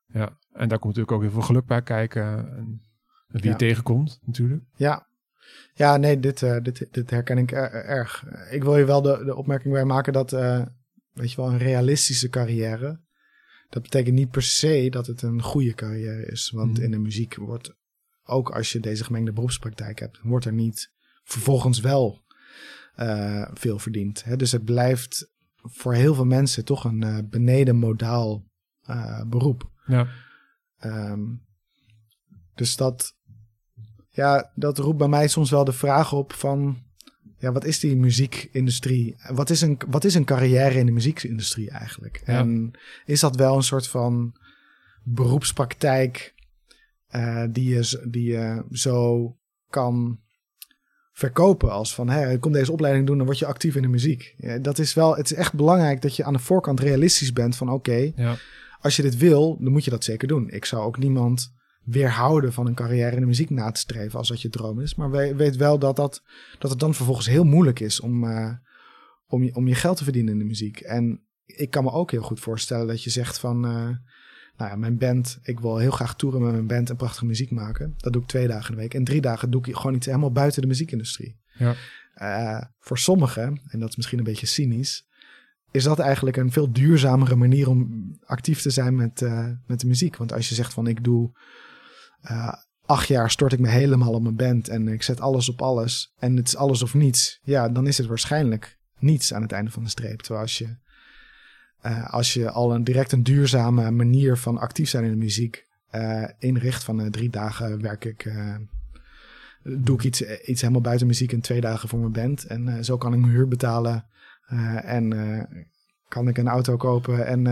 Ja, 0.07 0.39
en 0.53 0.69
daar 0.69 0.79
komt 0.79 0.97
natuurlijk 0.97 1.13
ook 1.13 1.23
heel 1.23 1.31
veel 1.31 1.43
geluk 1.43 1.67
bij 1.67 1.83
kijken. 1.83 2.57
En, 2.57 2.83
wie 3.29 3.45
ja. 3.45 3.51
je 3.51 3.57
tegenkomt 3.57 4.19
natuurlijk. 4.23 4.63
Ja, 4.77 5.07
ja, 5.75 5.97
nee, 5.97 6.21
dit, 6.21 6.43
uh, 6.43 6.57
dit, 6.63 6.89
dit 6.91 7.11
herken 7.11 7.39
ik 7.39 7.53
erg. 7.53 8.25
Ik 8.51 8.63
wil 8.63 8.77
je 8.77 8.85
wel 8.85 9.03
de, 9.03 9.25
de 9.25 9.37
opmerking 9.37 9.75
bij 9.75 9.85
maken 9.85 10.13
dat, 10.13 10.33
uh, 10.33 10.67
weet 11.13 11.31
je 11.31 11.37
wel, 11.37 11.51
een 11.51 11.59
realistische 11.59 12.29
carrière. 12.29 13.01
Dat 13.69 13.83
betekent 13.83 14.15
niet 14.15 14.31
per 14.31 14.43
se 14.43 14.87
dat 14.91 15.07
het 15.07 15.23
een 15.23 15.43
goede 15.43 15.75
carrière 15.75 16.27
is. 16.27 16.51
Want 16.51 16.79
mm. 16.79 16.85
in 16.85 16.91
de 16.91 16.99
muziek 16.99 17.35
wordt, 17.35 17.75
ook 18.25 18.51
als 18.51 18.73
je 18.73 18.81
deze 18.81 19.05
gemengde 19.05 19.33
beroepspraktijk 19.33 19.99
hebt, 19.99 20.19
wordt 20.23 20.45
er 20.45 20.53
niet 20.53 20.93
vervolgens 21.23 21.81
wel 21.81 22.25
uh, 22.97 23.49
veel 23.53 23.79
verdiend. 23.79 24.25
Hè? 24.25 24.37
Dus 24.37 24.53
het 24.53 24.65
blijft 24.65 25.33
voor 25.65 25.95
heel 25.95 26.15
veel 26.15 26.25
mensen 26.25 26.65
toch 26.65 26.85
een 26.85 27.29
beneden 27.31 27.77
modaal 27.77 28.45
beroep. 29.27 29.71
Ja. 29.87 30.09
Um, 30.85 31.43
dus 32.55 32.77
dat, 32.77 33.17
ja, 34.09 34.53
dat 34.55 34.79
roept 34.79 34.99
bij 34.99 35.09
mij 35.09 35.29
soms 35.29 35.51
wel 35.51 35.65
de 35.65 35.73
vraag 35.73 36.13
op 36.13 36.33
van... 36.33 36.83
Ja, 37.39 37.53
wat 37.53 37.65
is 37.65 37.81
die 37.81 37.97
muziekindustrie? 37.97 39.17
Wat 39.33 39.51
is 39.51 39.61
een, 39.61 39.81
wat 39.89 40.05
is 40.05 40.15
een 40.15 40.25
carrière 40.25 40.79
in 40.79 40.87
de 40.87 40.93
muziekindustrie 40.93 41.71
eigenlijk? 41.71 42.23
Ja. 42.27 42.39
En 42.39 42.71
is 43.05 43.21
dat 43.21 43.37
wel 43.37 43.57
een 43.57 43.63
soort 43.63 43.89
van 43.89 44.37
beroepspraktijk 45.03 46.35
uh, 47.11 47.45
die, 47.51 47.75
je, 47.75 48.07
die 48.11 48.25
je 48.33 48.65
zo 48.71 49.31
kan 49.69 50.21
verkopen 51.15 51.71
als 51.71 51.95
van, 51.95 52.09
hé, 52.09 52.39
kom 52.39 52.53
deze 52.53 52.73
opleiding 52.73 53.07
doen, 53.07 53.17
dan 53.17 53.27
word 53.27 53.39
je 53.39 53.47
actief 53.47 53.75
in 53.75 53.83
de 53.83 53.89
muziek. 53.89 54.35
Ja, 54.37 54.59
dat 54.59 54.79
is 54.79 54.95
wel, 54.95 55.17
het 55.17 55.31
is 55.31 55.37
echt 55.37 55.55
belangrijk 55.55 56.03
dat 56.03 56.17
je 56.17 56.25
aan 56.25 56.33
de 56.33 56.39
voorkant 56.39 56.81
realistisch 56.81 57.33
bent 57.33 57.57
van, 57.57 57.69
oké, 57.69 57.91
okay, 57.91 58.13
ja. 58.17 58.37
als 58.81 58.97
je 58.97 59.03
dit 59.03 59.17
wil, 59.17 59.57
dan 59.61 59.73
moet 59.73 59.85
je 59.85 59.91
dat 59.91 60.05
zeker 60.05 60.29
doen. 60.29 60.51
Ik 60.51 60.65
zou 60.65 60.83
ook 60.83 60.99
niemand 60.99 61.53
weerhouden 61.85 62.53
van 62.53 62.67
een 62.67 62.75
carrière 62.75 63.15
in 63.15 63.21
de 63.21 63.27
muziek 63.27 63.51
na 63.51 63.71
te 63.71 63.81
streven 63.81 64.19
als 64.19 64.29
dat 64.29 64.43
je 64.43 64.49
droom 64.49 64.81
is. 64.81 64.95
Maar 64.95 65.11
we, 65.11 65.35
weet 65.35 65.57
wel 65.57 65.79
dat, 65.79 65.97
dat, 65.97 66.23
dat 66.59 66.71
het 66.71 66.81
dan 66.81 66.95
vervolgens 66.95 67.27
heel 67.27 67.45
moeilijk 67.45 67.81
is 67.81 68.01
om, 68.01 68.25
uh, 68.25 68.53
om, 69.27 69.43
je, 69.43 69.55
om 69.55 69.69
je 69.69 69.75
geld 69.75 69.97
te 69.97 70.05
verdienen 70.05 70.33
in 70.33 70.39
de 70.39 70.45
muziek. 70.45 70.81
En 70.81 71.25
ik 71.45 71.71
kan 71.71 71.85
me 71.85 71.91
ook 71.91 72.11
heel 72.11 72.23
goed 72.23 72.41
voorstellen 72.41 72.87
dat 72.87 73.03
je 73.03 73.11
zegt 73.11 73.39
van, 73.39 73.67
uh, 73.67 73.89
nou 74.57 74.71
ja, 74.71 74.77
mijn 74.77 74.99
band, 74.99 75.39
ik 75.43 75.61
wil 75.61 75.79
heel 75.79 75.91
graag 75.91 76.17
toeren 76.17 76.43
met 76.43 76.53
mijn 76.53 76.67
band 76.67 76.91
en 76.91 76.97
prachtige 76.97 77.27
muziek 77.27 77.51
maken. 77.51 77.95
Dat 77.97 78.13
doe 78.13 78.23
ik 78.23 78.29
twee 78.29 78.47
dagen 78.47 78.69
in 78.69 78.75
de 78.75 78.83
week. 78.83 78.95
En 78.95 79.05
drie 79.05 79.21
dagen 79.21 79.51
doe 79.51 79.67
ik 79.67 79.77
gewoon 79.77 79.95
iets 79.95 80.07
helemaal 80.07 80.33
buiten 80.33 80.63
de 80.63 80.69
muziekindustrie. 80.69 81.41
Ja. 81.55 81.75
Uh, 82.17 82.65
voor 82.79 82.99
sommigen, 82.99 83.61
en 83.69 83.79
dat 83.79 83.89
is 83.89 83.97
misschien 83.97 84.19
een 84.19 84.25
beetje 84.25 84.47
cynisch, 84.47 85.07
is 85.71 85.85
dat 85.85 85.99
eigenlijk 85.99 86.37
een 86.37 86.53
veel 86.53 86.73
duurzamere 86.73 87.37
manier 87.37 87.69
om 87.69 88.09
actief 88.25 88.61
te 88.61 88.71
zijn 88.71 88.97
met, 88.97 89.21
uh, 89.21 89.49
met 89.67 89.81
de 89.81 89.87
muziek. 89.87 90.17
Want 90.17 90.33
als 90.33 90.49
je 90.49 90.55
zegt 90.55 90.73
van 90.73 90.87
ik 90.87 91.05
doe 91.05 91.39
uh, 92.31 92.53
acht 92.85 93.09
jaar 93.09 93.31
stort 93.31 93.53
ik 93.53 93.59
me 93.59 93.69
helemaal 93.69 94.13
op 94.13 94.23
mijn 94.23 94.37
band 94.37 94.69
en 94.69 94.89
ik 94.89 95.03
zet 95.03 95.21
alles 95.21 95.49
op 95.49 95.63
alles 95.63 96.13
en 96.19 96.37
het 96.37 96.47
is 96.47 96.57
alles 96.57 96.83
of 96.83 96.95
niets. 96.95 97.41
Ja, 97.43 97.69
dan 97.69 97.87
is 97.87 97.99
het 97.99 98.07
waarschijnlijk 98.07 98.79
niets 98.99 99.35
aan 99.35 99.43
het 99.43 99.53
einde 99.53 99.71
van 99.71 99.83
de 99.83 99.89
streep. 99.89 100.19
Terwijl 100.19 100.43
als 100.43 100.59
je, 100.59 100.77
uh, 101.87 102.13
als 102.13 102.35
je 102.35 102.51
al 102.51 102.75
een 102.75 102.85
direct 102.85 103.13
een 103.13 103.23
duurzame 103.23 103.91
manier 103.91 104.37
van 104.37 104.59
actief 104.59 104.89
zijn 104.89 105.05
in 105.05 105.11
de 105.11 105.17
muziek 105.17 105.67
uh, 105.93 106.29
inricht 106.39 106.85
van 106.85 107.11
drie 107.11 107.31
dagen 107.31 107.81
werk 107.83 108.05
ik, 108.05 108.33
doe 109.63 109.97
ik 109.97 110.05
iets, 110.05 110.23
iets 110.23 110.61
helemaal 110.61 110.83
buiten 110.83 111.07
muziek 111.07 111.33
en 111.33 111.41
twee 111.41 111.61
dagen 111.61 111.89
voor 111.89 111.99
mijn 111.99 112.13
band. 112.13 112.47
En 112.47 112.85
zo 112.85 112.97
kan 112.97 113.13
ik 113.13 113.21
mijn 113.21 113.33
huur 113.33 113.49
betalen 113.49 114.07
en 114.83 115.09
kan 116.09 116.29
ik 116.29 116.39
een 116.39 116.49
auto 116.49 116.77
kopen 116.77 117.27
en, 117.27 117.47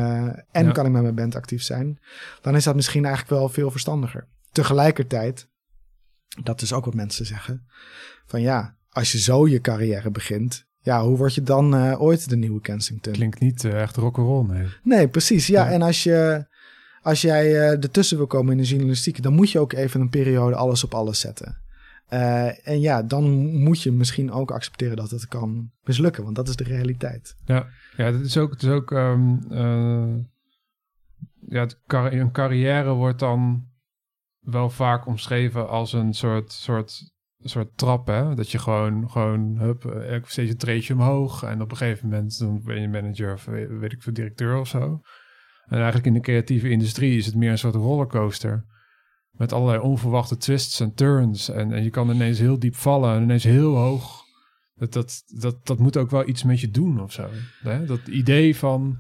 en 0.51 0.64
Ja. 0.64 0.73
kan 0.73 0.87
ik 0.87 0.92
met 0.92 1.03
mijn 1.03 1.14
band 1.14 1.35
actief 1.35 1.62
zijn. 1.62 2.01
Dan 2.40 2.57
is 2.57 2.64
dat 2.64 2.75
misschien 2.75 3.05
eigenlijk 3.05 3.35
wel 3.35 3.49
veel 3.49 3.71
verstandiger 3.71 4.29
tegelijkertijd, 4.53 5.49
dat 6.42 6.62
is 6.62 6.73
ook 6.73 6.85
wat 6.85 6.95
mensen 6.95 7.27
zeggen, 7.27 7.66
van 8.27 8.40
ja, 8.40 8.77
als 8.90 9.12
je 9.12 9.18
zo 9.18 9.49
je 9.49 9.61
carrière 9.61 10.11
begint, 10.11 10.66
ja, 10.83 11.05
hoe 11.05 11.16
word 11.16 11.35
je 11.35 11.42
dan 11.42 11.75
uh, 11.75 12.03
ooit 12.03 12.29
de 12.29 12.37
nieuwe 12.37 12.61
Kensington? 12.61 13.12
Klinkt 13.12 13.40
niet 13.40 13.64
uh, 13.64 13.81
echt 13.83 13.97
rock'n'roll, 13.97 14.47
nee. 14.47 14.66
Nee, 14.83 15.09
precies. 15.09 15.47
Ja, 15.47 15.64
Ja. 15.64 15.71
en 15.71 15.83
als 15.83 16.03
je 16.03 16.47
als 17.03 17.21
jij 17.21 17.51
uh, 17.51 17.71
ertussen 17.71 18.16
wil 18.16 18.27
komen 18.27 18.53
in 18.53 18.59
de 18.59 18.68
journalistiek, 18.68 19.23
dan 19.23 19.33
moet 19.33 19.51
je 19.51 19.59
ook 19.59 19.73
even 19.73 20.01
een 20.01 20.09
periode 20.09 20.57
alles 20.57 20.85
op 20.85 20.95
alles 20.95 21.21
zetten. 21.21 21.61
En 22.64 22.81
ja, 22.81 23.03
dan 23.03 23.53
moet 23.62 23.83
je 23.83 23.92
misschien 23.92 24.33
ook 24.33 24.51
accepteren 24.51 24.97
dat 24.97 25.11
het 25.11 25.29
kan 25.29 25.71
mislukken, 25.83 26.25
want 26.25 26.37
dat 26.37 26.49
is 26.49 26.57
de 26.57 26.64
realiteit. 26.64 27.37
Ja, 27.45 27.66
ja 27.97 28.05
het 28.05 28.21
is 28.21 28.37
ook, 28.37 28.51
het 28.51 28.62
is 28.62 28.68
ook 28.68 28.90
um, 28.90 29.40
uh, 29.51 30.14
ja, 31.49 31.66
een 31.87 32.33
carrière 32.33 32.92
wordt 32.92 33.18
dan 33.18 33.66
wel 34.40 34.71
vaak 34.71 35.07
omschreven 35.07 35.68
als 35.68 35.92
een 35.92 36.14
soort, 36.14 36.53
soort, 36.53 37.12
soort 37.48 37.76
trap, 37.76 38.07
hè? 38.07 38.35
Dat 38.35 38.50
je 38.50 38.59
gewoon, 38.59 39.11
gewoon 39.11 39.59
hup, 39.59 40.24
steeds 40.26 40.50
een 40.50 40.57
treedje 40.57 40.94
omhoog 40.94 41.42
en 41.42 41.62
op 41.62 41.70
een 41.70 41.76
gegeven 41.76 42.09
moment 42.09 42.38
dan 42.38 42.62
ben 42.62 42.81
je 42.81 42.88
manager 42.88 43.33
of 43.33 43.44
weet, 43.44 43.92
ik 43.92 44.02
veel, 44.02 44.12
directeur 44.12 44.57
of 44.59 44.68
zo. 44.68 45.00
En 45.66 45.76
eigenlijk 45.76 46.07
in 46.07 46.12
de 46.12 46.20
creatieve 46.20 46.68
industrie 46.68 47.16
is 47.16 47.26
het 47.26 47.35
meer 47.35 47.50
een 47.50 47.59
soort 47.59 47.74
rollercoaster. 47.74 48.64
Met 49.31 49.52
allerlei 49.52 49.81
onverwachte 49.81 50.37
twists 50.37 50.81
en 50.81 50.94
turns. 50.94 51.48
En, 51.48 51.72
en 51.72 51.83
je 51.83 51.90
kan 51.90 52.11
ineens 52.11 52.38
heel 52.38 52.59
diep 52.59 52.74
vallen 52.74 53.14
en 53.16 53.22
ineens 53.22 53.44
heel 53.44 53.76
hoog. 53.76 54.22
Dat, 54.74 54.92
dat, 54.92 55.22
dat, 55.26 55.66
dat 55.66 55.78
moet 55.78 55.96
ook 55.96 56.11
wel 56.11 56.28
iets 56.28 56.42
met 56.42 56.61
je 56.61 56.70
doen 56.70 57.00
of 57.00 57.12
zo. 57.12 57.28
Hè? 57.62 57.85
Dat 57.85 58.07
idee 58.07 58.57
van, 58.57 58.98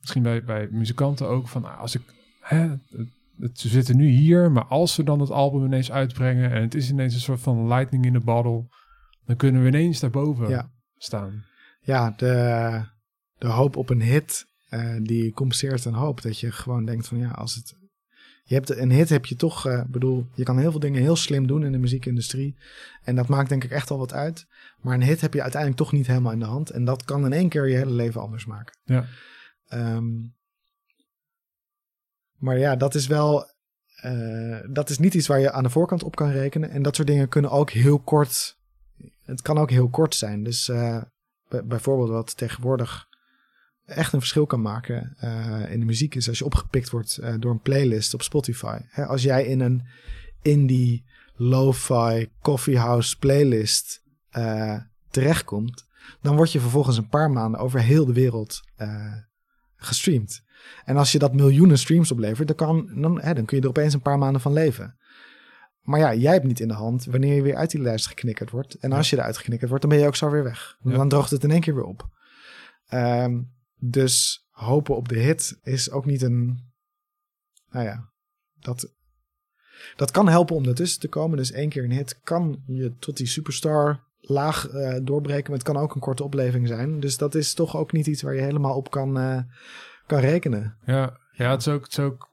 misschien 0.00 0.22
bij, 0.22 0.44
bij 0.44 0.68
muzikanten 0.70 1.28
ook, 1.28 1.48
van 1.48 1.64
ah, 1.64 1.80
als 1.80 1.94
ik, 1.94 2.02
hè, 2.40 2.76
ze 3.52 3.68
zitten 3.68 3.96
nu 3.96 4.08
hier, 4.08 4.50
maar 4.50 4.64
als 4.64 4.94
ze 4.94 5.02
dan 5.02 5.20
het 5.20 5.30
album 5.30 5.64
ineens 5.64 5.90
uitbrengen 5.92 6.50
en 6.50 6.62
het 6.62 6.74
is 6.74 6.90
ineens 6.90 7.14
een 7.14 7.20
soort 7.20 7.40
van 7.40 7.68
lightning 7.68 8.04
in 8.04 8.12
the 8.12 8.20
bottle, 8.20 8.66
dan 9.24 9.36
kunnen 9.36 9.62
we 9.62 9.68
ineens 9.68 10.00
daarboven 10.00 10.48
Ja. 10.48 10.70
staan. 10.96 11.44
Ja, 11.80 12.14
de, 12.16 12.82
de 13.38 13.46
hoop 13.46 13.76
op 13.76 13.90
een 13.90 14.02
hit, 14.02 14.46
uh, 14.70 14.96
die 15.02 15.32
compenseert 15.32 15.84
een 15.84 15.94
hoop. 15.94 16.22
Dat 16.22 16.38
je 16.38 16.52
gewoon 16.52 16.84
denkt 16.84 17.08
van 17.08 17.18
ja, 17.18 17.30
als 17.30 17.54
het... 17.54 17.78
Je 18.44 18.54
hebt 18.56 18.76
een 18.76 18.90
hit 18.90 19.08
heb 19.08 19.26
je 19.26 19.36
toch, 19.36 19.66
uh, 19.66 19.84
bedoel, 19.88 20.26
je 20.34 20.42
kan 20.42 20.58
heel 20.58 20.70
veel 20.70 20.80
dingen 20.80 21.00
heel 21.00 21.16
slim 21.16 21.46
doen 21.46 21.64
in 21.64 21.72
de 21.72 21.78
muziekindustrie. 21.78 22.58
En 23.02 23.14
dat 23.14 23.28
maakt 23.28 23.48
denk 23.48 23.64
ik 23.64 23.70
echt 23.70 23.90
al 23.90 23.98
wat 23.98 24.12
uit. 24.12 24.46
Maar 24.80 24.94
een 24.94 25.02
hit 25.02 25.20
heb 25.20 25.34
je 25.34 25.42
uiteindelijk 25.42 25.82
toch 25.82 25.92
niet 25.92 26.06
helemaal 26.06 26.32
in 26.32 26.38
de 26.38 26.44
hand. 26.44 26.70
En 26.70 26.84
dat 26.84 27.04
kan 27.04 27.24
in 27.24 27.32
één 27.32 27.48
keer 27.48 27.68
je 27.68 27.76
hele 27.76 27.92
leven 27.92 28.20
anders 28.20 28.46
maken. 28.46 28.78
Ja. 28.84 29.06
Um, 29.96 30.34
maar 32.40 32.58
ja, 32.58 32.76
dat 32.76 32.94
is 32.94 33.06
wel. 33.06 33.50
Uh, 34.04 34.58
dat 34.70 34.90
is 34.90 34.98
niet 34.98 35.14
iets 35.14 35.26
waar 35.26 35.40
je 35.40 35.52
aan 35.52 35.62
de 35.62 35.70
voorkant 35.70 36.02
op 36.02 36.16
kan 36.16 36.30
rekenen. 36.30 36.70
En 36.70 36.82
dat 36.82 36.96
soort 36.96 37.08
dingen 37.08 37.28
kunnen 37.28 37.50
ook 37.50 37.70
heel 37.70 37.98
kort. 37.98 38.56
Het 39.24 39.42
kan 39.42 39.58
ook 39.58 39.70
heel 39.70 39.88
kort 39.88 40.14
zijn. 40.14 40.42
Dus 40.42 40.68
uh, 40.68 41.02
bijvoorbeeld 41.64 42.08
wat 42.08 42.36
tegenwoordig 42.36 43.08
echt 43.84 44.12
een 44.12 44.18
verschil 44.18 44.46
kan 44.46 44.62
maken 44.62 45.16
uh, 45.24 45.72
in 45.72 45.80
de 45.80 45.86
muziek 45.86 46.14
is 46.14 46.28
als 46.28 46.38
je 46.38 46.44
opgepikt 46.44 46.90
wordt 46.90 47.20
door 47.40 47.50
een 47.50 47.60
playlist 47.60 48.14
op 48.14 48.22
Spotify. 48.22 48.78
Hè, 48.88 49.06
als 49.06 49.22
jij 49.22 49.44
in 49.44 49.60
een 49.60 49.86
indie 50.42 51.04
lo-fi 51.34 52.30
coffeehouse 52.42 53.18
playlist 53.18 54.02
terechtkomt, 55.10 55.86
dan 56.20 56.36
word 56.36 56.52
je 56.52 56.60
vervolgens 56.60 56.96
een 56.96 57.08
paar 57.08 57.30
maanden 57.30 57.60
over 57.60 57.80
heel 57.80 58.06
de 58.06 58.12
wereld 58.12 58.60
gestreamd. 59.80 60.42
En 60.84 60.96
als 60.96 61.12
je 61.12 61.18
dat 61.18 61.34
miljoenen 61.34 61.78
streams 61.78 62.12
oplevert, 62.12 62.48
dan, 62.48 62.56
kan, 62.56 63.00
dan, 63.00 63.20
hè, 63.20 63.34
dan 63.34 63.44
kun 63.44 63.56
je 63.56 63.62
er 63.62 63.68
opeens 63.68 63.94
een 63.94 64.02
paar 64.02 64.18
maanden 64.18 64.40
van 64.40 64.52
leven. 64.52 64.98
Maar 65.80 66.00
ja, 66.00 66.14
jij 66.14 66.32
hebt 66.32 66.44
niet 66.44 66.60
in 66.60 66.68
de 66.68 66.74
hand 66.74 67.04
wanneer 67.04 67.34
je 67.34 67.42
weer 67.42 67.56
uit 67.56 67.70
die 67.70 67.80
lijst 67.80 68.06
geknikkerd 68.06 68.50
wordt. 68.50 68.74
En 68.74 68.92
als 68.92 69.10
je 69.10 69.16
eruit 69.16 69.36
geknikkerd 69.36 69.70
wordt, 69.70 69.84
dan 69.84 69.94
ben 69.94 70.02
je 70.02 70.08
ook 70.08 70.16
zo 70.16 70.30
weer 70.30 70.44
weg. 70.44 70.76
Ja. 70.82 70.92
Dan 70.92 71.08
droogt 71.08 71.30
het 71.30 71.44
in 71.44 71.50
één 71.50 71.60
keer 71.60 71.74
weer 71.74 71.84
op. 71.84 72.08
Um, 72.92 73.52
dus 73.76 74.46
hopen 74.50 74.96
op 74.96 75.08
de 75.08 75.18
hit 75.18 75.58
is 75.62 75.90
ook 75.90 76.06
niet 76.06 76.22
een... 76.22 76.68
Nou 77.70 77.84
ja, 77.84 78.10
dat, 78.58 78.94
dat 79.96 80.10
kan 80.10 80.28
helpen 80.28 80.56
om 80.56 80.64
ertussen 80.64 81.00
te 81.00 81.08
komen. 81.08 81.36
Dus 81.36 81.52
één 81.52 81.68
keer 81.68 81.84
een 81.84 81.92
hit 81.92 82.20
kan 82.20 82.62
je 82.66 82.96
tot 82.98 83.16
die 83.16 83.26
superstar 83.26 84.08
laag 84.20 84.72
uh, 84.72 84.96
doorbreken. 85.02 85.50
Maar 85.50 85.58
het 85.58 85.68
kan 85.68 85.76
ook 85.76 85.94
een 85.94 86.00
korte 86.00 86.24
opleving 86.24 86.68
zijn. 86.68 87.00
Dus 87.00 87.16
dat 87.16 87.34
is 87.34 87.54
toch 87.54 87.76
ook 87.76 87.92
niet 87.92 88.06
iets 88.06 88.22
waar 88.22 88.34
je 88.34 88.42
helemaal 88.42 88.76
op 88.76 88.90
kan... 88.90 89.18
Uh, 89.18 89.38
kan 90.06 90.20
rekenen. 90.20 90.76
Ja, 90.84 91.16
ja 91.32 91.50
het, 91.50 91.60
is 91.60 91.68
ook, 91.68 91.82
het 91.82 91.92
is 91.92 91.98
ook 91.98 92.30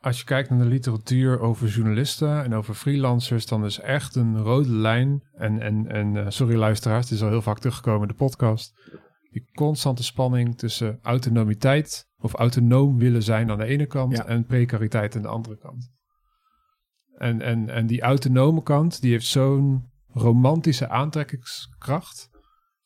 als 0.00 0.18
je 0.18 0.24
kijkt 0.24 0.50
naar 0.50 0.58
de 0.58 0.64
literatuur 0.64 1.40
over 1.40 1.68
journalisten 1.68 2.44
en 2.44 2.54
over 2.54 2.74
freelancers, 2.74 3.46
dan 3.46 3.64
is 3.64 3.80
echt 3.80 4.14
een 4.14 4.38
rode 4.38 4.70
lijn. 4.72 5.22
En, 5.32 5.60
en, 5.60 5.86
en 5.88 6.14
uh, 6.14 6.26
sorry 6.28 6.56
luisteraars, 6.56 7.04
het 7.04 7.14
is 7.14 7.22
al 7.22 7.28
heel 7.28 7.42
vaak 7.42 7.58
teruggekomen 7.58 8.02
in 8.02 8.08
de 8.08 8.14
podcast. 8.14 8.72
Die 9.30 9.50
constante 9.54 10.02
spanning 10.02 10.58
tussen 10.58 10.98
autonomiteit 11.02 12.06
of 12.18 12.34
autonoom 12.34 12.98
willen 12.98 13.22
zijn 13.22 13.50
aan 13.50 13.58
de 13.58 13.64
ene 13.64 13.86
kant 13.86 14.16
Ja. 14.16 14.26
en 14.26 14.44
precariteit 14.44 15.16
aan 15.16 15.22
de 15.22 15.28
andere 15.28 15.58
kant. 15.58 15.90
En, 17.16 17.40
en, 17.40 17.68
en 17.68 17.86
die 17.86 18.00
autonome 18.00 18.62
kant, 18.62 19.00
die 19.00 19.10
heeft 19.10 19.26
zo'n 19.26 19.90
romantische 20.12 20.88
aantrekkingskracht. 20.88 22.28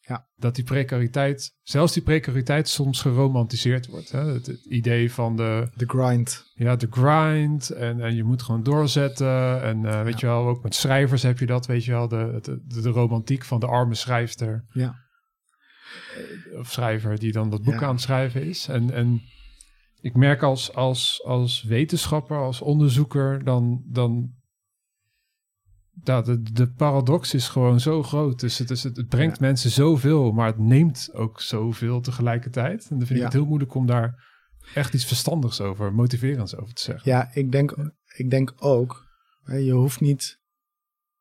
Ja. 0.01 0.27
Dat 0.37 0.55
die 0.55 0.65
precariteit, 0.65 1.55
zelfs 1.63 1.93
die 1.93 2.03
precariteit 2.03 2.69
soms 2.69 3.01
geromantiseerd 3.01 3.87
wordt. 3.87 4.11
Hè? 4.11 4.21
Het, 4.25 4.47
het 4.47 4.65
idee 4.65 5.13
van 5.13 5.37
de, 5.37 5.69
De 5.75 5.87
grind. 5.87 6.51
ja, 6.55 6.77
de 6.77 6.87
grind 6.91 7.71
en, 7.71 8.01
en 8.01 8.15
je 8.15 8.25
moet 8.25 8.43
gewoon 8.43 8.63
doorzetten. 8.63 9.63
En 9.63 9.85
eh, 9.85 10.03
weet 10.03 10.21
je 10.21 10.27
wel, 10.27 10.47
ook 10.47 10.63
met 10.63 10.75
schrijvers 10.75 11.23
heb 11.23 11.39
je 11.39 11.47
dat, 11.47 11.67
weet 11.67 11.85
je 11.85 11.91
wel, 11.91 12.09
de, 12.09 12.39
de, 12.43 12.81
de 12.81 12.89
romantiek 12.89 13.45
van 13.45 13.61
de 13.61 13.67
arme 13.67 13.95
schrijfster 13.95 14.65
Ja. 14.73 14.95
of 16.59 16.71
schrijver 16.71 17.19
die 17.19 17.33
dan 17.33 17.51
dat 17.51 17.63
boek 17.63 17.81
Ja. 17.81 17.87
aan 17.87 17.93
het 17.95 18.01
schrijven 18.03 18.43
is. 18.45 18.69
En, 18.69 18.91
en 18.91 19.23
ik 20.01 20.15
merk 20.15 20.43
als, 20.43 20.75
als, 20.75 21.23
als 21.25 21.63
wetenschapper, 21.63 22.37
als 22.37 22.61
onderzoeker, 22.61 23.45
dan, 23.45 23.83
dan 23.87 24.31
ja, 26.05 26.23
de, 26.23 26.43
de 26.53 26.69
paradox 26.73 27.35
is 27.35 27.49
gewoon 27.49 27.81
zo 27.81 28.03
groot. 28.03 28.41
Dus 28.41 28.59
het, 28.59 28.71
is, 28.71 28.83
het, 28.83 28.97
het 28.97 29.09
brengt 29.09 29.39
Ja. 29.39 29.47
mensen 29.47 29.71
zoveel, 29.71 30.33
maar 30.33 30.47
het 30.47 30.59
neemt 30.59 31.11
ook 31.13 31.41
zoveel 31.41 32.01
tegelijkertijd. 32.01 32.83
En 32.91 32.99
dan 32.99 33.07
vind 33.07 33.11
ik 33.11 33.17
Ja. 33.17 33.25
het 33.25 33.33
heel 33.33 33.47
moeilijk 33.47 33.75
om 33.75 33.87
daar 33.87 34.31
echt 34.75 34.95
iets 34.95 35.05
verstandigs 35.05 35.61
over, 35.61 35.95
motiverends 35.95 36.57
over 36.57 36.75
te 36.75 36.83
zeggen. 36.83 37.11
Ja, 37.11 37.31
ik 37.35 37.53
denk, 37.53 37.77
ik 38.17 38.31
denk 38.31 38.55
ook, 38.59 39.07
je 39.47 39.73
hoeft 39.73 40.01
niet, 40.01 40.39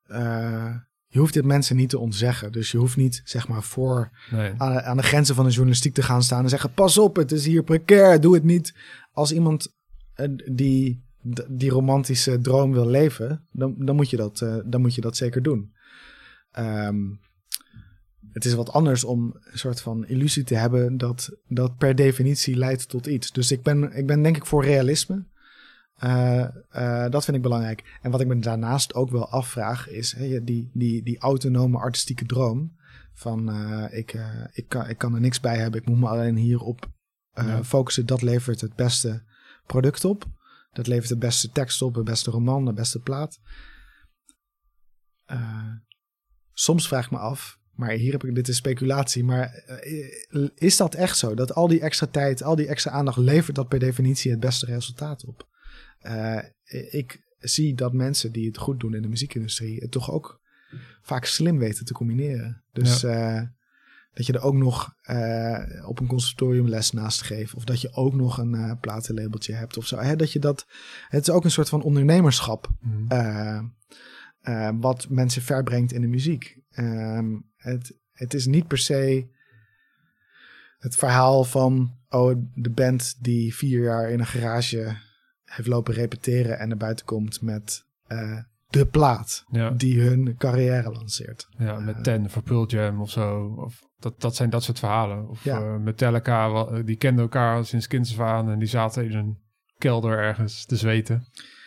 eh, 0.03 0.75
je 1.07 1.19
hoeft 1.19 1.33
dit 1.33 1.45
mensen 1.45 1.75
niet 1.75 1.89
te 1.89 1.99
ontzeggen. 1.99 2.51
Dus 2.51 2.71
je 2.71 2.77
hoeft 2.77 2.97
niet, 2.97 3.21
zeg 3.23 3.47
maar, 3.47 3.63
voor 3.63 4.09
Nee. 4.31 4.53
aan, 4.57 4.81
aan 4.81 4.97
de 4.97 5.03
grenzen 5.03 5.35
van 5.35 5.45
de 5.45 5.51
journalistiek 5.51 5.93
te 5.93 6.03
gaan 6.03 6.23
staan 6.23 6.43
en 6.43 6.49
zeggen: 6.49 6.73
pas 6.73 6.97
op, 6.97 7.15
het 7.15 7.31
is 7.31 7.45
hier 7.45 7.63
precair, 7.63 8.21
doe 8.21 8.33
het 8.33 8.43
niet. 8.43 8.73
Als 9.11 9.33
iemand 9.33 9.75
eh, 10.13 10.27
die, 10.51 11.03
die 11.49 11.69
romantische 11.69 12.39
droom 12.39 12.71
wil 12.71 12.87
leven, 12.87 13.47
dan, 13.51 13.75
dan, 13.77 13.95
moet, 13.95 14.09
je 14.09 14.17
dat, 14.17 14.41
eh, 14.41 14.55
dan 14.65 14.81
moet 14.81 14.95
je 14.95 15.01
dat 15.01 15.17
zeker 15.17 15.41
doen. 15.41 15.73
Ehm, 16.51 16.97
het 18.31 18.45
is 18.45 18.53
wat 18.53 18.71
anders 18.71 19.03
om 19.03 19.37
een 19.51 19.57
soort 19.57 19.81
van 19.81 20.05
illusie 20.05 20.43
te 20.43 20.55
hebben 20.55 20.97
dat 20.97 21.37
dat 21.47 21.77
per 21.77 21.95
definitie 21.95 22.55
leidt 22.55 22.89
tot 22.89 23.05
iets. 23.05 23.31
Dus 23.31 23.51
ik 23.51 23.63
ben, 23.63 23.97
ik 23.97 24.07
ben 24.07 24.21
denk 24.21 24.35
ik 24.35 24.45
voor 24.45 24.63
realisme. 24.63 25.25
Eh, 25.95 26.41
eh, 26.69 27.11
dat 27.11 27.23
vind 27.25 27.37
ik 27.37 27.43
belangrijk. 27.43 27.97
En 28.01 28.11
wat 28.11 28.21
ik 28.21 28.27
me 28.27 28.39
daarnaast 28.39 28.93
ook 28.93 29.09
wel 29.09 29.29
afvraag 29.29 29.89
is 29.89 30.15
die, 30.43 30.69
die, 30.73 31.03
die 31.03 31.19
autonome 31.19 31.77
artistieke 31.77 32.25
droom. 32.25 32.79
Van 33.13 33.53
ik, 33.91 34.15
ik, 34.51 34.67
kan, 34.67 34.89
ik 34.89 34.97
kan 34.97 35.13
er 35.13 35.21
niks 35.21 35.39
bij 35.39 35.57
hebben, 35.57 35.81
ik 35.81 35.87
moet 35.87 35.99
me 35.99 36.07
alleen 36.07 36.35
hierop 36.35 36.89
Ja. 37.33 37.63
focussen. 37.63 38.05
Dat 38.05 38.21
levert 38.21 38.61
het 38.61 38.75
beste 38.75 39.23
product 39.65 40.05
op. 40.05 40.25
Dat 40.71 40.87
levert 40.87 41.09
de 41.09 41.17
beste 41.17 41.49
tekst 41.49 41.81
op, 41.81 41.93
de 41.93 42.03
beste 42.03 42.31
roman, 42.31 42.65
de 42.65 42.73
beste 42.73 42.99
plaat. 42.99 43.39
Eh, 45.25 45.73
soms 46.51 46.87
vraag 46.87 47.05
ik 47.05 47.11
me 47.11 47.17
af, 47.17 47.59
maar 47.71 47.91
hier 47.91 48.11
heb 48.11 48.23
ik, 48.23 48.35
dit 48.35 48.47
is 48.47 48.55
speculatie, 48.55 49.23
maar 49.23 49.53
eh, 49.53 50.47
is 50.55 50.77
dat 50.77 50.95
echt 50.95 51.17
zo? 51.17 51.35
Dat 51.35 51.53
al 51.53 51.67
die 51.67 51.81
extra 51.81 52.07
tijd, 52.07 52.43
al 52.43 52.55
die 52.55 52.67
extra 52.67 52.91
aandacht 52.91 53.17
levert 53.17 53.55
dat 53.55 53.67
per 53.67 53.79
definitie 53.79 54.31
het 54.31 54.39
beste 54.39 54.65
resultaat 54.65 55.25
op? 55.25 55.47
Eh, 55.97 56.39
ik 56.91 57.35
zie 57.37 57.75
dat 57.75 57.93
mensen 57.93 58.31
die 58.31 58.47
het 58.47 58.57
goed 58.57 58.79
doen 58.79 58.95
in 58.95 59.01
de 59.01 59.07
muziekindustrie 59.07 59.79
het 59.79 59.91
toch 59.91 60.11
ook 60.11 60.41
vaak 61.01 61.25
slim 61.25 61.57
weten 61.57 61.85
te 61.85 61.93
combineren. 61.93 62.63
Dus 62.71 63.03
dat 64.13 64.25
je 64.25 64.33
er 64.33 64.41
ook 64.41 64.53
nog 64.53 64.95
eh, 65.01 65.87
op 65.87 65.99
een 65.99 66.07
conservatorium 66.07 66.67
les 66.67 66.91
naast 66.91 67.21
geeft. 67.21 67.53
Of 67.53 67.63
dat 67.63 67.81
je 67.81 67.93
ook 67.93 68.13
nog 68.13 68.37
een 68.37 68.53
eh, 68.53 68.71
platenlabeltje 68.81 69.53
hebt 69.53 69.77
of 69.77 69.87
zo. 69.87 69.97
Hè, 69.97 70.15
dat 70.15 70.31
je 70.31 70.39
dat, 70.39 70.65
het 71.07 71.21
is 71.21 71.29
ook 71.29 71.43
een 71.43 71.51
soort 71.51 71.69
van 71.69 71.81
ondernemerschap. 71.81 72.69
Mhm. 72.79 73.05
eh, 74.41 74.69
wat 74.79 75.09
mensen 75.09 75.41
verbrengt 75.41 75.91
in 75.91 76.01
de 76.01 76.07
muziek. 76.07 76.57
Ehm, 76.71 77.35
het, 77.55 77.97
het 78.11 78.33
is 78.33 78.45
niet 78.45 78.67
per 78.67 78.77
se 78.77 79.27
het 80.77 80.95
verhaal 80.95 81.43
van 81.43 81.97
oh, 82.09 82.35
de 82.53 82.69
band 82.69 83.15
die 83.19 83.55
vier 83.55 83.83
jaar 83.83 84.09
in 84.09 84.19
een 84.19 84.25
garage 84.25 84.97
heeft 85.43 85.67
lopen 85.67 85.93
repeteren 85.93 86.59
en 86.59 86.67
naar 86.67 86.77
buiten 86.77 87.05
komt 87.05 87.41
met 87.41 87.85
de 88.69 88.85
plaat 88.85 89.45
Ja, 89.51 89.69
die 89.69 90.01
hun 90.01 90.35
carrière 90.37 90.91
lanceert. 90.91 91.47
ja, 91.57 91.79
met 91.79 92.03
Ten 92.03 92.29
voor 92.29 92.43
Pearl 92.43 92.67
Jam 92.67 93.01
of 93.01 93.09
zo. 93.09 93.45
Of 93.57 93.89
dat, 94.01 94.21
dat 94.21 94.35
zijn 94.35 94.49
dat 94.49 94.63
soort 94.63 94.79
verhalen. 94.79 95.29
Of 95.29 95.43
Ja. 95.43 95.57
eh, 95.61 95.75
Metallica, 95.77 96.49
wa- 96.49 96.81
die 96.81 96.95
kenden 96.95 97.23
elkaar 97.23 97.65
sinds 97.65 97.87
kinds 97.87 98.19
aan 98.19 98.49
en 98.49 98.59
die 98.59 98.67
zaten 98.67 99.05
in 99.05 99.13
een 99.17 99.37
kelder 99.77 100.17
ergens 100.17 100.65
te 100.65 100.75
zweten. 100.75 101.25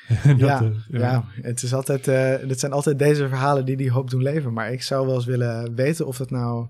Dat, 0.25 0.39
ja, 0.39 0.61
eh, 0.63 1.01
ja. 1.01 1.25
het 1.43 1.63
is 1.63 1.75
altijd, 1.75 2.09
eh 2.09 2.37
het 2.49 2.61
zijn 2.61 2.73
altijd 2.73 2.99
deze 2.99 3.29
verhalen 3.29 3.65
die 3.65 3.77
die 3.77 3.91
hoop 3.91 4.11
doen 4.11 4.23
leven. 4.23 4.53
Maar 4.53 4.73
ik 4.73 4.83
zou 4.83 5.07
wel 5.07 5.15
eens 5.15 5.25
willen 5.25 5.75
weten 5.75 6.07
of 6.07 6.19
het 6.19 6.31
nou, 6.31 6.69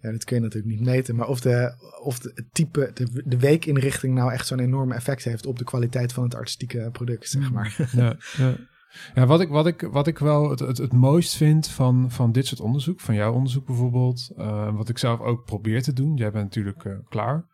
ja, 0.00 0.10
dat 0.12 0.24
kun 0.24 0.36
je 0.36 0.42
natuurlijk 0.42 0.74
niet 0.74 0.84
meten, 0.86 1.16
maar 1.16 1.28
of 1.28 1.40
de, 1.40 1.74
of 2.02 2.18
de 2.18 2.30
het 2.34 2.46
type, 2.52 2.90
de, 2.94 3.22
de 3.24 3.38
weekinrichting 3.38 4.14
nou 4.14 4.32
echt 4.32 4.46
zo'n 4.46 4.58
enorm 4.60 4.92
effect 4.92 5.24
heeft 5.24 5.46
op 5.46 5.58
de 5.58 5.64
kwaliteit 5.64 6.12
van 6.12 6.24
het 6.24 6.34
artistieke 6.34 6.88
product, 6.92 7.28
zeg 7.28 7.52
maar. 7.52 7.88
ja, 7.92 8.16
ja. 8.36 8.54
ja 9.14 9.26
wat, 9.26 9.40
ik, 9.40 9.48
wat, 9.48 9.66
ik, 9.66 9.80
wat 9.80 10.06
ik 10.06 10.18
wel 10.18 10.50
het, 10.50 10.58
het, 10.58 10.78
het 10.78 10.92
mooist 10.92 11.36
vind 11.36 11.68
van, 11.68 12.10
van 12.10 12.32
dit 12.32 12.46
soort 12.46 12.60
onderzoek, 12.60 13.00
van 13.00 13.14
jouw 13.14 13.32
onderzoek 13.32 13.66
bijvoorbeeld, 13.66 14.32
eh, 14.36 14.76
wat 14.76 14.88
ik 14.88 14.98
zelf 14.98 15.20
ook 15.20 15.44
probeer 15.44 15.82
te 15.82 15.92
doen. 15.92 16.16
Jij 16.16 16.30
bent 16.30 16.44
natuurlijk 16.44 16.84
eh, 16.84 16.92
klaar. 17.08 17.46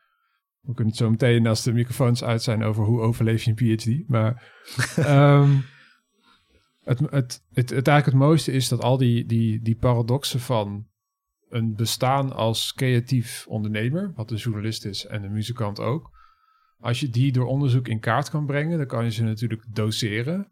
We 0.61 0.75
kunnen 0.75 0.93
het 0.93 1.03
zo 1.03 1.11
meteen 1.11 1.47
als 1.47 1.63
de 1.63 1.73
microfoons 1.73 2.25
uit 2.25 2.43
zijn 2.43 2.63
over 2.63 2.85
hoe 2.85 3.01
overleef 3.01 3.43
je 3.43 3.55
een 3.57 3.77
PhD. 3.77 4.09
Maar 4.09 4.53
ehm, 4.97 5.57
het, 6.83 6.99
het, 6.99 7.11
het, 7.53 7.71
het, 7.71 7.89
eigenlijk 7.89 8.05
het 8.07 8.15
mooiste 8.15 8.53
is 8.53 8.69
dat 8.69 8.83
al 8.83 8.97
die, 8.97 9.27
die, 9.27 9.61
die 9.63 9.77
paradoxen 9.77 10.41
van 10.41 10.87
een 11.49 11.75
bestaan 11.75 12.33
als 12.33 12.73
creatief 12.73 13.45
ondernemer, 13.49 14.13
wat 14.15 14.31
een 14.31 14.37
journalist 14.37 14.85
is 14.85 15.07
en 15.07 15.23
een 15.23 15.33
muzikant 15.33 15.81
ook, 15.81 16.11
als 16.83 17.01
je 17.01 17.09
die 17.09 17.33
door 17.33 17.47
onderzoek 17.47 17.89
in 17.89 18.01
kaart 18.01 18.31
kan 18.31 18.47
brengen, 18.47 18.79
dan 18.79 18.87
kan 18.87 19.05
je 19.05 19.11
ze 19.11 19.23
natuurlijk 19.23 19.65
doseren. 19.69 20.51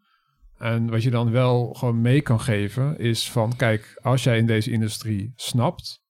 En 0.61 0.91
wat 0.91 1.03
je 1.03 1.11
dan 1.11 1.31
wel 1.31 1.73
gewoon 1.73 2.01
mee 2.01 2.21
kan 2.21 2.41
geven, 2.41 2.99
is 2.99 3.31
van 3.31 3.57
kijk, 3.57 3.99
als 4.03 4.25
jij 4.25 4.39
in 4.39 4.47
deze 4.47 4.71
industrie 4.71 5.33
snapt, 5.37 6.03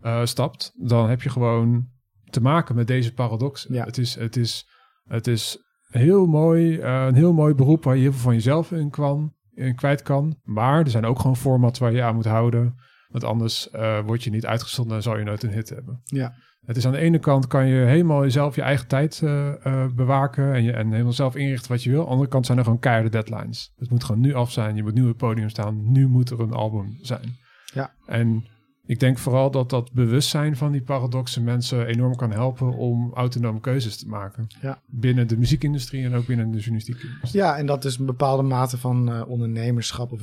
eh, 0.00 0.24
stapt, 0.24 0.72
dan 0.76 1.08
heb 1.08 1.22
je 1.22 1.28
gewoon 1.28 1.88
te 2.24 2.40
maken 2.40 2.74
met 2.74 2.86
deze 2.86 3.14
paradox. 3.14 3.66
Ja. 3.68 3.84
Het, 3.84 3.98
is, 3.98 4.14
het, 4.14 4.36
is, 4.36 4.68
het 5.04 5.26
is 5.26 5.58
heel 5.88 6.26
mooi, 6.26 6.78
eh, 6.78 7.04
een 7.06 7.14
heel 7.14 7.32
mooi 7.32 7.54
beroep 7.54 7.84
waar 7.84 7.94
je 7.94 8.02
heel 8.02 8.12
veel 8.12 8.20
van 8.20 8.34
jezelf 8.34 8.72
in, 8.72 8.90
kan, 8.90 9.34
in 9.54 9.74
kwijt 9.74 10.02
kan. 10.02 10.38
Maar 10.42 10.80
er 10.80 10.90
zijn 10.90 11.06
ook 11.06 11.18
gewoon 11.18 11.36
formats 11.36 11.78
waar 11.78 11.92
je 11.92 12.02
aan 12.02 12.14
moet 12.14 12.24
houden. 12.24 12.74
Want 13.08 13.24
anders 13.24 13.70
eh, 13.70 14.00
word 14.04 14.22
je 14.22 14.30
niet 14.30 14.46
uitgezonden 14.46 14.96
en 14.96 15.02
zal 15.02 15.18
je 15.18 15.24
nooit 15.24 15.42
een 15.42 15.52
hit 15.52 15.68
hebben. 15.68 16.00
Ja, 16.04 16.34
Het 16.68 16.76
is 16.76 16.86
aan 16.86 16.92
de 16.92 16.98
ene 16.98 17.18
kant 17.18 17.46
kan 17.46 17.66
je 17.66 17.84
helemaal 17.84 18.22
jezelf 18.22 18.54
je 18.54 18.62
eigen 18.62 18.86
tijd 18.86 19.20
eh, 19.22 19.66
eh, 19.66 19.90
bewaken 19.94 20.54
en, 20.54 20.62
je, 20.62 20.72
en 20.72 20.90
helemaal 20.90 21.12
zelf 21.12 21.36
inrichten 21.36 21.70
wat 21.70 21.82
je 21.82 21.90
wil. 21.90 21.98
Aan 21.98 22.04
de 22.04 22.10
andere 22.10 22.28
kant 22.28 22.46
zijn 22.46 22.58
er 22.58 22.64
gewoon 22.64 22.78
keiharde 22.78 23.10
deadlines. 23.10 23.72
Het 23.78 23.90
moet 23.90 24.04
gewoon 24.04 24.20
nu 24.20 24.34
af 24.34 24.52
zijn. 24.52 24.76
Je 24.76 24.82
moet 24.82 24.94
nu 24.94 25.02
op 25.02 25.08
het 25.08 25.16
podium 25.16 25.48
staan. 25.48 25.92
Nu 25.92 26.08
moet 26.08 26.30
er 26.30 26.40
een 26.40 26.52
album 26.52 26.98
zijn. 27.02 27.36
Ja. 27.64 27.92
En 28.06 28.44
ik 28.86 29.00
denk 29.00 29.18
vooral 29.18 29.50
dat 29.50 29.70
dat 29.70 29.92
bewustzijn 29.92 30.56
van 30.56 30.72
die 30.72 30.82
paradoxen 30.82 31.44
mensen 31.44 31.86
enorm 31.86 32.16
kan 32.16 32.30
helpen 32.30 32.72
om 32.72 33.12
autonome 33.14 33.60
keuzes 33.60 33.96
te 33.96 34.08
maken. 34.08 34.46
Ja. 34.60 34.80
Binnen 34.86 35.28
de 35.28 35.36
muziekindustrie 35.36 36.04
en 36.04 36.14
ook 36.14 36.26
binnen 36.26 36.50
de 36.50 36.58
journalistiek. 36.58 37.06
ja 37.22 37.56
en 37.56 37.66
dat 37.66 37.84
is 37.84 37.98
een 37.98 38.06
bepaalde 38.06 38.42
mate 38.42 38.78
van 38.78 39.12
eh, 39.12 39.28
ondernemerschap 39.28 40.12
of 40.12 40.20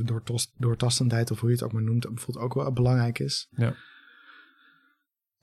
doortastendheid 0.57 1.31
of 1.31 1.39
hoe 1.39 1.49
je 1.49 1.55
het 1.55 1.63
ook 1.63 1.71
maar 1.71 1.83
noemt, 1.83 2.07
bijvoorbeeld 2.13 2.45
ook 2.45 2.53
wel 2.53 2.71
belangrijk 2.71 3.19
is. 3.19 3.47
Ja. 3.55 3.73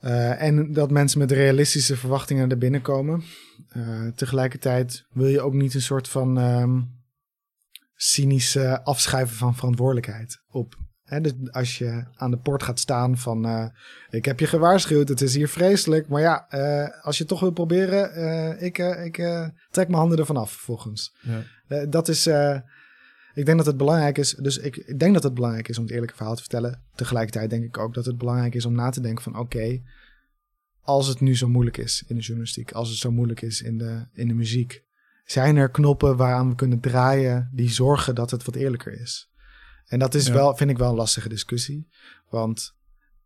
Eh, 0.03 0.41
en 0.41 0.73
dat 0.73 0.91
mensen 0.91 1.19
met 1.19 1.31
realistische 1.31 1.97
verwachtingen 1.97 2.49
er 2.49 2.57
binnenkomen. 2.57 3.23
Eh, 3.69 4.07
tegelijkertijd 4.15 5.05
wil 5.09 5.27
je 5.27 5.41
ook 5.41 5.53
niet 5.53 5.73
een 5.73 5.81
soort 5.81 6.07
van 6.07 6.37
ehm 6.39 6.81
cynische 7.95 8.83
afschuiven 8.83 9.35
van 9.35 9.55
verantwoordelijkheid 9.55 10.41
op. 10.47 10.75
Hè, 11.03 11.21
dus 11.21 11.33
als 11.51 11.77
je 11.77 12.03
aan 12.15 12.31
de 12.31 12.37
poort 12.37 12.63
gaat 12.63 12.79
staan 12.79 13.17
van 13.17 13.45
eh, 13.45 13.65
ik 14.09 14.25
heb 14.25 14.39
je 14.39 14.47
gewaarschuwd, 14.47 15.09
het 15.09 15.21
is 15.21 15.35
hier 15.35 15.49
vreselijk. 15.49 16.07
Maar 16.07 16.21
ja, 16.21 16.47
als 17.01 17.17
je 17.17 17.23
het 17.23 17.31
toch 17.31 17.39
wil 17.39 17.51
proberen, 17.51 18.61
ik, 18.61 18.77
ik 18.77 19.15
trek 19.71 19.87
mijn 19.87 19.99
handen 19.99 20.17
ervan 20.17 20.37
af 20.37 20.51
volgens. 20.51 21.15
Ja. 21.67 21.85
Dat 21.85 22.07
is, 22.07 22.29
ik 23.33 23.45
denk 23.45 23.57
dat 23.57 23.65
het 23.65 23.77
belangrijk 23.77 24.17
is. 24.17 24.33
Dus 24.33 24.57
ik, 24.57 24.77
ik 24.77 24.99
denk 24.99 25.13
dat 25.13 25.23
het 25.23 25.33
belangrijk 25.33 25.67
is 25.67 25.77
om 25.77 25.83
het 25.83 25.93
eerlijke 25.93 26.15
verhaal 26.15 26.35
te 26.35 26.41
vertellen. 26.41 26.81
Tegelijkertijd 26.95 27.49
denk 27.49 27.63
ik 27.63 27.77
ook 27.77 27.93
dat 27.93 28.05
het 28.05 28.17
belangrijk 28.17 28.55
is 28.55 28.65
om 28.65 28.73
na 28.73 28.89
te 28.89 29.01
denken 29.01 29.23
van 29.23 29.37
oké, 29.37 29.81
als 30.81 31.07
het 31.07 31.19
nu 31.19 31.35
zo 31.35 31.47
moeilijk 31.49 31.77
is 31.77 32.03
in 32.07 32.15
de 32.15 32.21
journalistiek, 32.21 32.71
als 32.71 32.89
het 32.89 32.97
zo 32.97 33.11
moeilijk 33.11 33.41
is 33.41 33.61
in 33.61 33.77
de, 33.77 34.05
in 34.13 34.27
de 34.27 34.33
muziek. 34.33 34.83
zijn 35.25 35.55
er 35.55 35.69
knoppen 35.71 36.17
waaraan 36.17 36.49
we 36.49 36.55
kunnen 36.55 36.79
draaien 36.79 37.49
die 37.53 37.69
zorgen 37.71 38.15
dat 38.15 38.31
het 38.31 38.43
wat 38.43 38.55
eerlijker 38.55 39.01
is? 39.01 39.29
En 39.85 39.99
dat 39.99 40.13
is 40.13 40.27
Ja. 40.27 40.33
wel, 40.33 40.55
vind 40.55 40.69
ik 40.69 40.77
wel 40.77 40.89
een 40.89 40.95
lastige 40.95 41.29
discussie. 41.29 41.87
Want 42.29 42.75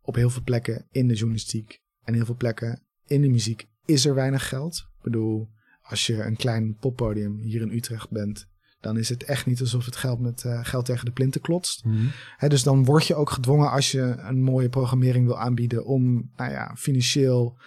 op 0.02 0.14
heel 0.14 0.30
veel 0.30 0.42
plekken 0.42 0.86
in 0.90 1.08
de 1.08 1.14
journalistiek 1.14 1.80
en 2.02 2.14
heel 2.14 2.24
veel 2.24 2.36
plekken 2.36 2.82
in 3.06 3.20
de 3.20 3.28
muziek 3.28 3.68
is 3.84 4.06
er 4.06 4.14
weinig 4.14 4.48
geld. 4.48 4.76
Ik 4.76 5.02
bedoel, 5.02 5.48
als 5.82 6.06
je 6.06 6.22
een 6.22 6.36
klein 6.36 6.76
poppodium 6.76 7.36
hier 7.38 7.60
in 7.60 7.70
Utrecht 7.72 8.10
bent, 8.10 8.46
dan 8.80 8.98
is 8.98 9.08
het 9.08 9.22
echt 9.22 9.46
niet 9.46 9.60
alsof 9.60 9.84
het 9.84 9.96
geld 9.96 10.20
met 10.20 10.44
eh, 10.44 10.60
geld 10.62 10.84
tegen 10.84 11.04
de 11.04 11.10
plinten 11.10 11.40
klotst. 11.40 11.84
Mhm. 11.84 12.48
Dus 12.48 12.62
dan 12.62 12.84
word 12.84 13.06
je 13.06 13.14
ook 13.14 13.30
gedwongen 13.30 13.70
als 13.70 13.90
je 13.90 14.00
een 14.02 14.42
mooie 14.42 14.68
programmering 14.68 15.26
wil 15.26 15.38
aanbieden 15.38 15.84
om 15.84 16.30
nou 16.36 16.50
ja, 16.50 16.74
financieel 16.76 17.58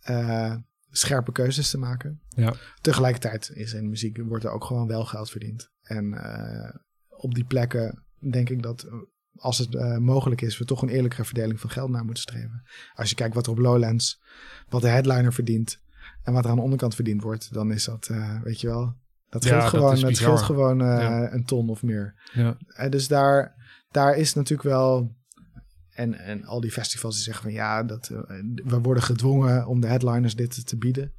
eh, 0.00 0.54
scherpe 0.90 1.32
keuzes 1.32 1.70
te 1.70 1.78
maken. 1.78 2.20
Ja. 2.28 2.54
Tegelijkertijd 2.80 3.50
is 3.54 3.72
in 3.72 3.88
muziek 3.88 4.18
wordt 4.22 4.44
er 4.44 4.50
ook 4.50 4.64
gewoon 4.64 4.86
wel 4.86 5.04
geld 5.04 5.30
verdiend. 5.30 5.70
En 5.82 6.14
eh, 6.14 6.74
op 7.08 7.34
die 7.34 7.44
plekken 7.44 8.04
denk 8.30 8.50
ik 8.50 8.62
dat 8.62 8.86
als 9.34 9.58
het 9.58 10.00
mogelijk 10.00 10.40
is, 10.40 10.58
we 10.58 10.64
toch 10.64 10.82
een 10.82 10.88
eerlijkere 10.88 11.24
verdeling 11.24 11.60
van 11.60 11.70
geld 11.70 11.90
naar 11.90 12.04
moeten 12.04 12.22
streven. 12.22 12.62
Als 12.94 13.08
je 13.08 13.14
kijkt 13.14 13.34
wat 13.34 13.46
er 13.46 13.52
op 13.52 13.58
Lowlands, 13.58 14.22
wat 14.68 14.82
de 14.82 14.88
headliner 14.88 15.32
verdient 15.32 15.80
en 16.22 16.32
wat 16.32 16.44
er 16.44 16.50
aan 16.50 16.56
de 16.56 16.62
onderkant 16.62 16.94
verdiend 16.94 17.22
wordt, 17.22 17.52
dan 17.52 17.72
is 17.72 17.84
dat, 17.84 18.10
weet 18.42 18.60
je 18.60 18.66
wel, 18.66 18.96
dat 19.28 19.44
Ja, 19.44 19.60
dat 19.60 19.68
gewoon, 19.68 20.00
dat 20.00 20.16
scheelt 20.16 20.42
gewoon 20.42 20.80
eh, 20.80 20.86
Ja. 20.86 21.32
een 21.32 21.44
ton 21.44 21.68
of 21.68 21.82
meer. 21.82 22.14
Ja. 22.32 22.56
En 22.66 22.90
dus 22.90 23.08
daar, 23.08 23.54
daar 23.90 24.16
is 24.16 24.34
natuurlijk 24.34 24.68
wel. 24.68 25.16
En, 25.90 26.14
en 26.14 26.44
al 26.44 26.60
die 26.60 26.70
festivals 26.72 27.14
die 27.14 27.24
zeggen 27.24 27.42
van 27.42 27.52
ja, 27.52 27.82
dat, 27.82 28.08
eh, 28.08 28.18
we 28.64 28.80
worden 28.80 29.02
gedwongen 29.02 29.66
om 29.66 29.80
de 29.80 29.86
headliners 29.86 30.36
dit 30.36 30.66
te 30.66 30.76
bieden. 30.76 31.12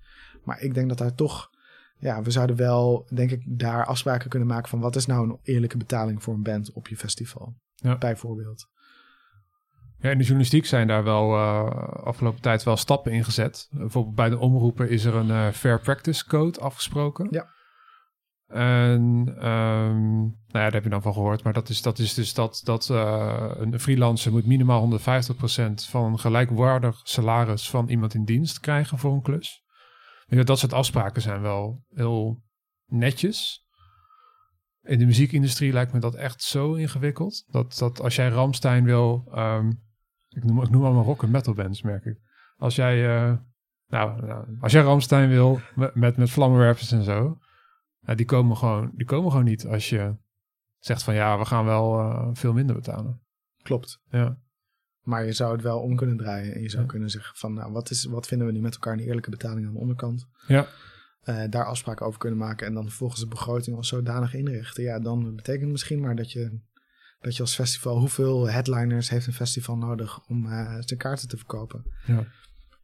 Maar 0.43 0.61
ik 0.61 0.73
denk 0.73 0.89
dat 0.89 0.97
daar 0.97 1.15
toch. 1.15 1.49
Ja, 1.97 2.21
we 2.21 2.31
zouden 2.31 2.55
wel, 2.55 3.07
denk 3.13 3.31
ik, 3.31 3.43
daar 3.45 3.85
afspraken 3.85 4.29
kunnen 4.29 4.47
maken 4.47 4.69
van 4.69 4.79
wat 4.79 4.95
is 4.95 5.05
nou 5.05 5.29
een 5.29 5.39
eerlijke 5.43 5.77
betaling 5.77 6.23
voor 6.23 6.33
een 6.33 6.43
band 6.43 6.71
op 6.71 6.87
je 6.87 6.97
festival. 6.97 7.55
Ja. 7.75 7.97
Bijvoorbeeld. 7.97 8.67
Ja, 9.97 10.09
in 10.09 10.17
de 10.17 10.23
journalistiek 10.23 10.65
zijn 10.65 10.87
daar 10.87 11.03
wel 11.03 11.33
eh, 11.35 11.67
afgelopen 12.03 12.41
tijd 12.41 12.63
wel 12.63 12.77
stappen 12.77 13.11
in 13.11 13.23
gezet. 13.23 13.67
Bijvoorbeeld 13.71 14.15
bij 14.15 14.29
de 14.29 14.37
omroepen 14.37 14.89
is 14.89 15.05
er 15.05 15.15
een 15.15 15.53
Fair 15.53 15.79
Practice 15.79 16.25
Code 16.25 16.59
afgesproken. 16.59 17.27
Ja. 17.31 17.47
En 18.49 19.35
ehm, 19.37 20.17
nou 20.17 20.33
ja, 20.47 20.59
daar 20.59 20.73
heb 20.73 20.83
je 20.83 20.89
dan 20.89 21.01
van 21.01 21.13
gehoord. 21.13 21.43
Maar 21.43 21.53
dat 21.53 21.69
is, 21.69 21.81
dat 21.81 21.99
is 21.99 22.13
dus 22.13 22.33
dat, 22.33 22.61
dat 22.63 22.89
eh, 22.89 23.51
een 23.53 23.79
freelancer 23.79 24.31
moet 24.31 24.45
minimaal 24.45 24.99
150% 24.99 25.01
van 25.89 26.03
een 26.03 26.19
gelijkwaardig 26.19 26.99
salaris 27.03 27.69
van 27.69 27.89
iemand 27.89 28.13
in 28.13 28.25
dienst 28.25 28.59
krijgen 28.59 28.97
voor 28.97 29.13
een 29.13 29.21
klus. 29.21 29.63
Ja, 30.27 30.43
dat 30.43 30.59
soort 30.59 30.73
afspraken 30.73 31.21
zijn 31.21 31.41
wel 31.41 31.83
heel 31.93 32.43
netjes. 32.85 33.67
In 34.83 34.99
de 34.99 35.05
muziekindustrie 35.05 35.73
lijkt 35.73 35.93
me 35.93 35.99
dat 35.99 36.15
echt 36.15 36.43
zo 36.43 36.73
ingewikkeld. 36.73 37.45
Dat, 37.47 37.77
dat 37.77 38.01
als 38.01 38.15
jij 38.15 38.29
Ramstein 38.29 38.83
wil, 38.83 39.29
ehm, 39.33 39.71
ik, 40.29 40.43
noem, 40.43 40.61
ik 40.61 40.69
noem 40.69 40.83
allemaal 40.85 41.03
rock 41.03 41.23
en 41.23 41.31
metal 41.31 41.53
bands, 41.53 41.81
merk 41.81 42.05
ik. 42.05 42.17
Als 42.57 42.75
jij, 42.75 43.17
eh, 43.17 43.33
nou, 43.87 44.33
als 44.59 44.71
jij 44.71 44.81
Ramstein 44.81 45.29
wil, 45.29 45.59
met, 45.75 45.95
met, 45.95 46.17
met 46.17 46.29
vlammenwerpers 46.29 46.91
en 46.91 47.03
zo, 47.03 47.37
die, 48.15 48.25
komen 48.25 48.57
gewoon, 48.57 48.91
die 48.95 49.05
komen 49.05 49.29
gewoon 49.31 49.45
niet 49.45 49.65
als 49.65 49.89
je 49.89 50.15
zegt 50.79 51.03
van 51.03 51.13
ja, 51.13 51.37
we 51.37 51.45
gaan 51.45 51.65
wel 51.65 51.99
eh, 51.99 52.29
veel 52.33 52.53
minder 52.53 52.75
betalen. 52.75 53.21
Klopt. 53.61 54.01
Ja, 54.09 54.37
Maar 55.01 55.25
je 55.25 55.33
zou 55.33 55.51
het 55.51 55.61
wel 55.61 55.79
om 55.79 55.95
kunnen 55.95 56.17
draaien. 56.17 56.53
En 56.55 56.61
je 56.61 56.69
zou 56.69 56.81
Ja. 56.83 56.87
kunnen 56.89 57.09
zeggen 57.09 57.35
van 57.37 57.53
nou, 57.53 57.71
wat, 57.71 57.89
is, 57.89 58.05
wat 58.05 58.27
vinden 58.27 58.47
we 58.47 58.53
nu 58.53 58.59
met 58.61 58.73
elkaar 58.73 58.93
een 58.93 58.99
eerlijke 58.99 59.29
betaling 59.29 59.67
aan 59.67 59.73
de 59.73 59.79
onderkant? 59.79 60.27
ja, 60.47 60.67
eh, 61.19 61.43
daar 61.49 61.65
afspraken 61.65 62.05
over 62.05 62.19
kunnen 62.19 62.39
maken 62.39 62.67
en 62.67 62.73
dan 62.73 62.83
vervolgens 62.83 63.19
de 63.21 63.27
begroting 63.27 63.75
als 63.75 63.87
zodanig 63.87 64.33
inrichten. 64.33 64.83
Ja, 64.83 64.99
dan 64.99 65.35
betekent 65.35 65.61
het 65.63 65.71
misschien 65.71 65.99
maar 65.99 66.15
dat 66.15 66.31
je, 66.31 66.59
dat 67.19 67.35
je 67.35 67.41
als 67.41 67.55
festival, 67.55 67.97
hoeveel 67.99 68.49
headliners 68.49 69.09
heeft 69.09 69.27
een 69.27 69.33
festival 69.33 69.77
nodig 69.77 70.27
om 70.27 70.45
eh, 70.45 70.75
zijn 70.79 70.99
kaarten 70.99 71.27
te 71.27 71.37
verkopen? 71.37 71.83
ja. 72.05 72.25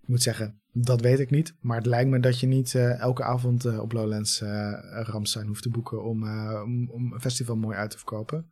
Ik 0.06 0.12
moet 0.12 0.24
zeggen, 0.24 0.60
dat 0.72 1.02
weet 1.02 1.20
ik 1.20 1.30
niet. 1.30 1.54
Maar 1.60 1.78
het 1.78 1.86
lijkt 1.86 2.10
me 2.10 2.20
dat 2.20 2.40
je 2.40 2.48
niet 2.48 2.76
eh, 2.76 3.00
elke 3.00 3.24
avond 3.24 3.66
eh, 3.66 3.80
op 3.80 3.92
Lowlands 3.92 4.42
eh 4.42 4.74
Ramstein 5.04 5.48
hoeft 5.48 5.62
te 5.62 5.70
boeken 5.70 6.04
om, 6.04 6.24
om, 6.64 6.90
om 6.90 7.14
een 7.14 7.22
festival 7.22 7.56
mooi 7.56 7.78
uit 7.78 7.90
te 7.92 7.98
verkopen. 7.98 8.50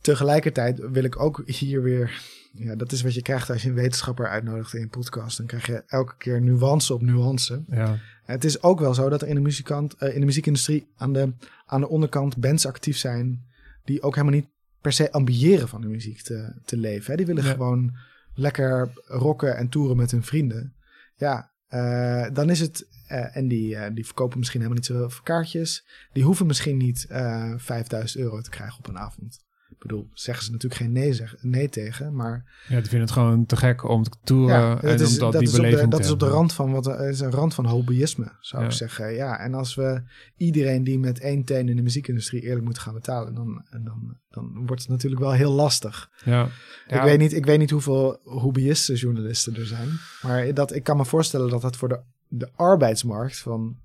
Tegelijkertijd 0.00 0.78
wil 0.78 1.04
ik 1.04 1.20
ook 1.20 1.42
hier 1.46 1.82
weer. 1.82 2.22
Ja, 2.52 2.74
dat 2.76 2.92
is 2.92 3.02
wat 3.02 3.14
je 3.14 3.22
krijgt 3.22 3.50
als 3.50 3.62
je 3.62 3.68
een 3.68 3.74
wetenschapper 3.74 4.28
uitnodigt 4.28 4.74
in 4.74 4.82
een 4.82 4.88
podcast. 4.88 5.36
Dan 5.36 5.46
krijg 5.46 5.66
je 5.66 5.82
elke 5.86 6.16
keer 6.16 6.40
nuance 6.42 6.94
op 6.94 7.02
nuance. 7.02 7.64
ja. 7.68 7.98
Het 8.24 8.44
is 8.44 8.62
ook 8.62 8.80
wel 8.80 8.94
zo 8.94 9.08
dat 9.08 9.22
er 9.22 9.28
in 9.28 9.34
de, 9.34 9.40
muzikant, 9.40 10.02
in 10.02 10.20
de 10.20 10.26
muziekindustrie 10.26 10.86
aan 10.96 11.12
de, 11.12 11.32
aan 11.66 11.80
de 11.80 11.88
onderkant 11.88 12.36
bands 12.36 12.66
actief 12.66 12.96
zijn 12.96 13.44
die 13.84 14.02
ook 14.02 14.14
helemaal 14.14 14.34
niet 14.38 14.48
per 14.80 14.92
se 14.92 15.12
ambiëren 15.12 15.68
van 15.68 15.80
de 15.80 15.88
muziek 15.88 16.20
te, 16.22 16.52
te 16.64 16.76
leven. 16.76 17.10
Hè. 17.10 17.16
Die 17.16 17.26
willen 17.26 17.44
Ja. 17.44 17.50
gewoon 17.50 17.96
lekker 18.34 18.92
rocken 19.06 19.56
en 19.56 19.68
toeren 19.68 19.96
met 19.96 20.10
hun 20.10 20.22
vrienden. 20.22 20.74
Ja, 21.16 21.52
eh, 21.66 22.26
dan 22.32 22.50
is 22.50 22.60
het. 22.60 22.88
eh, 23.06 23.36
en 23.36 23.48
die, 23.48 23.76
eh, 23.76 23.94
die 23.94 24.06
verkopen 24.06 24.38
misschien 24.38 24.60
helemaal 24.60 24.82
niet 24.82 24.90
zoveel 24.90 25.22
kaartjes. 25.22 25.86
Die 26.12 26.24
hoeven 26.24 26.46
misschien 26.46 26.76
niet 26.76 27.06
eh 27.08 27.52
5000 27.56 28.22
euro 28.22 28.40
te 28.40 28.50
krijgen 28.50 28.78
op 28.78 28.86
een 28.88 28.98
avond. 28.98 29.44
Ik 29.80 29.86
bedoel, 29.86 30.08
zeggen 30.12 30.44
ze 30.44 30.50
natuurlijk 30.50 30.80
geen 30.80 30.92
nee, 30.92 31.12
zeg, 31.14 31.36
nee 31.40 31.68
tegen, 31.68 32.14
maar 32.14 32.64
ja, 32.68 32.74
die 32.74 32.88
vinden 32.88 33.00
het 33.00 33.10
gewoon 33.10 33.46
te 33.46 33.56
gek 33.56 33.88
om 33.88 34.02
te 34.02 34.10
toeren 34.24 34.58
ja, 34.58 34.80
en 34.82 34.88
dat 34.88 35.00
is, 35.00 35.12
om 35.12 35.18
dat, 35.18 35.32
dat 35.32 35.40
die 35.40 35.50
beleving 35.50 35.90
de, 35.90 35.96
dat 35.96 36.00
is 36.04 36.10
op 36.10 36.18
de 36.18 36.28
rand 36.28 36.52
van 36.52 36.72
wat 36.72 37.00
is 37.00 37.20
een 37.20 37.30
rand 37.30 37.54
van 37.54 37.66
hobbyisme, 37.66 38.32
zou 38.40 38.62
Ja. 38.62 38.68
ik 38.68 38.74
zeggen. 38.74 39.12
Ja, 39.12 39.38
en 39.38 39.54
als 39.54 39.74
we 39.74 40.02
iedereen 40.36 40.84
die 40.84 40.98
met 40.98 41.20
één 41.20 41.44
teen 41.44 41.68
in 41.68 41.76
de 41.76 41.82
muziekindustrie 41.82 42.42
eerlijk 42.42 42.64
moet 42.64 42.78
gaan 42.78 42.94
betalen, 42.94 43.34
dan, 43.34 43.64
dan, 43.70 44.16
dan 44.28 44.66
wordt 44.66 44.82
het 44.82 44.90
natuurlijk 44.90 45.20
wel 45.20 45.32
heel 45.32 45.52
lastig. 45.52 46.10
Ja. 46.24 46.44
Ik, 46.44 46.50
Ja, 46.86 47.04
weet 47.04 47.18
niet, 47.18 47.32
ik 47.32 47.44
weet 47.46 47.58
niet 47.58 47.70
hoeveel 47.70 48.20
hobbyisten 48.24 48.94
journalisten 48.94 49.56
er 49.56 49.66
zijn, 49.66 49.88
maar 50.22 50.54
dat, 50.54 50.74
ik 50.74 50.82
kan 50.82 50.96
me 50.96 51.04
voorstellen 51.04 51.50
dat 51.50 51.62
dat 51.62 51.76
voor 51.76 51.88
de, 51.88 52.00
de 52.28 52.50
arbeidsmarkt 52.54 53.38
van 53.38 53.76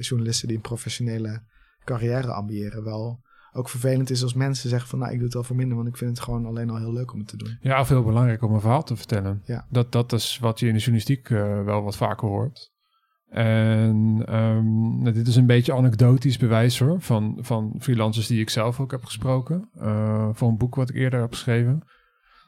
journalisten 0.00 0.48
die 0.48 0.56
een 0.56 0.62
professionele 0.62 1.42
carrière 1.84 2.32
ambiëren 2.32 2.84
wel 2.84 3.20
ook 3.52 3.68
vervelend 3.68 4.10
is 4.10 4.22
als 4.22 4.34
mensen 4.34 4.68
zeggen 4.68 4.88
van 4.88 4.98
nou 4.98 5.10
ik 5.10 5.16
doe 5.16 5.24
het 5.24 5.34
wel 5.34 5.44
voor 5.44 5.56
minder, 5.56 5.76
want 5.76 5.88
ik 5.88 5.96
vind 5.96 6.10
het 6.10 6.20
gewoon 6.20 6.46
alleen 6.46 6.70
al 6.70 6.76
heel 6.76 6.92
leuk 6.92 7.12
om 7.12 7.18
het 7.18 7.28
te 7.28 7.36
doen. 7.36 7.58
Ja, 7.60 7.80
of 7.80 7.88
heel 7.88 8.04
belangrijk 8.04 8.42
om 8.42 8.54
een 8.54 8.60
verhaal 8.60 8.82
te 8.82 8.96
vertellen. 8.96 9.42
Ja. 9.44 9.66
Dat, 9.70 9.92
dat 9.92 10.12
is 10.12 10.38
wat 10.40 10.60
je 10.60 10.66
in 10.66 10.72
de 10.72 10.78
journalistiek 10.78 11.30
eh, 11.30 11.64
wel 11.64 11.82
wat 11.82 11.96
vaker 11.96 12.28
hoort. 12.28 12.70
En 13.28 14.22
ehm, 14.26 14.98
nou, 15.02 15.12
dit 15.12 15.26
is 15.26 15.36
een 15.36 15.46
beetje 15.46 15.74
anekdotisch 15.74 16.36
bewijs 16.38 16.78
hoor, 16.78 17.00
van, 17.00 17.38
van 17.40 17.76
freelancers 17.78 18.26
die 18.26 18.40
ik 18.40 18.50
zelf 18.50 18.80
ook 18.80 18.90
heb 18.90 19.04
gesproken. 19.04 19.68
eh, 19.72 20.28
voor 20.32 20.48
een 20.48 20.56
boek 20.56 20.74
wat 20.74 20.88
ik 20.88 20.94
eerder 20.96 21.20
heb 21.20 21.32
geschreven. 21.32 21.82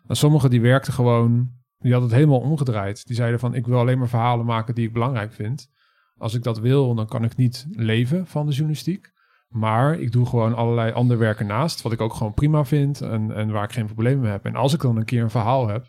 En 0.07 0.17
sommigen 0.17 0.51
die 0.51 0.61
werkten 0.61 0.93
gewoon, 0.93 1.51
die 1.79 1.93
hadden 1.93 2.11
het 2.11 2.19
helemaal 2.19 2.41
omgedraaid. 2.41 3.07
Die 3.07 3.17
zeiden 3.17 3.41
van, 3.41 3.55
ik 3.55 3.67
wil 3.67 3.79
alleen 3.79 3.99
maar 3.99 4.09
verhalen 4.09 4.47
maken 4.47 4.75
die 4.75 4.87
ik 4.87 4.93
belangrijk 4.93 5.33
vind. 5.33 5.69
Als 6.17 6.35
ik 6.35 6.43
dat 6.43 6.59
wil, 6.59 6.95
dan 6.95 7.07
kan 7.07 7.25
ik 7.25 7.37
niet 7.37 7.67
leven 7.71 8.27
van 8.27 8.47
de 8.47 8.53
journalistiek. 8.53 9.11
Maar 9.53 9.99
ik 10.01 10.13
doe 10.13 10.27
gewoon 10.27 10.55
allerlei 10.55 10.93
ander 10.93 11.19
werk 11.19 11.39
ernaast, 11.39 11.83
wat 11.83 11.93
ik 11.93 12.01
ook 12.01 12.15
gewoon 12.15 12.35
prima 12.35 12.65
vind 12.65 13.01
en, 13.01 13.31
en 13.35 13.51
waar 13.51 13.65
ik 13.65 13.73
geen 13.73 13.87
problemen 13.87 14.21
mee 14.23 14.31
heb. 14.31 14.45
En 14.45 14.55
als 14.55 14.73
ik 14.75 14.81
dan 14.81 14.97
een 14.97 15.05
keer 15.05 15.23
een 15.23 15.31
verhaal 15.31 15.69
heb, 15.69 15.87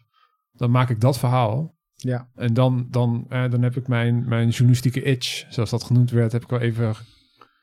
dan 0.51 0.71
maak 0.71 0.89
ik 0.89 0.99
dat 1.01 1.19
verhaal. 1.19 1.75
Ja, 1.95 2.29
En 2.35 2.53
dan, 2.53 2.87
dan, 2.89 3.25
eh, 3.29 3.49
dan 3.51 3.61
heb 3.61 3.75
ik 3.75 3.87
mijn, 3.87 4.27
mijn 4.27 4.49
journalistieke 4.49 5.01
itch, 5.01 5.45
zoals 5.49 5.69
dat 5.69 5.83
genoemd 5.83 6.11
werd, 6.11 6.31
heb 6.31 6.43
ik 6.43 6.51
al 6.51 6.59
even 6.59 6.95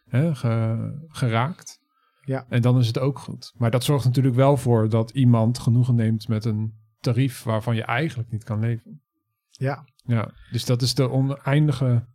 hè, 0.08 0.34
ge- 0.34 1.06
geraakt. 1.08 1.78
Ja. 2.24 2.46
En 2.48 2.62
dan 2.62 2.78
is 2.78 2.86
het 2.86 2.98
ook 2.98 3.18
goed. 3.18 3.52
Maar 3.56 3.70
dat 3.70 3.84
zorgt 3.84 4.04
natuurlijk 4.04 4.34
wel 4.34 4.56
voor 4.56 4.88
dat 4.88 5.10
iemand 5.10 5.58
genoegen 5.58 5.94
neemt 5.94 6.28
met 6.28 6.44
een 6.44 6.74
tarief 7.00 7.42
waarvan 7.42 7.76
je 7.76 7.82
eigenlijk 7.82 8.30
niet 8.30 8.44
kan 8.44 8.60
leven. 8.60 9.02
ja, 9.50 9.84
Ja, 10.04 10.30
dus 10.50 10.64
dat 10.64 10.82
is 10.82 10.94
de 10.94 11.10
oneindige. 11.10 12.06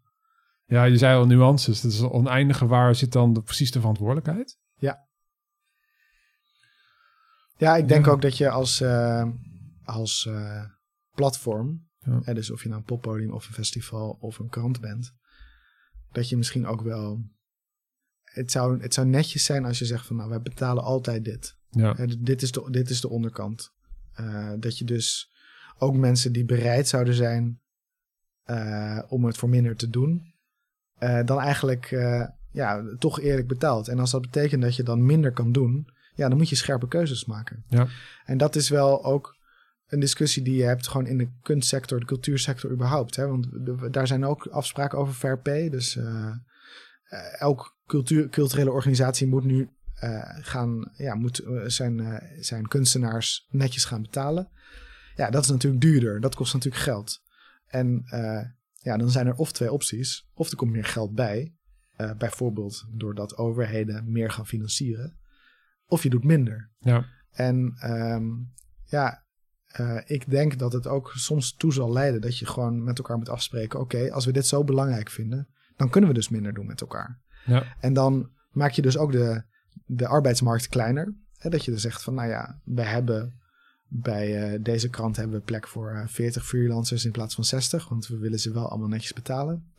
Ja, 0.66 0.84
je 0.84 0.98
zei 0.98 1.18
al 1.18 1.26
nuances. 1.26 1.82
Dat 1.82 1.92
is 1.92 2.00
de 2.00 2.12
oneindige 2.12 2.66
waar 2.68 2.96
zit 2.96 3.12
dan 3.12 3.34
de, 3.34 3.42
precies 3.42 3.72
de 3.72 3.80
verantwoordelijkheid? 3.80 4.58
Ja, 7.58 7.76
ik 7.76 7.88
denk 7.88 8.06
Ja. 8.06 8.12
ook 8.12 8.22
dat 8.22 8.38
je 8.38 8.50
als, 8.50 8.82
eh, 8.82 9.30
als 9.84 10.26
eh, 10.26 10.64
platform, 11.14 11.88
Ja. 12.00 12.20
hè, 12.24 12.34
dus 12.34 12.52
of 12.52 12.62
je 12.64 12.68
nou 12.70 12.80
een 12.80 12.86
poppodium 12.88 13.32
of 13.32 13.48
een 13.48 13.54
festival 13.54 14.18
of 14.20 14.40
een 14.40 14.50
krant 14.50 14.80
bent, 14.82 15.14
dat 16.12 16.30
je 16.30 16.38
misschien 16.38 16.66
ook 16.68 16.82
wel. 16.82 17.24
Het 18.24 18.52
zou, 18.52 18.82
het 18.82 18.94
zou 18.94 19.08
netjes 19.08 19.46
zijn 19.46 19.66
als 19.66 19.80
je 19.80 19.86
zegt 19.86 20.06
van 20.06 20.16
nou, 20.16 20.30
wij 20.30 20.42
betalen 20.42 20.84
altijd 20.84 21.24
dit. 21.24 21.58
Ja, 21.70 21.94
Hè, 21.96 22.06
dit, 22.22 22.42
is 22.42 22.52
de, 22.52 22.68
dit 22.72 22.90
is 22.90 23.02
de 23.02 23.10
onderkant. 23.10 23.72
Eh, 24.14 24.54
dat 24.60 24.78
je 24.78 24.86
dus 24.86 25.32
ook 25.78 25.96
mensen 25.96 26.34
die 26.34 26.46
bereid 26.46 26.88
zouden 26.88 27.14
zijn 27.14 27.60
om 29.08 29.26
het 29.26 29.38
voor 29.38 29.50
minder 29.50 29.76
te 29.76 29.90
doen, 29.90 30.35
eh, 30.98 31.20
dan 31.26 31.40
eigenlijk 31.40 31.92
eh, 31.92 32.28
ja, 32.52 32.84
toch 33.00 33.20
eerlijk 33.20 33.48
betaalt. 33.48 33.88
En 33.88 34.00
als 34.00 34.12
dat 34.12 34.22
betekent 34.22 34.62
dat 34.62 34.76
je 34.76 34.84
dan 34.84 35.06
minder 35.06 35.32
kan 35.32 35.52
doen, 35.52 35.90
ja, 36.16 36.30
dan 36.30 36.38
moet 36.38 36.50
je 36.50 36.56
scherpe 36.56 36.88
keuzes 36.88 37.26
maken. 37.26 37.64
Ja. 37.68 37.88
En 38.26 38.38
dat 38.38 38.56
is 38.56 38.70
wel 38.70 39.06
ook 39.06 39.38
een 39.88 40.00
discussie 40.00 40.44
die 40.44 40.56
je 40.56 40.64
hebt 40.64 40.88
gewoon 40.88 41.08
in 41.08 41.18
de 41.18 41.30
kunstsector, 41.42 42.00
de 42.00 42.06
cultuursector 42.06 42.72
überhaupt. 42.72 43.16
Hè? 43.16 43.28
Want 43.28 43.48
daar 43.94 44.08
zijn 44.08 44.26
ook 44.26 44.48
afspraken 44.48 44.98
over 44.98 45.14
fair 45.14 45.40
pay. 45.40 45.70
Dus 45.70 45.96
uh, 45.96 46.36
elke 47.40 47.72
cultuur, 47.86 48.30
culturele 48.30 48.72
organisatie 48.72 49.28
moet 49.28 49.44
nu 49.44 49.70
gaan, 50.42 50.92
ja, 50.94 51.16
moet 51.16 51.44
zijn, 51.66 52.22
zijn 52.40 52.68
kunstenaars 52.68 53.48
netjes 53.50 53.86
gaan 53.86 54.02
betalen. 54.02 54.50
Ja, 55.16 55.30
dat 55.30 55.44
is 55.44 55.50
natuurlijk 55.50 55.82
duurder. 55.82 56.22
Dat 56.22 56.36
kost 56.36 56.54
natuurlijk 56.54 56.84
geld. 56.84 57.22
En 57.68 58.06
ja, 58.86 58.98
dan 58.98 59.10
zijn 59.10 59.28
er 59.28 59.34
of 59.34 59.52
twee 59.52 59.72
opties. 59.72 60.28
Of 60.34 60.50
er 60.50 60.58
komt 60.58 60.72
meer 60.72 60.86
geld 60.86 61.14
bij. 61.14 61.54
bijvoorbeeld 62.18 62.86
doordat 62.92 63.38
overheden 63.38 64.12
meer 64.12 64.32
gaan 64.32 64.48
financieren. 64.48 65.18
Of 65.86 66.04
je 66.04 66.10
doet 66.10 66.24
minder. 66.24 66.72
Ja. 66.80 67.06
En 67.32 67.78
um, 67.84 68.54
ja, 68.84 69.24
uh, 69.80 70.02
ik 70.06 70.30
denk 70.30 70.60
dat 70.60 70.74
het 70.74 70.88
ook 70.88 71.12
soms 71.16 71.56
toe 71.56 71.74
zal 71.74 71.92
leiden 71.92 72.22
dat 72.22 72.38
je 72.38 72.46
gewoon 72.46 72.84
met 72.84 72.98
elkaar 72.98 73.18
moet 73.18 73.30
afspreken: 73.30 73.80
oké, 73.80 74.12
als 74.12 74.26
we 74.26 74.32
dit 74.32 74.46
zo 74.46 74.64
belangrijk 74.64 75.10
vinden, 75.10 75.48
dan 75.76 75.90
kunnen 75.90 76.10
we 76.10 76.16
dus 76.16 76.30
minder 76.30 76.54
doen 76.54 76.66
met 76.66 76.82
elkaar. 76.82 77.22
Ja. 77.46 77.76
En 77.80 77.94
dan 77.94 78.30
maak 78.52 78.72
je 78.72 78.82
dus 78.82 78.98
ook 78.98 79.12
de, 79.12 79.44
de 79.86 80.08
arbeidsmarkt 80.08 80.68
kleiner. 80.68 81.16
Hè, 81.38 81.50
dat 81.50 81.66
je 81.66 81.72
dus 81.72 81.82
zegt 81.82 82.04
van, 82.04 82.14
nou 82.14 82.30
ja, 82.30 82.62
wij 82.64 82.86
hebben 82.86 83.40
bij 83.88 84.54
uh, 84.54 84.60
deze 84.64 84.90
krant 84.90 85.16
hebben 85.16 85.40
we 85.40 85.46
plek 85.46 85.68
voor 85.68 85.92
uh, 85.92 86.02
eh, 86.02 86.08
40 86.08 86.46
freelancers 86.46 87.06
in 87.06 87.12
plaats 87.12 87.36
van 87.36 87.44
60, 87.44 87.90
want 87.90 88.08
we 88.08 88.18
willen 88.18 88.40
ze 88.40 88.54
wel 88.54 88.70
allemaal 88.70 88.88
netjes 88.88 89.14
betalen. 89.14 89.74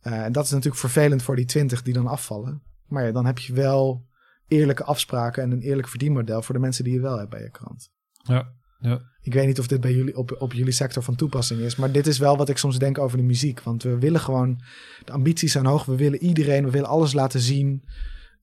en 0.00 0.32
dat 0.32 0.44
is 0.44 0.50
natuurlijk 0.50 0.80
vervelend 0.80 1.22
voor 1.22 1.36
die 1.36 1.44
20 1.44 1.82
die 1.82 1.94
dan 1.94 2.06
afvallen. 2.06 2.62
Maar 2.86 3.06
ja, 3.06 3.12
dan 3.12 3.26
heb 3.26 3.38
je 3.38 3.52
wel 3.52 4.06
eerlijke 4.48 4.84
afspraken 4.84 5.42
en 5.42 5.50
een 5.50 5.60
eerlijk 5.60 5.88
verdienmodel 5.88 6.42
voor 6.42 6.54
de 6.54 6.60
mensen 6.60 6.84
die 6.84 6.92
je 6.92 7.00
wel 7.00 7.18
hebt 7.18 7.30
bij 7.30 7.42
je 7.42 7.50
krant. 7.50 7.90
Ja. 8.12 8.52
Ja. 8.78 9.02
Ik 9.20 9.32
weet 9.32 9.46
niet 9.46 9.58
of 9.58 9.66
dit 9.66 9.80
bij 9.80 9.94
jullie 9.94 10.16
op, 10.16 10.36
op 10.38 10.52
jullie 10.52 10.72
sector 10.72 11.02
van 11.02 11.14
toepassing 11.14 11.60
is, 11.60 11.76
maar 11.76 11.92
dit 11.92 12.06
is 12.06 12.18
wel 12.18 12.36
wat 12.36 12.48
ik 12.48 12.56
soms 12.56 12.78
denk 12.78 12.98
over 12.98 13.16
de 13.16 13.22
muziek. 13.22 13.60
Want 13.60 13.82
we 13.82 13.98
willen 13.98 14.20
gewoon, 14.20 14.60
de 15.04 15.12
ambities 15.12 15.52
zijn 15.52 15.66
hoog, 15.66 15.84
we 15.84 15.96
willen 15.96 16.22
iedereen, 16.22 16.64
we 16.64 16.70
willen 16.70 16.88
alles 16.88 17.12
laten 17.12 17.40
zien. 17.40 17.84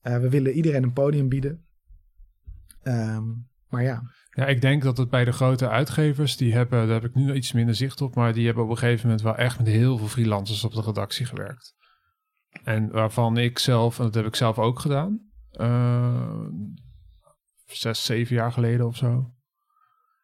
Uh, 0.03 0.17
we 0.17 0.29
willen 0.29 0.51
iedereen 0.51 0.83
een 0.83 0.93
podium 0.93 1.29
bieden. 1.29 1.65
Um, 2.83 3.47
maar 3.69 3.83
ja. 3.83 4.03
Ja, 4.33 4.45
ik 4.45 4.61
denk 4.61 4.83
dat 4.83 4.97
het 4.97 5.09
bij 5.09 5.25
de 5.25 5.31
grote 5.31 5.69
uitgevers, 5.69 6.37
die 6.37 6.53
hebben, 6.53 6.87
daar 6.87 7.01
heb 7.01 7.09
ik 7.09 7.15
nu 7.15 7.33
iets 7.33 7.51
minder 7.51 7.75
zicht 7.75 8.01
op, 8.01 8.15
maar 8.15 8.33
die 8.33 8.45
hebben 8.45 8.63
op 8.63 8.69
een 8.69 8.77
gegeven 8.77 9.05
moment 9.05 9.21
wel 9.21 9.35
echt 9.35 9.57
met 9.57 9.67
heel 9.67 9.97
veel 9.97 10.07
freelancers 10.07 10.63
op 10.63 10.73
de 10.73 10.81
redactie 10.81 11.25
gewerkt. 11.25 11.73
En 12.63 12.91
waarvan 12.91 13.37
ik 13.37 13.59
zelf, 13.59 13.97
en 13.97 14.05
dat 14.05 14.13
heb 14.13 14.25
ik 14.25 14.35
zelf 14.35 14.59
ook 14.59 14.79
gedaan, 14.79 15.19
uh, 15.51 16.45
zes, 17.65 18.05
zeven 18.05 18.35
jaar 18.35 18.51
geleden 18.51 18.87
of 18.87 18.95
zo. 18.95 19.33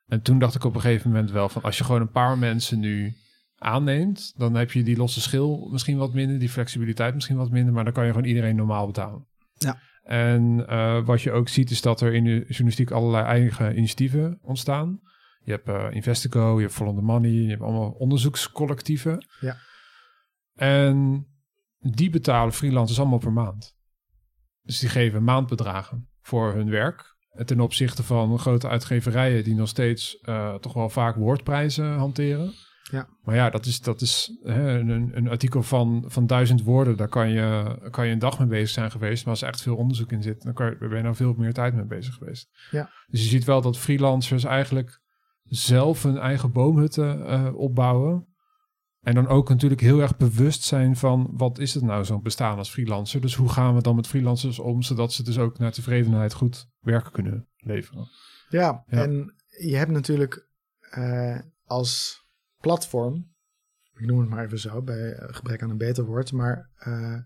En 0.05 0.21
toen 0.21 0.39
dacht 0.39 0.55
ik 0.55 0.63
op 0.63 0.75
een 0.75 0.81
gegeven 0.81 1.11
moment 1.11 1.31
wel 1.31 1.49
van 1.49 1.61
als 1.61 1.77
je 1.77 1.83
gewoon 1.83 2.01
een 2.01 2.11
paar 2.11 2.37
mensen 2.37 2.79
nu 2.79 3.15
aanneemt, 3.55 4.33
dan 4.37 4.55
heb 4.55 4.71
je 4.71 4.83
die 4.83 4.97
losse 4.97 5.21
schil 5.21 5.69
misschien 5.71 5.97
wat 5.97 6.13
minder, 6.13 6.39
die 6.39 6.49
flexibiliteit 6.49 7.13
misschien 7.13 7.37
wat 7.37 7.51
minder, 7.51 7.73
maar 7.73 7.83
dan 7.83 7.93
kan 7.93 8.05
je 8.05 8.11
gewoon 8.11 8.27
iedereen 8.27 8.55
normaal 8.55 8.85
betalen. 8.85 9.27
Ja. 9.53 9.79
En 10.07 10.65
uh, 10.69 11.05
wat 11.05 11.21
je 11.21 11.31
ook 11.31 11.49
ziet 11.49 11.71
is 11.71 11.81
dat 11.81 12.01
er 12.01 12.13
in 12.13 12.23
de 12.23 12.45
journalistiek 12.47 12.91
allerlei 12.91 13.25
eigen 13.25 13.77
initiatieven 13.77 14.39
ontstaan. 14.41 14.99
Je 15.43 15.51
hebt 15.51 15.67
uh, 15.67 15.87
Investico, 15.89 16.55
je 16.55 16.61
hebt 16.61 16.73
Follow 16.73 16.95
the 16.95 17.01
Money, 17.01 17.31
je 17.31 17.49
hebt 17.49 17.61
allemaal 17.61 17.89
onderzoekscollectieven. 17.89 19.25
Ja. 19.39 19.57
En 20.55 21.27
die 21.79 22.09
betalen 22.09 22.53
freelancers 22.53 22.99
allemaal 22.99 23.17
per 23.17 23.33
maand. 23.33 23.75
Dus 24.61 24.79
die 24.79 24.89
geven 24.89 25.23
maandbedragen 25.23 26.09
voor 26.21 26.53
hun 26.53 26.69
werk 26.69 27.15
ten 27.45 27.59
opzichte 27.59 28.03
van 28.03 28.39
grote 28.39 28.67
uitgeverijen 28.67 29.43
die 29.43 29.55
nog 29.55 29.67
steeds 29.67 30.19
uh, 30.21 30.55
toch 30.55 30.73
wel 30.73 30.89
vaak 30.89 31.15
woordprijzen 31.15 31.93
hanteren. 31.93 32.53
Ja. 32.91 33.07
Maar 33.23 33.35
ja, 33.35 33.49
dat 33.49 33.65
is, 33.65 33.79
dat 33.79 34.01
is 34.01 34.39
hè, 34.43 34.79
een, 34.79 35.11
een 35.17 35.29
artikel 35.29 35.63
van, 35.63 36.03
van 36.07 36.27
duizend 36.27 36.63
woorden. 36.63 36.97
Daar 36.97 37.07
kan 37.07 37.29
je, 37.29 37.77
kan 37.91 38.05
je 38.05 38.11
een 38.13 38.19
dag 38.19 38.39
mee 38.39 38.47
bezig 38.47 38.69
zijn 38.69 38.91
geweest. 38.91 39.23
Maar 39.23 39.33
als 39.33 39.41
er 39.41 39.47
echt 39.47 39.61
veel 39.61 39.75
onderzoek 39.75 40.11
in 40.11 40.23
zit, 40.23 40.43
dan 40.43 40.53
kan 40.53 40.69
je, 40.69 40.77
ben 40.77 40.95
je 40.95 41.03
nou 41.03 41.15
veel 41.15 41.33
meer 41.37 41.53
tijd 41.53 41.73
mee 41.73 41.85
bezig 41.85 42.13
geweest. 42.13 42.49
Ja. 42.71 42.89
Dus 43.07 43.21
je 43.21 43.29
ziet 43.29 43.43
wel 43.43 43.61
dat 43.61 43.77
freelancers 43.77 44.43
eigenlijk 44.43 45.01
zelf 45.43 46.03
hun 46.03 46.17
eigen 46.17 46.51
boomhutten 46.51 47.19
uh, 47.19 47.55
opbouwen. 47.55 48.27
En 49.01 49.13
dan 49.13 49.27
ook 49.27 49.49
natuurlijk 49.49 49.81
heel 49.81 49.99
erg 49.99 50.17
bewust 50.17 50.63
zijn 50.63 50.95
van 50.95 51.29
wat 51.33 51.59
is 51.59 51.73
het 51.73 51.83
nou 51.83 52.05
zo'n 52.05 52.21
bestaan 52.21 52.57
als 52.57 52.69
freelancer. 52.69 53.21
Dus 53.21 53.35
hoe 53.35 53.49
gaan 53.49 53.75
we 53.75 53.81
dan 53.81 53.95
met 53.95 54.07
freelancers 54.07 54.59
om, 54.59 54.81
zodat 54.81 55.13
ze 55.13 55.23
dus 55.23 55.37
ook 55.37 55.57
naar 55.57 55.71
tevredenheid 55.71 56.33
goed 56.33 56.69
werken 56.79 57.11
kunnen 57.11 57.47
leveren. 57.57 58.07
Ja, 58.49 58.83
en 58.87 59.35
je 59.47 59.75
hebt 59.75 59.91
natuurlijk 59.91 60.47
uh, 60.97 61.39
als 61.65 62.25
platform, 62.61 63.35
ik 63.93 64.05
noem 64.05 64.19
het 64.19 64.29
maar 64.29 64.45
even 64.45 64.59
zo, 64.59 64.81
bij 64.81 65.15
gebrek 65.17 65.61
aan 65.61 65.69
een 65.69 65.77
beter 65.77 66.05
woord, 66.05 66.31
maar 66.31 66.69
uh, 66.87 67.17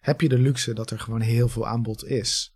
heb 0.00 0.20
je 0.20 0.28
de 0.28 0.38
luxe 0.38 0.74
dat 0.74 0.90
er 0.90 0.98
gewoon 0.98 1.20
heel 1.20 1.48
veel 1.48 1.66
aanbod 1.66 2.04
is. 2.04 2.54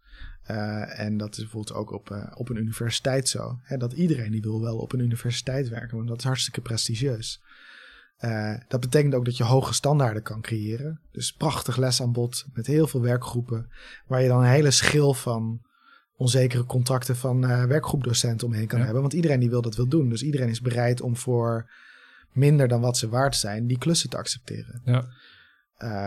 Uh, 0.50 1.00
en 1.00 1.16
dat 1.16 1.36
is 1.36 1.42
bijvoorbeeld 1.42 1.76
ook 1.76 1.92
op, 1.92 2.10
uh, 2.10 2.32
op 2.34 2.48
een 2.48 2.56
universiteit 2.56 3.28
zo. 3.28 3.58
Hè, 3.62 3.76
dat 3.76 3.92
iedereen 3.92 4.30
die 4.30 4.42
wil 4.42 4.60
wel 4.60 4.78
op 4.78 4.92
een 4.92 5.00
universiteit 5.00 5.68
werken, 5.68 5.96
want 5.96 6.08
dat 6.08 6.18
is 6.18 6.24
hartstikke 6.24 6.60
prestigieus. 6.60 7.42
Uh, 8.20 8.54
dat 8.68 8.80
betekent 8.80 9.14
ook 9.14 9.24
dat 9.24 9.36
je 9.36 9.44
hoge 9.44 9.74
standaarden 9.74 10.22
kan 10.22 10.40
creëren. 10.40 11.00
Dus 11.12 11.32
prachtig 11.32 11.76
lesaanbod 11.76 12.46
met 12.52 12.66
heel 12.66 12.86
veel 12.86 13.00
werkgroepen, 13.00 13.70
waar 14.06 14.22
je 14.22 14.28
dan 14.28 14.40
een 14.40 14.50
hele 14.50 14.70
schil 14.70 15.14
van 15.14 15.66
onzekere 16.16 16.64
contracten 16.64 17.16
van 17.16 17.40
werkgroepdocenten 17.68 18.46
omheen 18.46 18.66
kan 18.66 18.78
ja. 18.78 18.84
hebben. 18.84 19.02
Want 19.02 19.14
iedereen 19.14 19.40
die 19.40 19.50
wil 19.50 19.62
dat 19.62 19.76
wil 19.76 19.88
doen. 19.88 20.08
Dus 20.08 20.22
iedereen 20.22 20.48
is 20.48 20.60
bereid 20.60 21.00
om 21.00 21.16
voor 21.16 21.70
minder 22.34 22.68
dan 22.68 22.80
wat 22.80 22.98
ze 22.98 23.08
waard 23.08 23.36
zijn, 23.36 23.66
die 23.66 23.78
klussen 23.78 24.10
te 24.10 24.16
accepteren. 24.16 24.80
Ja. 24.84 25.06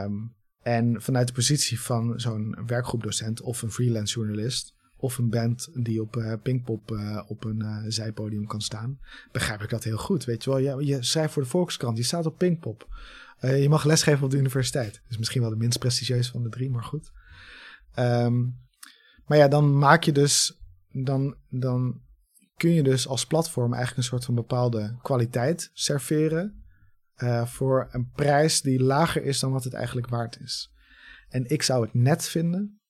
Um, 0.04 0.36
en 0.62 1.02
vanuit 1.02 1.28
de 1.28 1.34
positie 1.34 1.82
van 1.82 2.20
zo'n 2.20 2.58
werkgroepdocent 2.66 3.42
of 3.42 3.62
een 3.62 3.72
freelance 3.72 4.14
journalist 4.14 4.76
of 4.98 5.18
een 5.18 5.30
band 5.30 5.70
die 5.74 6.02
op 6.02 6.16
uh, 6.16 6.34
Pinkpop 6.44 6.92
uh, 6.92 7.22
op 7.28 7.44
een 7.44 7.60
uh, 7.60 7.78
zijpodium 7.88 8.48
kan 8.48 8.62
staan, 8.62 9.00
begrijp 9.32 9.64
ik 9.64 9.70
dat 9.70 9.84
heel 9.84 9.98
goed. 9.98 10.26
Weet 10.26 10.44
je 10.44 10.50
wel, 10.50 10.60
je, 10.60 10.86
je 10.86 11.04
schrijft 11.04 11.34
voor 11.34 11.44
de 11.44 11.50
Volkskrant, 11.50 11.98
je 11.98 12.04
staat 12.04 12.26
op 12.26 12.38
Pinkpop. 12.38 12.88
je 13.40 13.70
mag 13.70 13.84
lesgeven 13.84 14.24
op 14.24 14.32
de 14.32 14.38
universiteit. 14.38 15.02
Dus 15.08 15.18
misschien 15.18 15.42
wel 15.42 15.50
de 15.50 15.56
minst 15.56 15.80
prestigieus 15.80 16.30
van 16.30 16.44
de 16.44 16.50
drie, 16.50 16.70
maar 16.70 16.84
goed. 16.84 17.12
Um, 18.00 18.60
maar 19.26 19.38
ja, 19.38 19.48
dan 19.48 19.78
maak 19.78 20.04
je 20.04 20.12
dus, 20.12 20.60
dan, 20.92 21.36
dan 21.50 22.02
kun 22.58 22.74
je 22.74 22.84
dus 22.84 23.08
als 23.08 23.26
platform 23.26 23.74
eigenlijk 23.74 23.98
een 23.98 24.10
soort 24.10 24.26
van 24.26 24.36
bepaalde 24.36 24.98
kwaliteit 25.02 25.70
serveren. 25.74 26.64
voor 27.46 27.88
een 27.92 28.10
prijs 28.12 28.62
die 28.62 28.84
lager 28.84 29.24
is 29.24 29.40
dan 29.40 29.52
wat 29.52 29.64
het 29.64 29.74
eigenlijk 29.74 30.08
waard 30.08 30.40
is. 30.40 30.74
En 31.30 31.50
ik 31.50 31.62
zou 31.62 31.86
het 31.86 31.94
net 31.94 32.28
vinden 32.28 32.82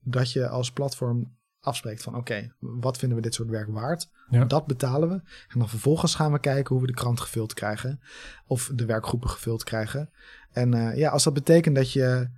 dat 0.00 0.32
je 0.32 0.48
als 0.48 0.72
platform 0.72 1.36
afspreekt 1.60 2.02
van 2.02 2.14
oké, 2.14 2.32
okay, 2.32 2.52
wat 2.58 2.98
vinden 2.98 3.16
we 3.16 3.22
dit 3.22 3.34
soort 3.34 3.48
werk 3.48 3.68
waard? 3.68 4.10
Ja. 4.30 4.44
Dat 4.44 4.66
betalen 4.66 5.08
we. 5.08 5.14
En 5.48 5.58
dan 5.58 5.68
vervolgens 5.68 6.14
gaan 6.14 6.32
we 6.32 6.40
kijken 6.40 6.74
hoe 6.74 6.80
we 6.80 6.90
de 6.90 6.98
krant 6.98 7.20
gevuld 7.20 7.54
krijgen. 7.54 8.00
Of 8.46 8.70
de 8.74 8.84
werkgroepen 8.84 9.30
gevuld 9.30 9.64
krijgen. 9.64 10.10
En 10.50 10.74
uh, 10.74 10.96
ja, 10.96 11.10
als 11.10 11.24
dat 11.24 11.34
betekent 11.34 11.74
dat 11.74 11.92
je, 11.92 12.30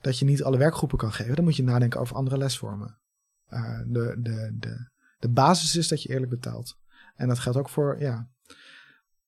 dat 0.00 0.18
je 0.18 0.24
niet 0.24 0.42
alle 0.42 0.58
werkgroepen 0.58 0.98
kan 0.98 1.12
geven, 1.12 1.34
dan 1.34 1.44
moet 1.44 1.56
je 1.56 1.62
nadenken 1.62 2.00
over 2.00 2.16
andere 2.16 2.38
lesvormen. 2.38 2.98
De, 3.86 4.16
de, 4.18 4.56
de, 4.58 4.90
de 5.26 5.32
basis 5.32 5.76
is 5.76 5.88
dat 5.88 6.02
je 6.02 6.08
eerlijk 6.08 6.30
betaalt. 6.30 6.76
En 7.16 7.28
dat 7.28 7.38
geldt 7.38 7.58
ook 7.58 7.68
voor, 7.68 8.00
ja. 8.00 8.28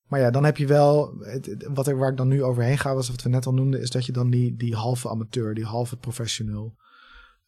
Maar 0.07 0.21
ja, 0.21 0.31
dan 0.31 0.45
heb 0.45 0.57
je 0.57 0.67
wel, 0.67 1.25
wat 1.73 1.87
er, 1.87 1.97
waar 1.97 2.11
ik 2.11 2.17
dan 2.17 2.29
nu 2.29 2.43
overheen 2.43 2.79
ga, 2.79 2.95
was 2.95 3.09
wat 3.09 3.23
we 3.23 3.29
net 3.29 3.47
al 3.47 3.55
noemden, 3.55 3.81
is 3.81 3.91
dat 3.91 4.07
je 4.07 4.13
dan 4.13 4.31
die, 4.31 4.57
die 4.57 4.75
halve 4.75 5.09
amateur, 5.09 5.55
die 5.55 5.65
halve 5.65 5.97
professional, 5.97 6.77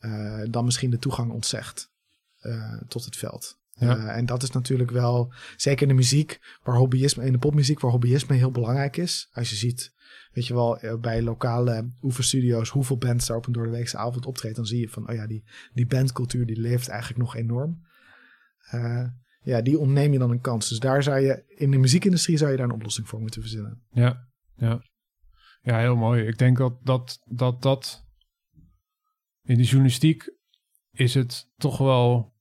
uh, 0.00 0.42
dan 0.50 0.64
misschien 0.64 0.90
de 0.90 0.98
toegang 0.98 1.32
ontzegt 1.32 1.90
uh, 2.42 2.82
tot 2.88 3.04
het 3.04 3.16
veld. 3.16 3.58
Ja. 3.70 3.96
Uh, 3.96 4.16
en 4.16 4.26
dat 4.26 4.42
is 4.42 4.50
natuurlijk 4.50 4.90
wel, 4.90 5.32
zeker 5.56 5.82
in 5.82 5.88
de 5.88 5.94
muziek, 5.94 6.58
waar 6.62 6.76
hobbyisme, 6.76 7.24
in 7.24 7.32
de 7.32 7.38
popmuziek, 7.38 7.80
waar 7.80 7.90
hobbyisme 7.90 8.36
heel 8.36 8.50
belangrijk 8.50 8.96
is. 8.96 9.28
Als 9.32 9.50
je 9.50 9.56
ziet, 9.56 9.92
weet 10.32 10.46
je 10.46 10.54
wel, 10.54 10.98
bij 11.00 11.22
lokale 11.22 11.90
oefenstudio's, 12.02 12.68
hoeveel 12.68 12.98
bands 12.98 13.26
daar 13.26 13.36
op 13.36 13.46
een 13.46 13.52
doordeweekse 13.52 13.96
avond 13.96 14.26
optreedt, 14.26 14.56
dan 14.56 14.66
zie 14.66 14.80
je 14.80 14.88
van, 14.88 15.08
oh 15.08 15.14
ja, 15.14 15.26
die, 15.26 15.44
die 15.74 15.86
bandcultuur 15.86 16.46
die 16.46 16.60
leeft 16.60 16.88
eigenlijk 16.88 17.20
nog 17.20 17.36
enorm. 17.36 17.88
Ja, 19.42 19.62
die 19.62 19.78
ontneem 19.78 20.12
je 20.12 20.18
dan 20.18 20.30
een 20.30 20.40
kans. 20.40 20.68
Dus 20.68 20.78
daar 20.78 21.02
zou 21.02 21.20
je, 21.20 21.44
in 21.46 21.70
de 21.70 21.78
muziekindustrie 21.78 22.36
zou 22.36 22.50
je 22.50 22.56
daar 22.56 22.66
een 22.66 22.74
oplossing 22.74 23.08
voor 23.08 23.20
moeten 23.20 23.40
verzinnen. 23.40 23.82
Ja, 23.90 24.28
ja. 24.56 24.82
Ja, 25.62 25.78
heel 25.78 25.96
mooi. 25.96 26.26
Ik 26.26 26.38
denk 26.38 26.56
dat 26.56 26.84
dat, 26.84 27.20
dat, 27.24 27.62
dat 27.62 28.06
in 29.42 29.56
de 29.56 29.62
journalistiek 29.62 30.34
is 30.90 31.14
het 31.14 31.50
toch 31.56 31.78
wel 31.78 32.34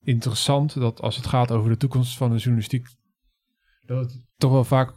interessant 0.00 0.74
dat 0.74 1.00
als 1.00 1.16
het 1.16 1.26
gaat 1.26 1.50
over 1.50 1.70
de 1.70 1.76
toekomst 1.76 2.16
van 2.16 2.30
de 2.30 2.36
journalistiek, 2.36 2.86
dat 3.86 4.12
het 4.12 4.24
toch 4.36 4.52
wel 4.52 4.64
vaak 4.64 4.92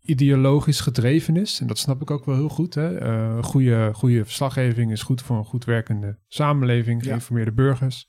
ideologisch 0.00 0.80
gedreven 0.80 1.36
is. 1.36 1.60
En 1.60 1.66
dat 1.66 1.78
snap 1.78 2.02
ik 2.02 2.10
ook 2.10 2.24
wel 2.24 2.34
heel 2.34 2.48
goed. 2.48 2.74
Hè? 2.74 3.02
Uh, 3.02 3.42
goede, 3.42 3.90
goede 3.94 4.24
verslaggeving 4.24 4.92
is 4.92 5.02
goed 5.02 5.22
voor 5.22 5.36
een 5.36 5.44
goed 5.44 5.64
werkende 5.64 6.18
samenleving, 6.26 7.02
geïnformeerde 7.02 7.50
ja. 7.50 7.56
burgers. 7.56 8.08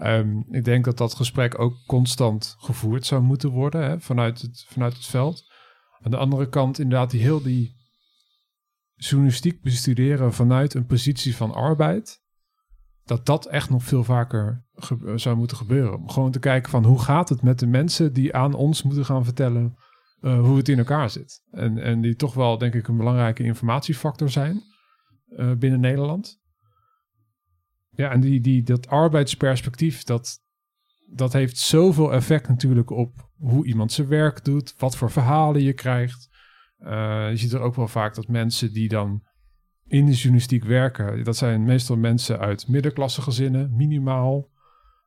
Ehm, 0.00 0.42
ik 0.50 0.64
denk 0.64 0.84
dat 0.84 0.98
dat 0.98 1.14
gesprek 1.14 1.58
ook 1.58 1.76
constant 1.86 2.54
gevoerd 2.58 3.06
zou 3.06 3.22
moeten 3.22 3.50
worden 3.50 3.82
hè, 3.82 4.00
vanuit, 4.00 4.40
het, 4.40 4.66
vanuit 4.68 4.92
het 4.92 5.06
veld. 5.06 5.44
Aan 6.00 6.10
de 6.10 6.16
andere 6.16 6.48
kant 6.48 6.78
inderdaad 6.78 7.10
die 7.10 7.20
heel 7.20 7.42
die 7.42 7.74
journalistiek 8.94 9.62
bestuderen 9.62 10.32
vanuit 10.32 10.74
een 10.74 10.86
positie 10.86 11.36
van 11.36 11.54
arbeid. 11.54 12.22
Dat 13.04 13.26
dat 13.26 13.46
echt 13.46 13.70
nog 13.70 13.82
veel 13.82 14.04
vaker 14.04 14.66
zou 15.14 15.36
moeten 15.36 15.56
gebeuren. 15.56 15.98
Om 15.98 16.08
gewoon 16.08 16.30
te 16.30 16.38
kijken 16.38 16.70
van 16.70 16.84
hoe 16.84 16.98
gaat 16.98 17.28
het 17.28 17.42
met 17.42 17.58
de 17.58 17.66
mensen 17.66 18.12
die 18.12 18.34
aan 18.34 18.54
ons 18.54 18.82
moeten 18.82 19.04
gaan 19.04 19.24
vertellen 19.24 19.76
eh, 20.20 20.40
hoe 20.40 20.56
het 20.56 20.68
in 20.68 20.78
elkaar 20.78 21.10
zit. 21.10 21.42
En, 21.50 21.78
en 21.78 22.00
die 22.00 22.16
toch 22.16 22.34
wel 22.34 22.58
denk 22.58 22.74
ik 22.74 22.88
een 22.88 22.96
belangrijke 22.96 23.42
informatiefactor 23.42 24.30
zijn 24.30 24.62
eh, 25.36 25.52
binnen 25.52 25.80
Nederland. 25.80 26.39
Ja, 28.00 28.10
en 28.10 28.20
die, 28.20 28.40
die, 28.40 28.62
dat 28.62 28.88
arbeidsperspectief, 28.88 30.02
dat, 30.02 30.38
dat 31.06 31.32
heeft 31.32 31.58
zoveel 31.58 32.12
effect 32.12 32.48
natuurlijk 32.48 32.90
op 32.90 33.28
hoe 33.36 33.66
iemand 33.66 33.92
zijn 33.92 34.08
werk 34.08 34.44
doet, 34.44 34.74
wat 34.78 34.96
voor 34.96 35.10
verhalen 35.10 35.62
je 35.62 35.72
krijgt. 35.72 36.28
Eh, 36.78 37.30
je 37.30 37.36
ziet 37.36 37.52
er 37.52 37.60
ook 37.60 37.74
wel 37.74 37.88
vaak 37.88 38.14
dat 38.14 38.28
mensen 38.28 38.72
die 38.72 38.88
dan 38.88 39.22
in 39.86 40.06
de 40.06 40.12
journalistiek 40.12 40.64
werken, 40.64 41.24
dat 41.24 41.36
zijn 41.36 41.64
meestal 41.64 41.96
mensen 41.96 42.38
uit 42.38 42.68
middenklasse 42.68 43.22
gezinnen, 43.22 43.76
minimaal. 43.76 44.48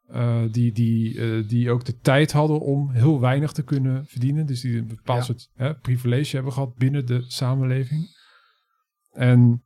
eh, 0.08 0.42
die, 0.52 0.72
die, 0.72 1.20
eh, 1.20 1.48
die 1.48 1.72
ook 1.72 1.86
de 1.86 1.98
tijd 2.00 2.32
hadden 2.32 2.60
om 2.60 2.92
heel 2.92 3.20
weinig 3.20 3.52
te 3.52 3.64
kunnen 3.64 4.06
verdienen. 4.06 4.46
Dus 4.46 4.62
die 4.62 4.78
een 4.78 4.88
bepaald 4.88 5.20
Ja. 5.20 5.24
soort 5.26 5.50
hè, 5.54 5.76
privilege 5.76 6.36
hebben 6.36 6.54
gehad 6.54 6.76
binnen 6.76 7.06
de 7.06 7.24
samenleving. 7.28 8.08
En 9.12 9.64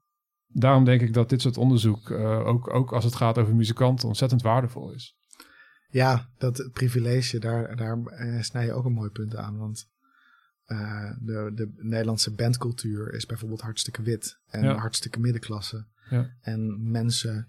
daarom 0.60 0.84
denk 0.86 1.02
ik 1.02 1.14
dat 1.14 1.30
dit 1.30 1.42
soort 1.42 1.58
onderzoek, 1.58 2.10
eh, 2.10 2.48
ook, 2.48 2.74
ook 2.74 2.92
als 2.94 3.04
het 3.04 3.16
gaat 3.16 3.38
over 3.38 3.56
muzikanten, 3.56 4.08
ontzettend 4.08 4.42
waardevol 4.42 4.92
is. 4.94 5.16
Ja, 5.90 6.30
dat 6.38 6.70
privilege, 6.74 7.40
daar, 7.40 7.76
daar 7.76 7.98
eh, 8.06 8.42
snij 8.42 8.66
je 8.66 8.74
ook 8.74 8.86
een 8.86 8.94
mooi 8.94 9.10
punt 9.10 9.36
aan. 9.36 9.58
Want 9.58 9.90
eh, 10.66 11.12
de, 11.20 11.52
de 11.56 11.74
Nederlandse 11.76 12.32
bandcultuur 12.32 13.14
is 13.14 13.26
bijvoorbeeld 13.26 13.62
hartstikke 13.62 14.02
wit 14.02 14.40
en 14.48 14.64
Ja. 14.64 14.76
hartstikke 14.76 15.20
middenklasse. 15.20 15.86
Ja. 16.10 16.32
En 16.42 16.92
mensen 16.92 17.48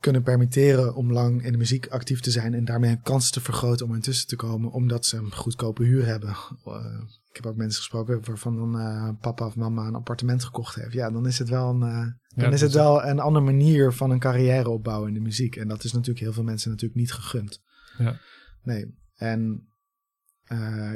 kunnen 0.00 0.22
permitteren 0.22 0.94
om 0.94 1.12
lang 1.12 1.44
in 1.44 1.52
de 1.52 1.58
muziek 1.58 1.86
actief 1.86 2.20
te 2.20 2.30
zijn 2.30 2.54
en 2.54 2.64
daarmee 2.64 2.90
hun 2.90 3.02
kans 3.02 3.30
te 3.30 3.40
vergroten 3.40 3.86
om 3.86 3.94
intussen 3.94 4.26
te 4.28 4.36
komen, 4.36 4.70
omdat 4.70 5.06
ze 5.06 5.16
een 5.16 5.32
goedkope 5.32 5.84
huur 5.84 6.06
hebben. 6.06 6.28
Eh, 6.64 7.02
ik 7.28 7.36
heb 7.36 7.46
ook 7.46 7.56
mensen 7.56 7.78
gesproken 7.78 8.24
waarvan 8.24 8.56
dan 8.56 8.78
eh, 8.78 9.10
papa 9.20 9.46
of 9.46 9.56
mama 9.56 9.86
een 9.86 9.94
appartement 9.94 10.44
gekocht 10.44 10.74
heeft. 10.74 10.92
Ja, 10.92 11.10
dan 11.10 11.26
is 11.26 11.38
het 11.38 11.48
wel 11.48 11.68
een, 11.68 11.82
eh, 11.82 12.06
dan 12.42 12.52
is 12.52 12.60
het 12.60 12.72
wel 12.72 13.04
een 13.04 13.18
andere 13.18 13.44
manier 13.44 13.92
van 13.92 14.10
een 14.10 14.18
carrière 14.18 14.68
opbouwen 14.68 15.08
in 15.08 15.14
de 15.14 15.20
muziek. 15.20 15.56
En 15.56 15.68
dat 15.68 15.84
is 15.84 15.92
natuurlijk 15.92 16.20
heel 16.20 16.32
veel 16.32 16.44
mensen 16.44 16.70
natuurlijk 16.70 17.00
niet 17.00 17.12
gegund. 17.12 17.62
Ja. 17.98 18.20
Nee. 18.62 18.98
En 19.14 19.68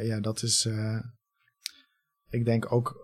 ja, 0.02 0.20
dat 0.20 0.42
is. 0.42 0.68
ik 2.28 2.44
denk 2.44 2.72
ook. 2.72 3.02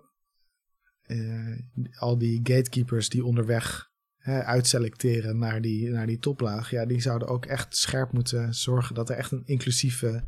al 1.99 2.19
die 2.19 2.41
gatekeepers 2.43 3.09
die 3.09 3.25
onderweg 3.25 3.90
uitselecteren 4.23 5.39
naar 5.39 5.61
die, 5.61 5.91
naar 5.91 6.07
die 6.07 6.19
toplaag. 6.19 6.71
Ja, 6.71 6.87
die 6.87 7.01
zouden 7.01 7.29
ook 7.29 7.47
echt 7.47 7.77
scherp 7.77 8.13
moeten 8.13 8.55
zorgen 8.55 8.95
dat 8.95 9.11
er 9.11 9.17
echt 9.17 9.31
een 9.31 9.43
inclusieve 9.45 10.25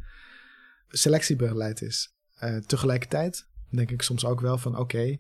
selectiebeleid 0.89 1.83
is. 1.83 2.15
Eh, 2.35 2.57
tegelijkertijd 2.57 3.49
denk 3.71 3.91
ik 3.91 4.03
soms 4.03 4.25
ook 4.25 4.41
wel 4.41 4.59
van 4.59 4.79
oké, 4.79 5.17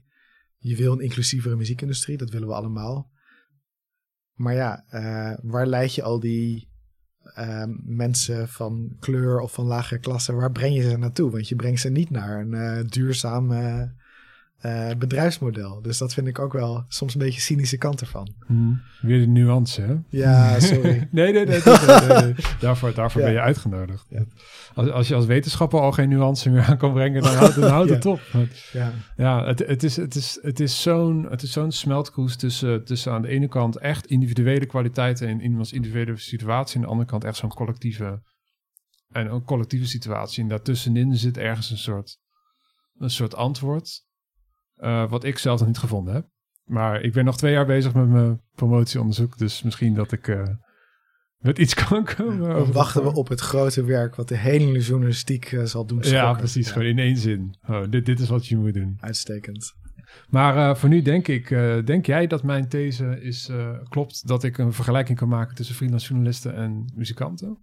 je 0.58 0.76
wil 0.76 0.92
een 0.92 1.00
inclusievere 1.00 1.56
muziekindustrie, 1.56 2.16
dat 2.16 2.30
willen 2.30 2.48
we 2.48 2.54
allemaal. 2.54 3.10
Maar 4.32 4.54
ja, 4.54 4.84
eh, 4.88 5.38
waar 5.42 5.66
leid 5.66 5.94
je 5.94 6.02
al 6.02 6.20
die 6.20 6.70
eh, 7.22 7.64
mensen 7.82 8.48
van 8.48 8.96
kleur 9.00 9.40
of 9.40 9.52
van 9.52 9.66
lagere 9.66 10.00
klasse, 10.00 10.32
waar 10.32 10.52
breng 10.52 10.74
je 10.74 10.90
ze 10.90 10.96
naartoe? 10.96 11.30
Want 11.30 11.48
je 11.48 11.56
brengt 11.56 11.80
ze 11.80 11.90
niet 11.90 12.10
naar 12.10 12.40
een 12.40 12.54
eh, 12.54 12.84
eh, 14.62 14.90
bedrijfsmodel. 14.98 15.82
Dus 15.82 15.98
dat 15.98 16.14
vind 16.14 16.26
ik 16.26 16.38
ook 16.38 16.52
wel 16.52 16.84
soms 16.88 17.14
een 17.14 17.20
beetje 17.20 17.40
cynische 17.40 17.76
kant 17.78 18.00
ervan. 18.00 18.34
Weer 19.00 19.18
de 19.20 19.26
nuance, 19.26 19.80
hè? 19.82 19.94
Ja, 20.08 20.58
sorry. 20.70 21.08
nee, 21.10 21.32
nee, 21.32 21.46
nee. 21.46 21.60
Daarvoor, 22.60 22.94
daarvoor 22.94 23.20
Ja. 23.20 23.26
ben 23.26 23.36
je 23.36 23.40
uitgenodigd. 23.42 24.06
Ja. 24.08 24.24
Als, 24.74 24.90
als 24.90 25.08
je 25.08 25.14
als 25.14 25.26
wetenschapper 25.26 25.80
al 25.80 25.92
geen 25.92 26.08
nuance 26.08 26.50
meer 26.50 26.62
aan 26.62 26.76
kan 26.78 26.92
brengen, 26.92 27.22
dan 27.22 27.34
houdt, 27.34 27.54
dan 27.54 27.70
houdt 27.70 27.88
Ja. 27.88 27.94
het 27.94 28.06
op. 28.06 28.20
Ja, 28.72 28.92
Ja, 29.16 29.46
het, 29.46 29.58
het 29.58 29.82
is, 29.82 29.96
het 29.96 30.14
is, 30.14 30.38
het 30.42 30.60
is 30.60 30.82
zo'n 30.82 31.26
het 31.30 31.42
is 31.42 31.52
zo'n 31.52 31.70
tussen, 32.36 32.84
tussen 32.84 33.12
aan 33.12 33.22
de 33.22 33.28
ene 33.28 33.48
kant 33.48 33.78
echt 33.78 34.06
individuele 34.06 34.66
kwaliteiten 34.66 35.28
in 35.28 35.40
iemands 35.40 35.72
individuele 35.72 36.16
situatie. 36.16 36.74
En 36.74 36.80
aan 36.80 36.86
de 36.86 36.92
andere 36.92 37.10
kant 37.10 37.24
echt 37.24 37.36
zo'n 37.36 37.54
collectieve, 37.54 38.22
en 39.10 39.32
een 39.32 39.44
collectieve 39.44 39.86
situatie. 39.86 40.42
En 40.42 40.48
daartussenin 40.48 41.16
zit 41.16 41.36
ergens 41.38 41.70
een 41.70 41.78
soort, 41.78 42.18
een 42.98 43.10
soort 43.10 43.34
antwoord. 43.34 44.10
Eh, 44.82 45.10
wat 45.10 45.24
ik 45.24 45.38
zelf 45.38 45.58
nog 45.58 45.68
niet 45.68 45.78
gevonden 45.78 46.14
heb. 46.14 46.26
Maar 46.64 47.00
ik 47.02 47.12
ben 47.12 47.24
nog 47.24 47.36
twee 47.36 47.52
jaar 47.52 47.66
bezig 47.66 47.94
met 47.94 48.08
mijn 48.08 48.40
promotieonderzoek. 48.54 49.38
Dus 49.38 49.62
misschien 49.62 49.94
dat 49.94 50.12
ik 50.12 50.28
eh, 50.28 50.42
met 51.38 51.58
iets 51.58 51.74
kan 51.84 52.04
komen. 52.04 52.48
dan 52.48 52.72
wachten 52.72 53.02
we 53.02 53.12
op 53.14 53.28
het 53.28 53.40
grote 53.40 53.84
werk 53.84 54.14
wat 54.14 54.28
de 54.28 54.36
hele 54.36 54.78
journalistiek 54.78 55.52
eh, 55.52 55.62
zal 55.64 55.86
doen 55.86 55.98
Ja, 55.98 56.04
schokken. 56.04 56.36
precies. 56.36 56.66
Ja, 56.66 56.72
Gewoon 56.72 56.88
in 56.88 56.98
één 56.98 57.16
zin. 57.16 57.56
Oh, 57.68 57.82
dit, 57.90 58.06
dit 58.06 58.20
is 58.20 58.28
wat 58.28 58.46
je 58.46 58.56
moet 58.56 58.74
doen. 58.74 58.96
Uitstekend. 59.00 59.72
Maar 60.28 60.76
voor 60.76 60.88
nu 60.88 61.02
denk 61.02 61.28
ik, 61.28 61.48
denk 61.86 62.06
jij 62.06 62.26
dat 62.26 62.42
mijn 62.42 62.68
these 62.68 63.20
is, 63.20 63.50
klopt 63.88 64.26
dat 64.28 64.44
ik 64.44 64.58
een 64.58 64.72
vergelijking 64.72 65.18
kan 65.18 65.28
maken 65.28 65.54
tussen 65.54 65.74
freelance 65.74 66.08
journalisten 66.08 66.54
en 66.54 66.92
muzikanten? 66.94 67.58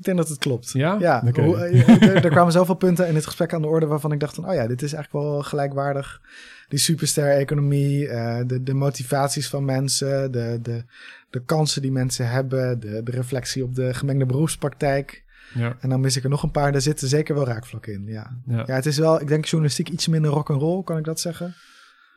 Ik 0.00 0.06
denk 0.06 0.18
dat 0.18 0.28
het 0.28 0.38
klopt. 0.38 0.70
Ja? 0.72 0.96
Ja, 0.98 1.22
hoe- 1.44 1.56
eh, 1.56 2.02
er, 2.02 2.24
er 2.24 2.30
kwamen 2.30 2.52
zoveel 2.52 2.74
punten 2.74 3.08
in 3.08 3.14
het 3.14 3.26
gesprek 3.26 3.52
aan 3.54 3.62
de 3.62 3.68
orde 3.68 3.86
waarvan 3.86 4.12
ik 4.12 4.20
dacht 4.20 4.34
van, 4.34 4.48
oh 4.48 4.54
ja, 4.54 4.66
dit 4.66 4.82
is 4.82 4.92
eigenlijk 4.92 5.24
wel 5.24 5.42
gelijkwaardig. 5.42 6.20
Die 6.68 6.78
superster-economie, 6.78 8.08
eh, 8.08 8.40
de, 8.46 8.62
de 8.62 8.74
motivaties 8.74 9.48
van 9.48 9.64
mensen, 9.64 10.32
de, 10.32 10.58
de, 10.62 10.84
de 11.30 11.44
kansen 11.44 11.82
die 11.82 11.92
mensen 11.92 12.28
hebben, 12.30 12.80
de, 12.80 13.00
de 13.02 13.10
reflectie 13.10 13.64
op 13.64 13.74
de 13.74 13.94
gemengde 13.94 14.26
beroepspraktijk. 14.26 15.24
Ja, 15.54 15.76
En 15.80 15.88
dan 15.88 16.00
mis 16.00 16.16
ik 16.16 16.24
er 16.24 16.30
nog 16.30 16.42
een 16.42 16.50
paar, 16.50 16.72
daar 16.72 16.80
zitten 16.80 17.08
zeker 17.08 17.34
wel 17.34 17.46
raakvlakken 17.46 17.92
in, 17.92 18.04
ja. 18.06 18.40
ja. 18.46 18.64
Ja, 18.66 18.74
het 18.74 18.86
is 18.86 18.98
wel, 18.98 19.20
ik 19.20 19.28
denk 19.28 19.44
journalistiek 19.44 19.88
iets 19.88 20.08
minder 20.08 20.30
rock'n'roll, 20.30 20.82
kan 20.82 20.98
ik 20.98 21.04
dat 21.04 21.20
zeggen? 21.20 21.54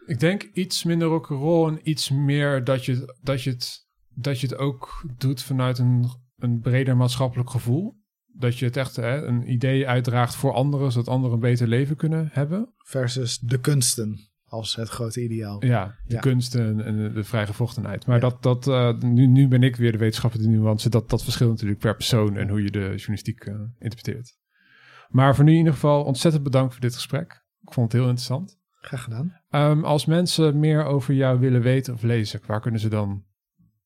Ik 0.05 0.19
denk 0.19 0.43
iets 0.53 0.83
minder 0.83 1.07
rock'n'roll 1.07 1.67
en 1.71 1.79
iets 1.83 2.09
meer 2.09 2.63
dat 2.63 2.85
je, 2.85 3.15
dat 3.21 3.43
je, 3.43 3.49
het, 3.49 3.85
dat 4.13 4.39
je 4.39 4.47
het 4.47 4.57
ook 4.57 5.03
doet 5.17 5.41
vanuit 5.43 5.77
een, 5.77 6.09
een 6.43 6.59
breder 6.59 6.97
maatschappelijk 6.97 7.49
gevoel. 7.49 8.01
Dat 8.35 8.57
je 8.57 8.65
het 8.65 8.77
echt 8.77 8.95
hè, 8.95 9.25
een 9.25 9.51
idee 9.51 9.87
uitdraagt 9.87 10.35
voor 10.35 10.53
anderen, 10.53 10.91
zodat 10.91 11.07
anderen 11.07 11.33
een 11.35 11.41
beter 11.41 11.67
leven 11.67 11.95
kunnen 11.95 12.29
hebben. 12.31 12.73
Versus 12.77 13.39
de 13.39 13.59
kunsten 13.59 14.19
als 14.45 14.75
het 14.75 14.89
grote 14.89 15.23
ideaal. 15.23 15.65
Ja, 15.65 15.95
de 16.05 16.13
Ja. 16.13 16.19
kunsten 16.19 16.85
en 16.85 16.97
de, 16.97 17.11
de 17.13 17.23
vrijgevochtenheid. 17.23 18.05
Maar 18.05 18.15
Ja. 18.15 18.21
dat, 18.21 18.43
dat, 18.43 18.67
eh, 18.67 18.97
nu, 18.99 19.25
nu 19.27 19.47
ben 19.47 19.63
ik 19.63 19.75
weer 19.75 19.91
de 19.91 19.97
wetenschapper 19.97 20.39
die 20.39 20.47
nuance. 20.49 20.89
Dat, 20.89 21.09
dat 21.09 21.23
verschilt 21.23 21.49
natuurlijk 21.51 21.79
per 21.79 21.95
persoon 21.95 22.37
en 22.37 22.49
hoe 22.49 22.63
je 22.63 22.71
de 22.71 22.79
journalistiek 22.79 23.39
eh, 23.45 23.53
interpreteert. 23.79 24.37
Maar 25.09 25.35
voor 25.35 25.43
nu 25.43 25.51
in 25.51 25.57
ieder 25.57 25.73
geval 25.73 26.03
ontzettend 26.03 26.43
bedankt 26.43 26.71
voor 26.71 26.81
dit 26.81 26.93
gesprek. 26.93 27.43
Ik 27.61 27.73
vond 27.73 27.91
het 27.91 28.01
heel 28.01 28.09
interessant. 28.09 28.57
Graag 28.81 29.03
gedaan. 29.03 29.41
Ehm, 29.49 29.83
als 29.83 30.05
mensen 30.05 30.59
meer 30.59 30.83
over 30.85 31.13
jou 31.13 31.39
willen 31.39 31.61
weten 31.61 31.93
of 31.93 32.01
lezen, 32.01 32.39
waar 32.45 32.61
kunnen 32.61 32.79
ze 32.79 32.89
dan 32.89 33.23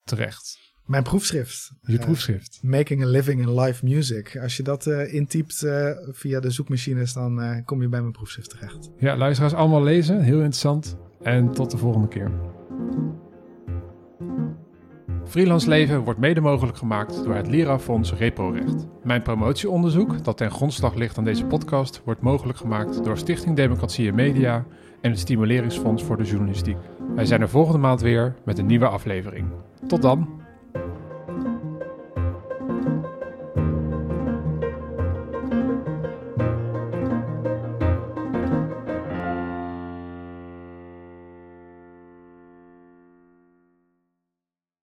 terecht? 0.03 0.66
Mijn 0.87 1.03
proefschrift. 1.03 1.71
Je 1.81 1.97
Eh, 1.97 2.03
proefschrift. 2.05 2.59
Making 2.61 3.03
a 3.03 3.07
Living 3.07 3.41
in 3.41 3.59
Live 3.59 3.85
Music. 3.85 4.39
Als 4.41 4.57
je 4.57 4.63
dat 4.63 4.85
eh, 4.87 5.13
intypt 5.13 5.63
eh, 5.63 5.89
via 6.11 6.39
de 6.39 6.49
zoekmachines, 6.49 7.13
dan 7.13 7.61
kom 7.65 7.81
je 7.81 7.87
bij 7.87 8.01
mijn 8.01 8.11
proefschrift 8.11 8.49
terecht. 8.49 8.89
Ja, 8.97 9.17
luisteraars 9.17 9.53
allemaal 9.53 9.83
lezen. 9.83 10.21
Heel 10.21 10.35
interessant. 10.37 10.97
En 11.21 11.51
tot 11.53 11.71
de 11.71 11.77
volgende 11.77 12.07
keer. 12.07 12.31
Freelance 15.25 15.69
Leven 15.69 15.99
wordt 15.99 16.19
mede 16.19 16.41
mogelijk 16.41 16.77
gemaakt 16.77 17.23
door 17.23 17.35
het 17.35 17.47
Lira-fonds 17.47 18.13
ReproRecht. 18.13 18.87
Mijn 19.03 19.21
promotieonderzoek, 19.21 20.23
dat 20.23 20.37
ten 20.37 20.51
grondslag 20.51 20.95
ligt 20.95 21.17
aan 21.17 21.23
deze 21.23 21.45
podcast, 21.45 22.01
wordt 22.05 22.21
mogelijk 22.21 22.57
gemaakt 22.57 23.03
door 23.03 23.17
Stichting 23.17 23.55
Democratie 23.55 24.07
en 24.07 24.15
Media 24.15 24.65
en 25.01 25.09
het 25.11 25.19
Stimuleringsfonds 25.19 26.03
voor 26.03 26.17
de 26.17 26.23
Journalistiek. 26.23 26.77
Wij 27.15 27.25
zijn 27.25 27.41
er 27.41 27.49
volgende 27.49 27.79
maand 27.79 28.01
weer 28.01 28.35
met 28.45 28.57
een 28.57 28.65
nieuwe 28.65 28.87
aflevering. 28.87 29.47
Tot 29.87 30.01
dan! 30.01 30.45